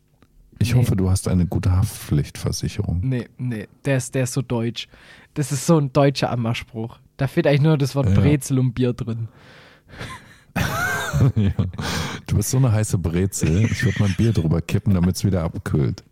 [0.58, 0.80] Ich Nee.
[0.80, 3.00] hoffe, du hast eine gute Haftpflichtversicherung.
[3.02, 4.88] Nee, nee, der ist, der ist so deutsch.
[5.34, 6.98] Das ist so ein deutscher Anmachspruch.
[7.18, 8.14] Da fehlt eigentlich nur das Wort Ja.
[8.14, 9.28] Brezel und Bier drin.
[11.36, 11.50] ja.
[12.26, 13.64] Du bist so eine heiße Brezel.
[13.70, 16.02] Ich würde mein Bier drüber kippen, damit es wieder abkühlt.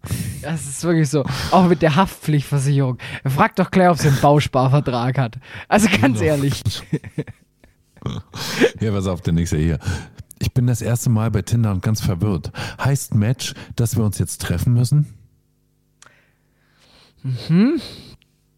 [0.42, 1.24] Das ist wirklich so.
[1.50, 2.98] Auch mit der Haftpflichtversicherung.
[3.26, 5.38] Frag doch gleich, ob sie einen Bausparvertrag hat.
[5.68, 6.30] Also ganz Genau.
[6.30, 6.62] ehrlich.
[8.78, 9.78] Hier, pass auf, der nächste hier.
[10.38, 12.52] Ich bin das erste Mal bei Tinder und ganz verwirrt.
[12.78, 15.06] Heißt Match, dass wir uns jetzt treffen müssen?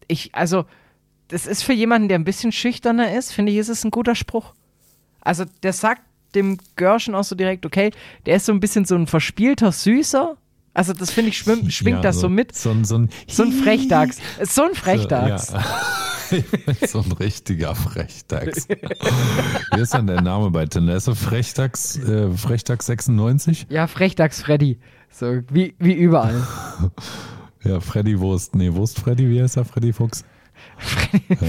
[0.07, 0.65] Ich, also,
[1.29, 4.15] das ist für jemanden, der ein bisschen schüchterner ist, finde ich, ist es ein guter
[4.15, 4.53] Spruch.
[5.21, 6.01] Also, der sagt
[6.35, 7.91] dem Görschen auch so direkt, okay,
[8.25, 10.37] der ist so ein bisschen so ein verspielter Süßer.
[10.73, 12.55] Also, das finde ich, schwimm, schwingt Ja, das so mit.
[12.55, 14.17] So, ein- so ein, So ein Frechdachs.
[14.43, 15.51] So ein Frechdachs.
[15.51, 15.63] Ja.
[16.87, 18.67] so ein richtiger Frechdachs.
[18.69, 20.95] Wie ist denn der Name bei Tinder?
[20.95, 23.65] Ist er Frechdachs, äh, Frechdachs 96?
[23.69, 24.77] Ja, Frechdachs Freddy.
[25.09, 26.41] So, wie, wie überall.
[27.63, 28.55] Ja, Freddy Wurst.
[28.55, 29.65] Nee, Wurst Freddy, wie heißt er?
[29.65, 30.23] Freddy Fuchs?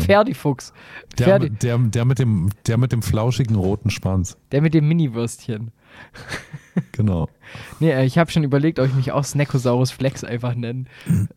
[0.07, 0.73] Ferdi-Fuchs.
[1.19, 4.37] Der, Ferdi, der, der, mit dem, der mit dem flauschigen roten Schwanz.
[4.53, 5.71] der mit dem Mini-Würstchen.
[6.93, 7.29] Genau.
[7.81, 10.85] Nee, äh, ich habe schon überlegt, ob ich mich auch Snackosaurus Flex einfach nenne.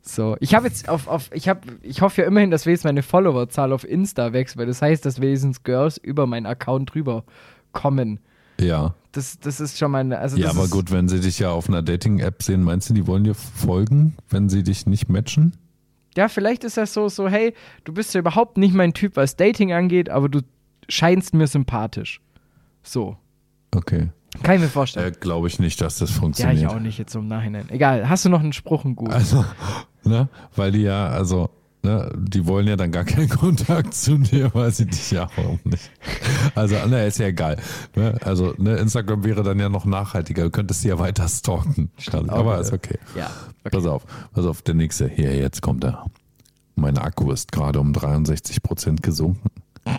[0.02, 3.02] So, ich habe jetzt auf, auf ich habe, ich hoffe ja immerhin, dass wenigstens meine
[3.02, 7.24] Followerzahl auf Insta wächst, weil das heißt, dass wenigstens Girls über meinen Account drüber
[7.72, 8.20] kommen.
[8.60, 8.94] Ja.
[9.12, 11.82] Das, das ist schon meine, also Ja, aber gut, wenn sie dich ja auf einer
[11.82, 15.58] Dating-App sehen, meinst du, die wollen dir folgen, wenn sie dich nicht matchen?
[16.18, 17.54] Ja, vielleicht ist das so, so, hey,
[17.84, 20.42] du bist ja überhaupt nicht mein Typ, was Dating angeht, aber du
[20.90, 22.22] scheinst mir sympathisch.
[22.84, 23.18] So.
[23.74, 24.10] Okay.
[24.44, 25.14] Kann ich mir vorstellen.
[25.14, 26.60] Äh, Glaube ich nicht, dass das ja, funktioniert.
[26.60, 27.70] ich auch nicht jetzt im Nachhinein.
[27.70, 29.12] Egal, hast du noch einen Spruch, einen gut?
[29.12, 29.46] Also,
[30.04, 31.50] ne, weil die ja, also,
[31.84, 35.60] ne, die wollen ja dann gar keinen Kontakt zu dir, weil sie dich ja auch
[35.64, 35.92] nicht.
[36.56, 37.58] Also, ne, ist ja egal.
[37.96, 38.18] Ne?
[38.24, 40.44] Also, ne, Instagram wäre dann ja noch nachhaltiger.
[40.44, 41.92] Du könntest sie ja weiter stalken.
[42.14, 42.98] auch Aber ist okay.
[43.16, 43.30] Ja.
[43.64, 43.78] Okay.
[43.78, 45.08] Pass auf, pass auf, der nächste.
[45.08, 46.06] Hier, jetzt kommt er.
[46.76, 49.50] Mein Akku ist gerade um 63 Prozent gesunken.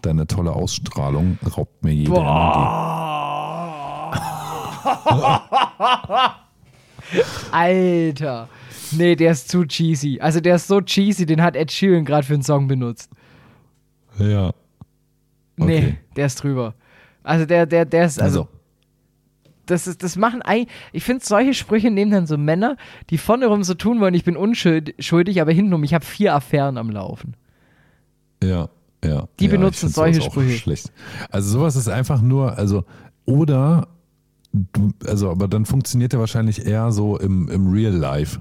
[0.03, 2.93] Deine tolle Ausstrahlung raubt mir jede Energie.
[7.53, 8.49] Alter.
[8.97, 10.19] Nee, der ist zu cheesy.
[10.21, 13.11] Also der ist so cheesy, den hat Ed Sheeran gerade für einen Song benutzt.
[14.19, 14.53] Ja.
[15.57, 15.99] Nee, Okay.
[16.17, 16.75] der ist drüber.
[17.23, 18.49] Also der, der, der ist, also, Also,
[19.67, 20.43] das ist, das machen.
[20.93, 22.77] Ich finde, solche Sprüche nehmen dann so Männer,
[23.11, 26.77] die vorne rum so tun wollen, ich bin unschuldig, aber hintenrum, ich habe vier Affären
[26.79, 27.37] am Laufen.
[28.43, 28.69] Ja,
[29.05, 29.29] ja.
[29.39, 30.59] Die ja, benutzen solche Sprüche.
[30.59, 30.93] Schlecht.
[31.31, 32.85] Also sowas ist einfach nur, also,
[33.25, 33.87] oder
[34.53, 38.41] du, also, aber dann funktioniert der wahrscheinlich eher so im, im Real Life.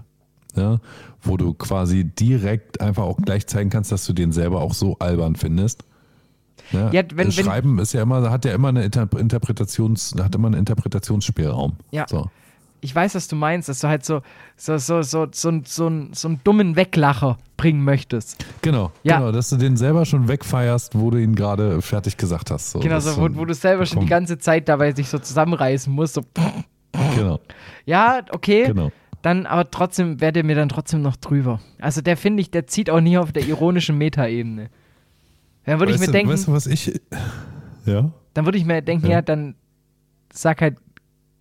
[0.56, 0.80] Ja,
[1.22, 4.98] wo du quasi direkt einfach auch gleich zeigen kannst, dass du den selber auch so
[5.00, 5.84] albern findest.
[6.72, 10.14] Ja, Ja, wenn- das wenn- Schreiben ist ja immer, hat ja immer eine Inter Interpretations,
[10.22, 11.74] hat immer einen Interpretationsspielraum.
[11.92, 12.06] Ja.
[12.08, 12.30] So.
[12.84, 14.22] Ich weiß, was du meinst, dass du halt so,
[14.58, 18.44] so, so, so, so, so, so, einen- so einen dummen Weglacher bringen möchtest.
[18.64, 19.20] Genau, Ja.
[19.20, 22.72] genau, dass du den selber schon wegfeierst, wo du ihn gerade fertig gesagt hast.
[22.72, 25.94] So, Genau, so, wo, wo du selber schon die ganze Zeit dabei sich so zusammenreißen
[25.94, 26.16] musst.
[26.16, 26.22] So,
[27.16, 27.40] Genau,
[27.86, 28.66] ja, okay.
[28.68, 28.92] genau.
[29.22, 31.60] Dann, aber trotzdem wäre der mir dann trotzdem noch drüber.
[31.80, 34.70] Also der finde ich, der zieht auch nie auf der ironischen Metaebene.
[35.66, 37.00] Dann würde ich mir du, denken, Weißt du, was ich.
[37.86, 38.12] Ja?
[38.34, 39.14] dann würde ich mir denken, ja.
[39.14, 39.22] Ja.
[39.22, 39.56] dann
[40.34, 40.78] sag halt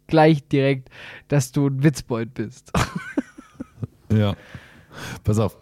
[0.06, 0.90] gleich direkt,
[1.28, 2.72] dass du ein Witzbold bist.
[4.12, 4.34] Ja.
[5.22, 5.56] Pass auf.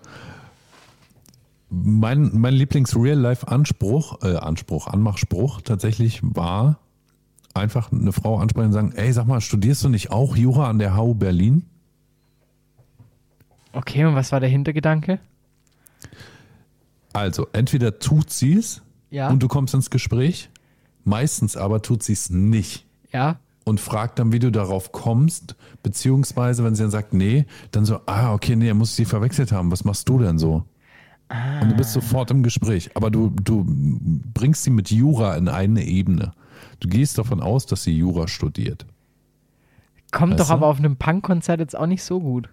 [1.69, 6.78] Mein, mein Lieblings-Real-Life-Anspruch, äh, Anspruch, Anmachspruch tatsächlich war
[7.53, 10.78] einfach eine Frau ansprechen und sagen, ey, sag mal, studierst du nicht auch Jura an
[10.78, 11.65] der HU Berlin?
[13.73, 15.19] Okay, und was war der Hintergedanke?
[17.12, 19.28] Also, entweder tut sie es Ja.
[19.31, 20.51] und du kommst ins Gespräch,
[21.05, 22.85] meistens aber tut sie es nicht.
[23.12, 23.39] Ja.
[23.65, 28.01] und fragt dann, wie du darauf kommst, beziehungsweise wenn sie dann sagt, nee, dann so,
[28.07, 30.65] ah, okay, nee, muss ich sie verwechselt haben, was machst du denn so?
[31.61, 35.85] Und du bist sofort im Gespräch, aber du, du bringst sie mit Jura in eine
[35.85, 36.32] Ebene.
[36.81, 38.86] Du gehst davon aus, dass sie Jura studiert.
[40.12, 40.53] Kommt Weißt doch du?
[40.55, 42.49] aber auf einem Punkkonzert jetzt auch nicht so gut.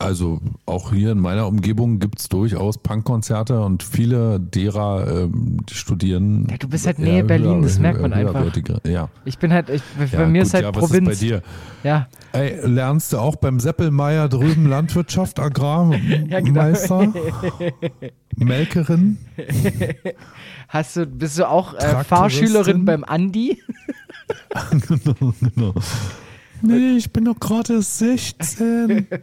[0.00, 5.74] Also auch hier in meiner Umgebung gibt es durchaus Punkkonzerte und viele derer, ähm, die
[5.74, 6.46] studieren.
[6.48, 8.44] Ja, du bist halt Nähe Berlin, das merkt man einfach.
[8.86, 9.08] Ja.
[9.24, 11.08] Ich bin halt, ich, bei ja, mir gut, ist halt ja, Provinz.
[11.08, 11.42] Was ist bei dir?
[11.82, 17.20] Ja, Ey, lernst du auch beim Seppelmeier drüben Landwirtschaft, Agrarmeister, genau.
[18.36, 19.18] Melkerin?
[20.68, 22.04] Hast du, bist du auch äh?
[22.04, 23.60] Fahrschülerin beim Andi?
[24.88, 25.74] genau, genau.
[26.62, 29.06] Nee, ich bin doch gerade 16.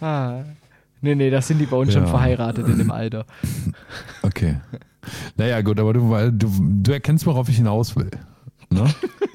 [0.00, 0.42] Ah.
[1.02, 2.08] Nee, nee, das sind die bei uns schon Ja.
[2.10, 3.24] verheiratet in dem Alter.
[4.22, 4.56] Okay.
[5.36, 8.10] Naja, gut, aber du, weil du, du erkennst, worauf ich hinaus will.
[8.70, 8.84] Ne?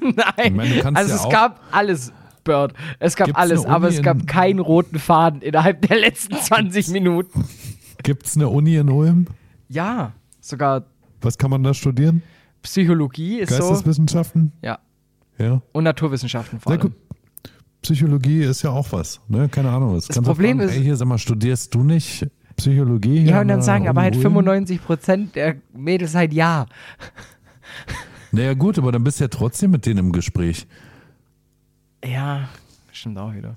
[0.36, 2.12] Nein, meine, also ja es gab alles,
[2.44, 2.72] Bird.
[3.00, 6.88] Es gab Gibt's alles, aber es gab in- keinen roten Faden innerhalb der letzten 20
[6.88, 7.44] Minuten.
[8.02, 9.26] Gibt es eine Uni in Ulm?
[9.68, 10.84] Ja, sogar
[11.20, 12.22] Was kann man da studieren?
[12.62, 13.58] Psychologie ist so.
[13.68, 14.52] Geisteswissenschaften?
[14.62, 14.78] Ja,
[15.38, 15.62] Ja.
[15.72, 16.90] und Naturwissenschaften vor Sehr allem.
[16.92, 17.00] gut.
[17.82, 19.48] Psychologie ist ja auch was, ne?
[19.48, 19.94] Keine Ahnung.
[19.94, 22.26] Das, du Problem fragen, ist- ey, hier, sag mal, studierst du nicht
[22.56, 23.20] Psychologie?
[23.20, 24.22] hier Ja, und an dann sagen aber halt Ulm?
[24.22, 26.66] 95 Prozent der Mädels halt ja.
[28.32, 30.66] Naja, gut, aber dann bist du ja trotzdem mit denen im Gespräch.
[32.04, 32.48] Ja,
[32.92, 33.56] stimmt auch wieder.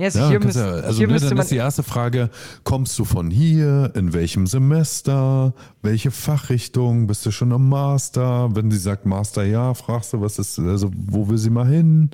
[0.00, 2.30] Nee, also Ja, hier, müsst, ja, also hier ne, müsste dann ist die erste Frage,
[2.64, 5.52] kommst du von hier, in welchem Semester,
[5.82, 8.48] welche Fachrichtung, bist du schon am Master?
[8.56, 12.10] Wenn sie sagt Master ja, fragst du, was ist, also wo will sie mal hin?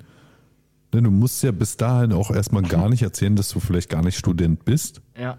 [0.92, 4.02] Ne, du musst ja bis dahin auch erstmal gar nicht erzählen, dass du vielleicht gar
[4.02, 5.00] nicht Student bist.
[5.16, 5.38] ja.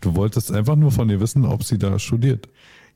[0.00, 2.48] Du wolltest einfach nur von ihr wissen, ob sie da studiert.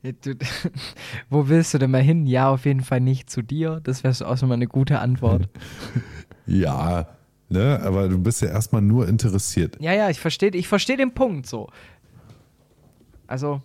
[0.03, 0.35] Ja, du,
[1.31, 2.27] wo willst du denn mal hin?
[2.27, 3.81] Ja, auf jeden Fall nicht zu dir.
[3.83, 5.49] Das wäre auch schon mal eine gute Antwort.
[6.45, 7.05] Ja,
[7.49, 9.77] ne, aber du bist ja erstmal nur interessiert.
[9.79, 11.69] ja, ja, ich verstehe ich versteh den Punkt so.
[13.27, 13.61] Also,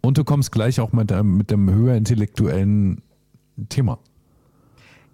[0.00, 3.02] Und du kommst gleich auch mit einem, mit dem höher intellektuellen
[3.68, 3.98] Thema.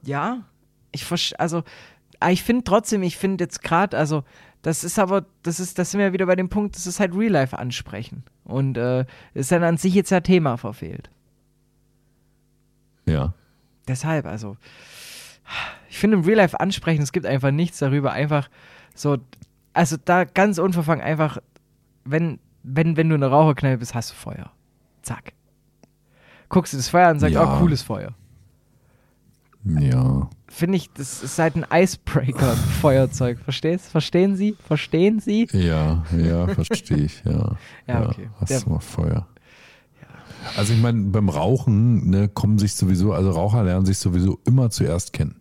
[0.03, 0.45] ja,
[0.93, 1.63] ich verstehe, also,
[2.21, 4.25] ah, ich finde trotzdem, ich finde jetzt gerade, also,
[4.63, 7.15] das ist aber, das ist, das sind wir wieder bei dem Punkt, das ist halt
[7.15, 8.23] Real Life ansprechen.
[8.45, 11.11] Und äh, ist dann an sich jetzt ja Thema verfehlt.
[13.07, 13.35] Ja.
[13.89, 14.57] Deshalb, also,
[15.91, 18.49] ich finde im Real Life ansprechen, es gibt einfach nichts darüber, einfach
[18.95, 19.19] so,
[19.73, 21.39] also da ganz unverfangen, einfach,
[22.05, 24.51] wenn, wenn, wenn du eine Raucherkneipe bist, hast du Feuer.
[25.03, 25.33] Zack.
[26.49, 27.57] Guckst du das Feuer an und sagst, Ja.
[27.57, 28.15] oh, cooles Feuer.
[29.65, 30.29] Ja.
[30.49, 33.39] Finde ich, das ist halt ein Icebreaker, Feuerzeug.
[33.39, 33.87] Verstehst?
[33.91, 34.57] Verstehen Sie?
[34.67, 35.49] Verstehen Sie?
[35.53, 37.57] Ja, ja, verstehe ich, ja.
[37.87, 38.29] Ja, okay.
[38.41, 39.29] Hast Der- du mal Feuer.
[40.57, 44.71] Also ich meine, beim Rauchen ne, kommen sich sowieso, also Raucher lernen sich sowieso immer
[44.71, 45.37] zuerst kennen.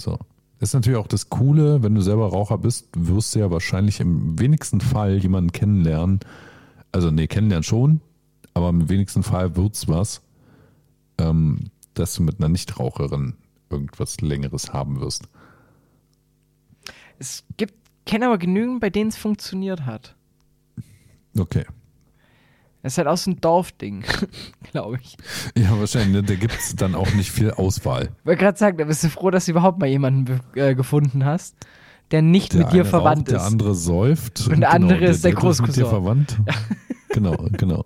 [0.00, 0.18] So.
[0.58, 4.00] Das ist natürlich auch das Coole, wenn du selber Raucher bist, wirst du ja wahrscheinlich
[4.00, 6.20] im wenigsten Fall jemanden kennenlernen.
[6.92, 8.00] Also nee, kennenlernen schon,
[8.52, 10.20] aber im wenigsten Fall wird's was,
[11.18, 13.34] ähm, dass du mit einer Nichtraucherin
[13.70, 15.28] irgendwas Längeres haben wirst.
[17.18, 17.74] Es gibt,
[18.04, 20.14] kenne aber genügend, bei denen es funktioniert hat.
[21.38, 21.64] Okay.
[22.82, 24.04] Es ist halt auch so ein Dorfding,
[24.72, 25.16] glaube ich.
[25.56, 26.12] Ja, wahrscheinlich.
[26.12, 26.22] Ne?
[26.22, 28.08] Da gibt's dann auch nicht viel Auswahl.
[28.20, 31.24] Ich wollte gerade sagen, da bist du froh, dass du überhaupt mal jemanden äh, gefunden
[31.24, 31.54] hast,
[32.10, 33.42] der nicht Der mit dir verwandt raucht, Der ist.
[33.52, 34.48] andere säuft.
[34.48, 35.86] Und der andere ist der dritte mit dir Großcousin.
[35.86, 36.38] verwandt.
[37.10, 37.84] genau, genau.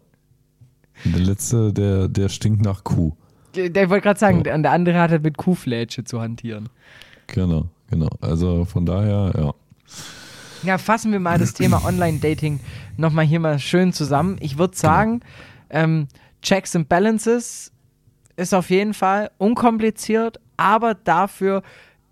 [1.05, 3.13] Und der letzte, der, der stinkt nach Kuh.
[3.57, 4.43] Der, der wollte gerade sagen, So.
[4.45, 6.69] der, und der andere hat halt mit Kuhflätsche zu hantieren.
[7.27, 8.09] Genau, genau.
[8.21, 9.55] Also von daher, ja.
[10.65, 12.59] Ja, fassen wir mal das Thema Online-Dating
[12.97, 14.39] nochmal hier mal schön zusammen.
[14.41, 15.21] Ich würde sagen,
[15.69, 16.09] ähm,
[16.43, 17.71] Checks and Balances
[18.37, 21.63] ist auf jeden Fall unkompliziert, aber dafür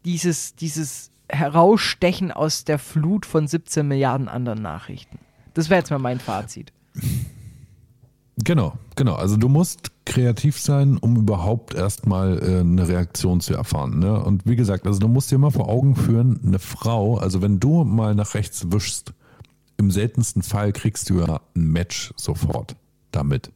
[0.04, 5.18] dieses, dieses Herausstechen aus der Flut von 17 Milliarden anderen Nachrichten.
[5.54, 6.72] Das wäre jetzt mal mein Fazit.
[8.38, 9.14] Genau, genau.
[9.14, 13.98] Also du musst kreativ sein, um überhaupt erstmal äh, eine Reaktion zu erfahren.
[13.98, 14.22] Ne?
[14.22, 17.60] Und wie gesagt, also du musst dir mal vor Augen führen, eine Frau, also wenn
[17.60, 19.12] du mal nach rechts wischst,
[19.76, 22.76] im seltensten Fall kriegst du ja ein Match sofort
[23.10, 23.52] damit.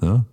[0.00, 0.24] Ne?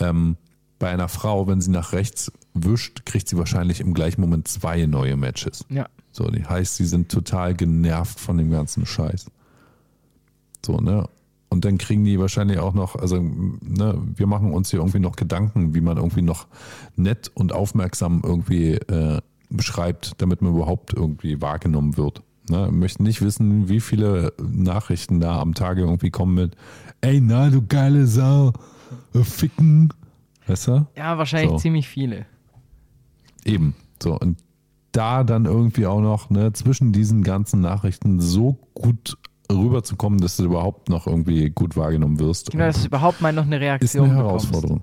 [0.00, 0.36] Ähm,
[0.78, 4.84] bei einer Frau, wenn sie nach rechts wischt, kriegt sie wahrscheinlich im gleichen Moment zwei
[4.86, 5.64] neue Matches.
[5.68, 5.88] Ja.
[6.10, 9.26] So, die heißt, sie sind total genervt von dem ganzen Scheiß.
[10.64, 11.08] So, ne?
[11.56, 15.16] Und dann kriegen die wahrscheinlich auch noch, also, ne, wir machen uns hier irgendwie noch
[15.16, 16.48] Gedanken, wie man irgendwie noch
[16.96, 22.22] nett und aufmerksam irgendwie äh, beschreibt, damit man überhaupt irgendwie wahrgenommen wird.
[22.50, 22.66] Ne?
[22.66, 26.56] Wir möchten nicht wissen, wie viele Nachrichten da am Tage irgendwie kommen mit,
[27.00, 28.52] ey, na, du geile Sau,
[29.14, 29.94] ficken.
[30.46, 30.86] Weißt du?
[30.94, 31.56] Ja, wahrscheinlich So.
[31.56, 32.26] ziemlich viele.
[33.46, 33.74] Eben.
[34.02, 34.36] So, und
[34.92, 39.16] da dann irgendwie auch noch ne, zwischen diesen ganzen Nachrichten so gut
[39.50, 43.44] rüberzukommen, dass du überhaupt noch irgendwie gut wahrgenommen wirst, Genau, dass du überhaupt mal noch
[43.44, 44.46] eine ist Reaktion eine bekommst.
[44.46, 44.82] Herausforderung.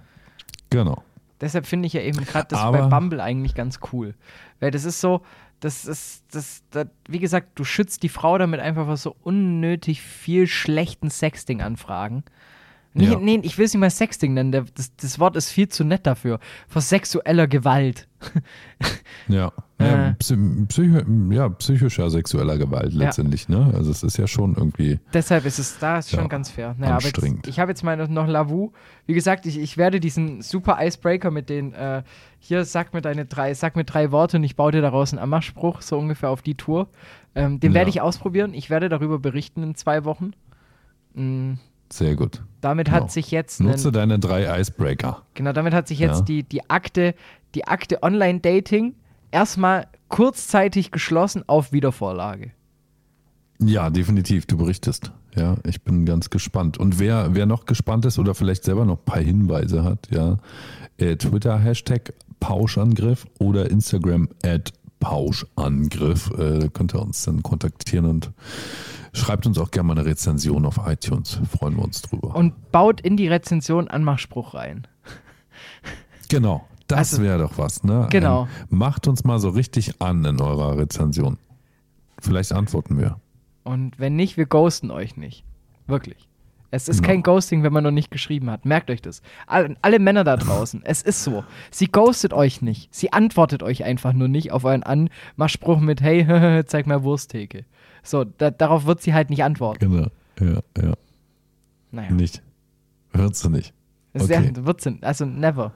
[0.69, 1.03] Genau.
[1.41, 4.15] Deshalb finde ich ja eben gerade das Aber- bei Bumble eigentlich ganz cool.
[4.59, 5.21] Weil das ist so,
[5.59, 10.01] das ist, das, das, wie gesagt, du schützt die Frau damit einfach vor so unnötig
[10.01, 12.23] viel schlechten Sexting-Anfragen.
[12.95, 13.17] Nee, Ja.
[13.19, 15.83] nee, ich will es nicht mal Sexting nennen, der, das, das Wort ist viel zu
[15.83, 16.39] nett dafür.
[16.67, 18.07] Vor sexueller Gewalt.
[19.27, 19.51] Ja.
[19.79, 19.87] Äh.
[19.87, 20.37] Ja, psy
[20.69, 20.99] psycho
[21.31, 23.73] ja, psychischer sexueller Gewalt letztendlich, ne?
[23.75, 24.99] Also es ist ja schon irgendwie.
[25.13, 26.75] Deshalb ist es da ist schon Ja, ganz fair.
[26.77, 27.47] Naja, anstrengend.
[27.47, 28.71] jetzt, ich habe jetzt mal noch- Lavu.
[29.07, 32.03] Wie gesagt, ich, ich werde diesen super Icebreaker mit den, äh,
[32.39, 35.19] hier sag mir deine drei, sag mir drei Worte und ich baue dir daraus einen
[35.21, 36.87] Ammerspruch, so ungefähr auf die Tour.
[37.35, 37.75] Ähm, den Ja.
[37.79, 38.53] werde ich ausprobieren.
[38.53, 40.31] Ich werde darüber berichten in zwei Wochen.
[41.15, 41.53] Mm,
[41.93, 42.41] Sehr gut.
[42.61, 43.01] damit Genau.
[43.01, 45.21] hat sich jetzt Nutze einen, deine drei Icebreaker.
[45.35, 46.25] genau, damit hat sich jetzt Ja.
[46.25, 47.13] die, die Akte,
[47.53, 48.95] die Akte Online-Dating
[49.31, 52.51] erstmal kurzzeitig geschlossen auf Wiedervorlage.
[53.59, 55.11] Ja, definitiv, du berichtest.
[55.35, 56.77] Ja, ich bin ganz gespannt.
[56.79, 60.37] Und wer, wer noch gespannt ist oder vielleicht selber noch ein paar Hinweise hat, ja,
[60.97, 68.31] äh, Twitter Hashtag Pauschangriff oder Instagram at Pauschangriff, äh, könnt ihr uns dann kontaktieren und
[69.13, 71.39] schreibt uns auch gerne mal eine Rezension auf iTunes.
[71.57, 72.35] Freuen wir uns drüber.
[72.35, 74.87] Und baut in die Rezension Anmachspruch rein.
[76.29, 78.07] genau, das Also- wäre doch was, ne?
[78.11, 78.43] Genau.
[78.71, 81.37] Ähm, macht uns mal so richtig an in eurer Rezension.
[82.19, 83.19] Vielleicht antworten wir.
[83.63, 85.43] Und wenn nicht, wir ghosten euch nicht.
[85.87, 86.27] Wirklich.
[86.71, 87.07] Es ist Genau.
[87.09, 88.65] kein Ghosting, wenn man noch nicht geschrieben hat.
[88.65, 89.21] Merkt euch das.
[89.45, 91.43] Alle, alle Männer da draußen, es ist so.
[91.69, 92.93] Sie ghostet euch nicht.
[92.93, 97.65] Sie antwortet euch einfach nur nicht auf euren Anmachspruch mit Hey, zeig mal Wursttheke.
[98.03, 99.79] So, da, darauf wird sie halt nicht antworten.
[99.79, 100.07] Genau.
[100.39, 100.93] Ja, ja.
[101.91, 102.11] Naja.
[102.11, 102.41] Nicht.
[103.13, 103.73] Hörst du nicht.
[104.13, 104.51] Okay.
[104.55, 105.71] ja, wird sie, also never.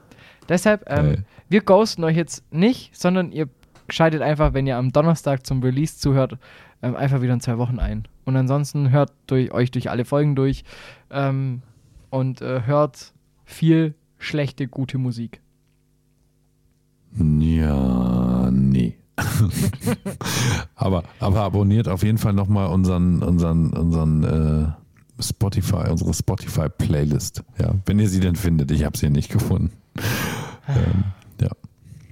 [0.49, 3.49] Deshalb, ähm, wir ghosten euch jetzt nicht, sondern ihr
[3.89, 6.37] schaltet einfach, wenn ihr am Donnerstag zum Release zuhört,
[6.81, 8.07] ähm, einfach wieder in zwei Wochen ein.
[8.25, 10.63] Und ansonsten hört durch, euch durch alle Folgen durch
[11.09, 11.61] ähm,
[12.09, 13.13] und äh, hört
[13.45, 15.41] viel schlechte, gute Musik.
[17.15, 18.97] Ja, nee.
[20.75, 27.43] aber, aber abonniert auf jeden Fall nochmal unseren, unseren, unseren äh, Spotify, unsere Spotify-Playlist.
[27.59, 28.71] Ja, wenn ihr sie denn findet.
[28.71, 29.71] Ich habe sie nicht gefunden.
[30.67, 31.03] ähm,
[31.41, 31.49] ja,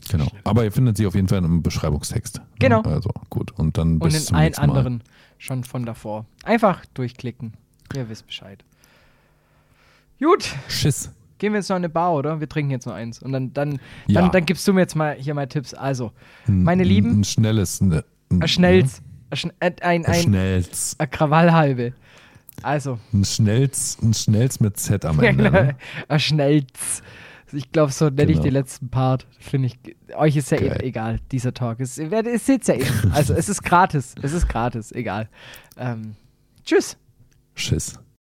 [0.10, 0.28] genau.
[0.44, 2.42] Aber ihr findet sie auf jeden Fall im Beschreibungstext.
[2.60, 2.82] Genau.
[2.82, 3.52] Also gut.
[3.52, 5.04] Und dann Und bis in zum allen anderen
[5.38, 6.26] schon von davor.
[6.44, 7.54] Einfach durchklicken.
[7.96, 8.64] Ihr wisst Bescheid.
[10.20, 11.12] Gut, Schiss.
[11.38, 12.40] Gehen wir jetzt noch in eine Bar, oder?
[12.40, 13.22] Wir trinken jetzt noch eins.
[13.22, 14.22] Und dann, dann, Ja.
[14.22, 15.74] dann, dann gibst du mir jetzt mal hier mal Tipps.
[15.74, 16.12] Also,
[16.48, 17.82] meine Ein- Lieben, Ein schnelles.
[17.82, 21.00] Ein, ein schnellst, ein, schn- äh, ein, Ein ein, schnellst.
[21.02, 21.94] ein Krawallhalbe.
[22.64, 25.52] Also, Ein schnellst, ein schnellst mit Z am Ende.
[25.52, 25.76] ne?
[26.08, 27.04] ein schnellst.
[27.52, 28.44] Ich glaube, so nenne ich Genau.
[28.44, 29.28] den letzten Part.
[29.40, 29.78] Finde ich,
[30.16, 30.82] euch ist ja eh Geil.
[30.84, 31.80] egal, dieser Talk.
[31.80, 32.84] Es, ihr werdet- es seht ja eh.
[33.14, 34.16] Also, es ist gratis.
[34.22, 35.30] Es ist gratis, egal.
[35.78, 36.16] Ähm,
[36.66, 36.98] tschüss.
[37.56, 38.00] Schiss.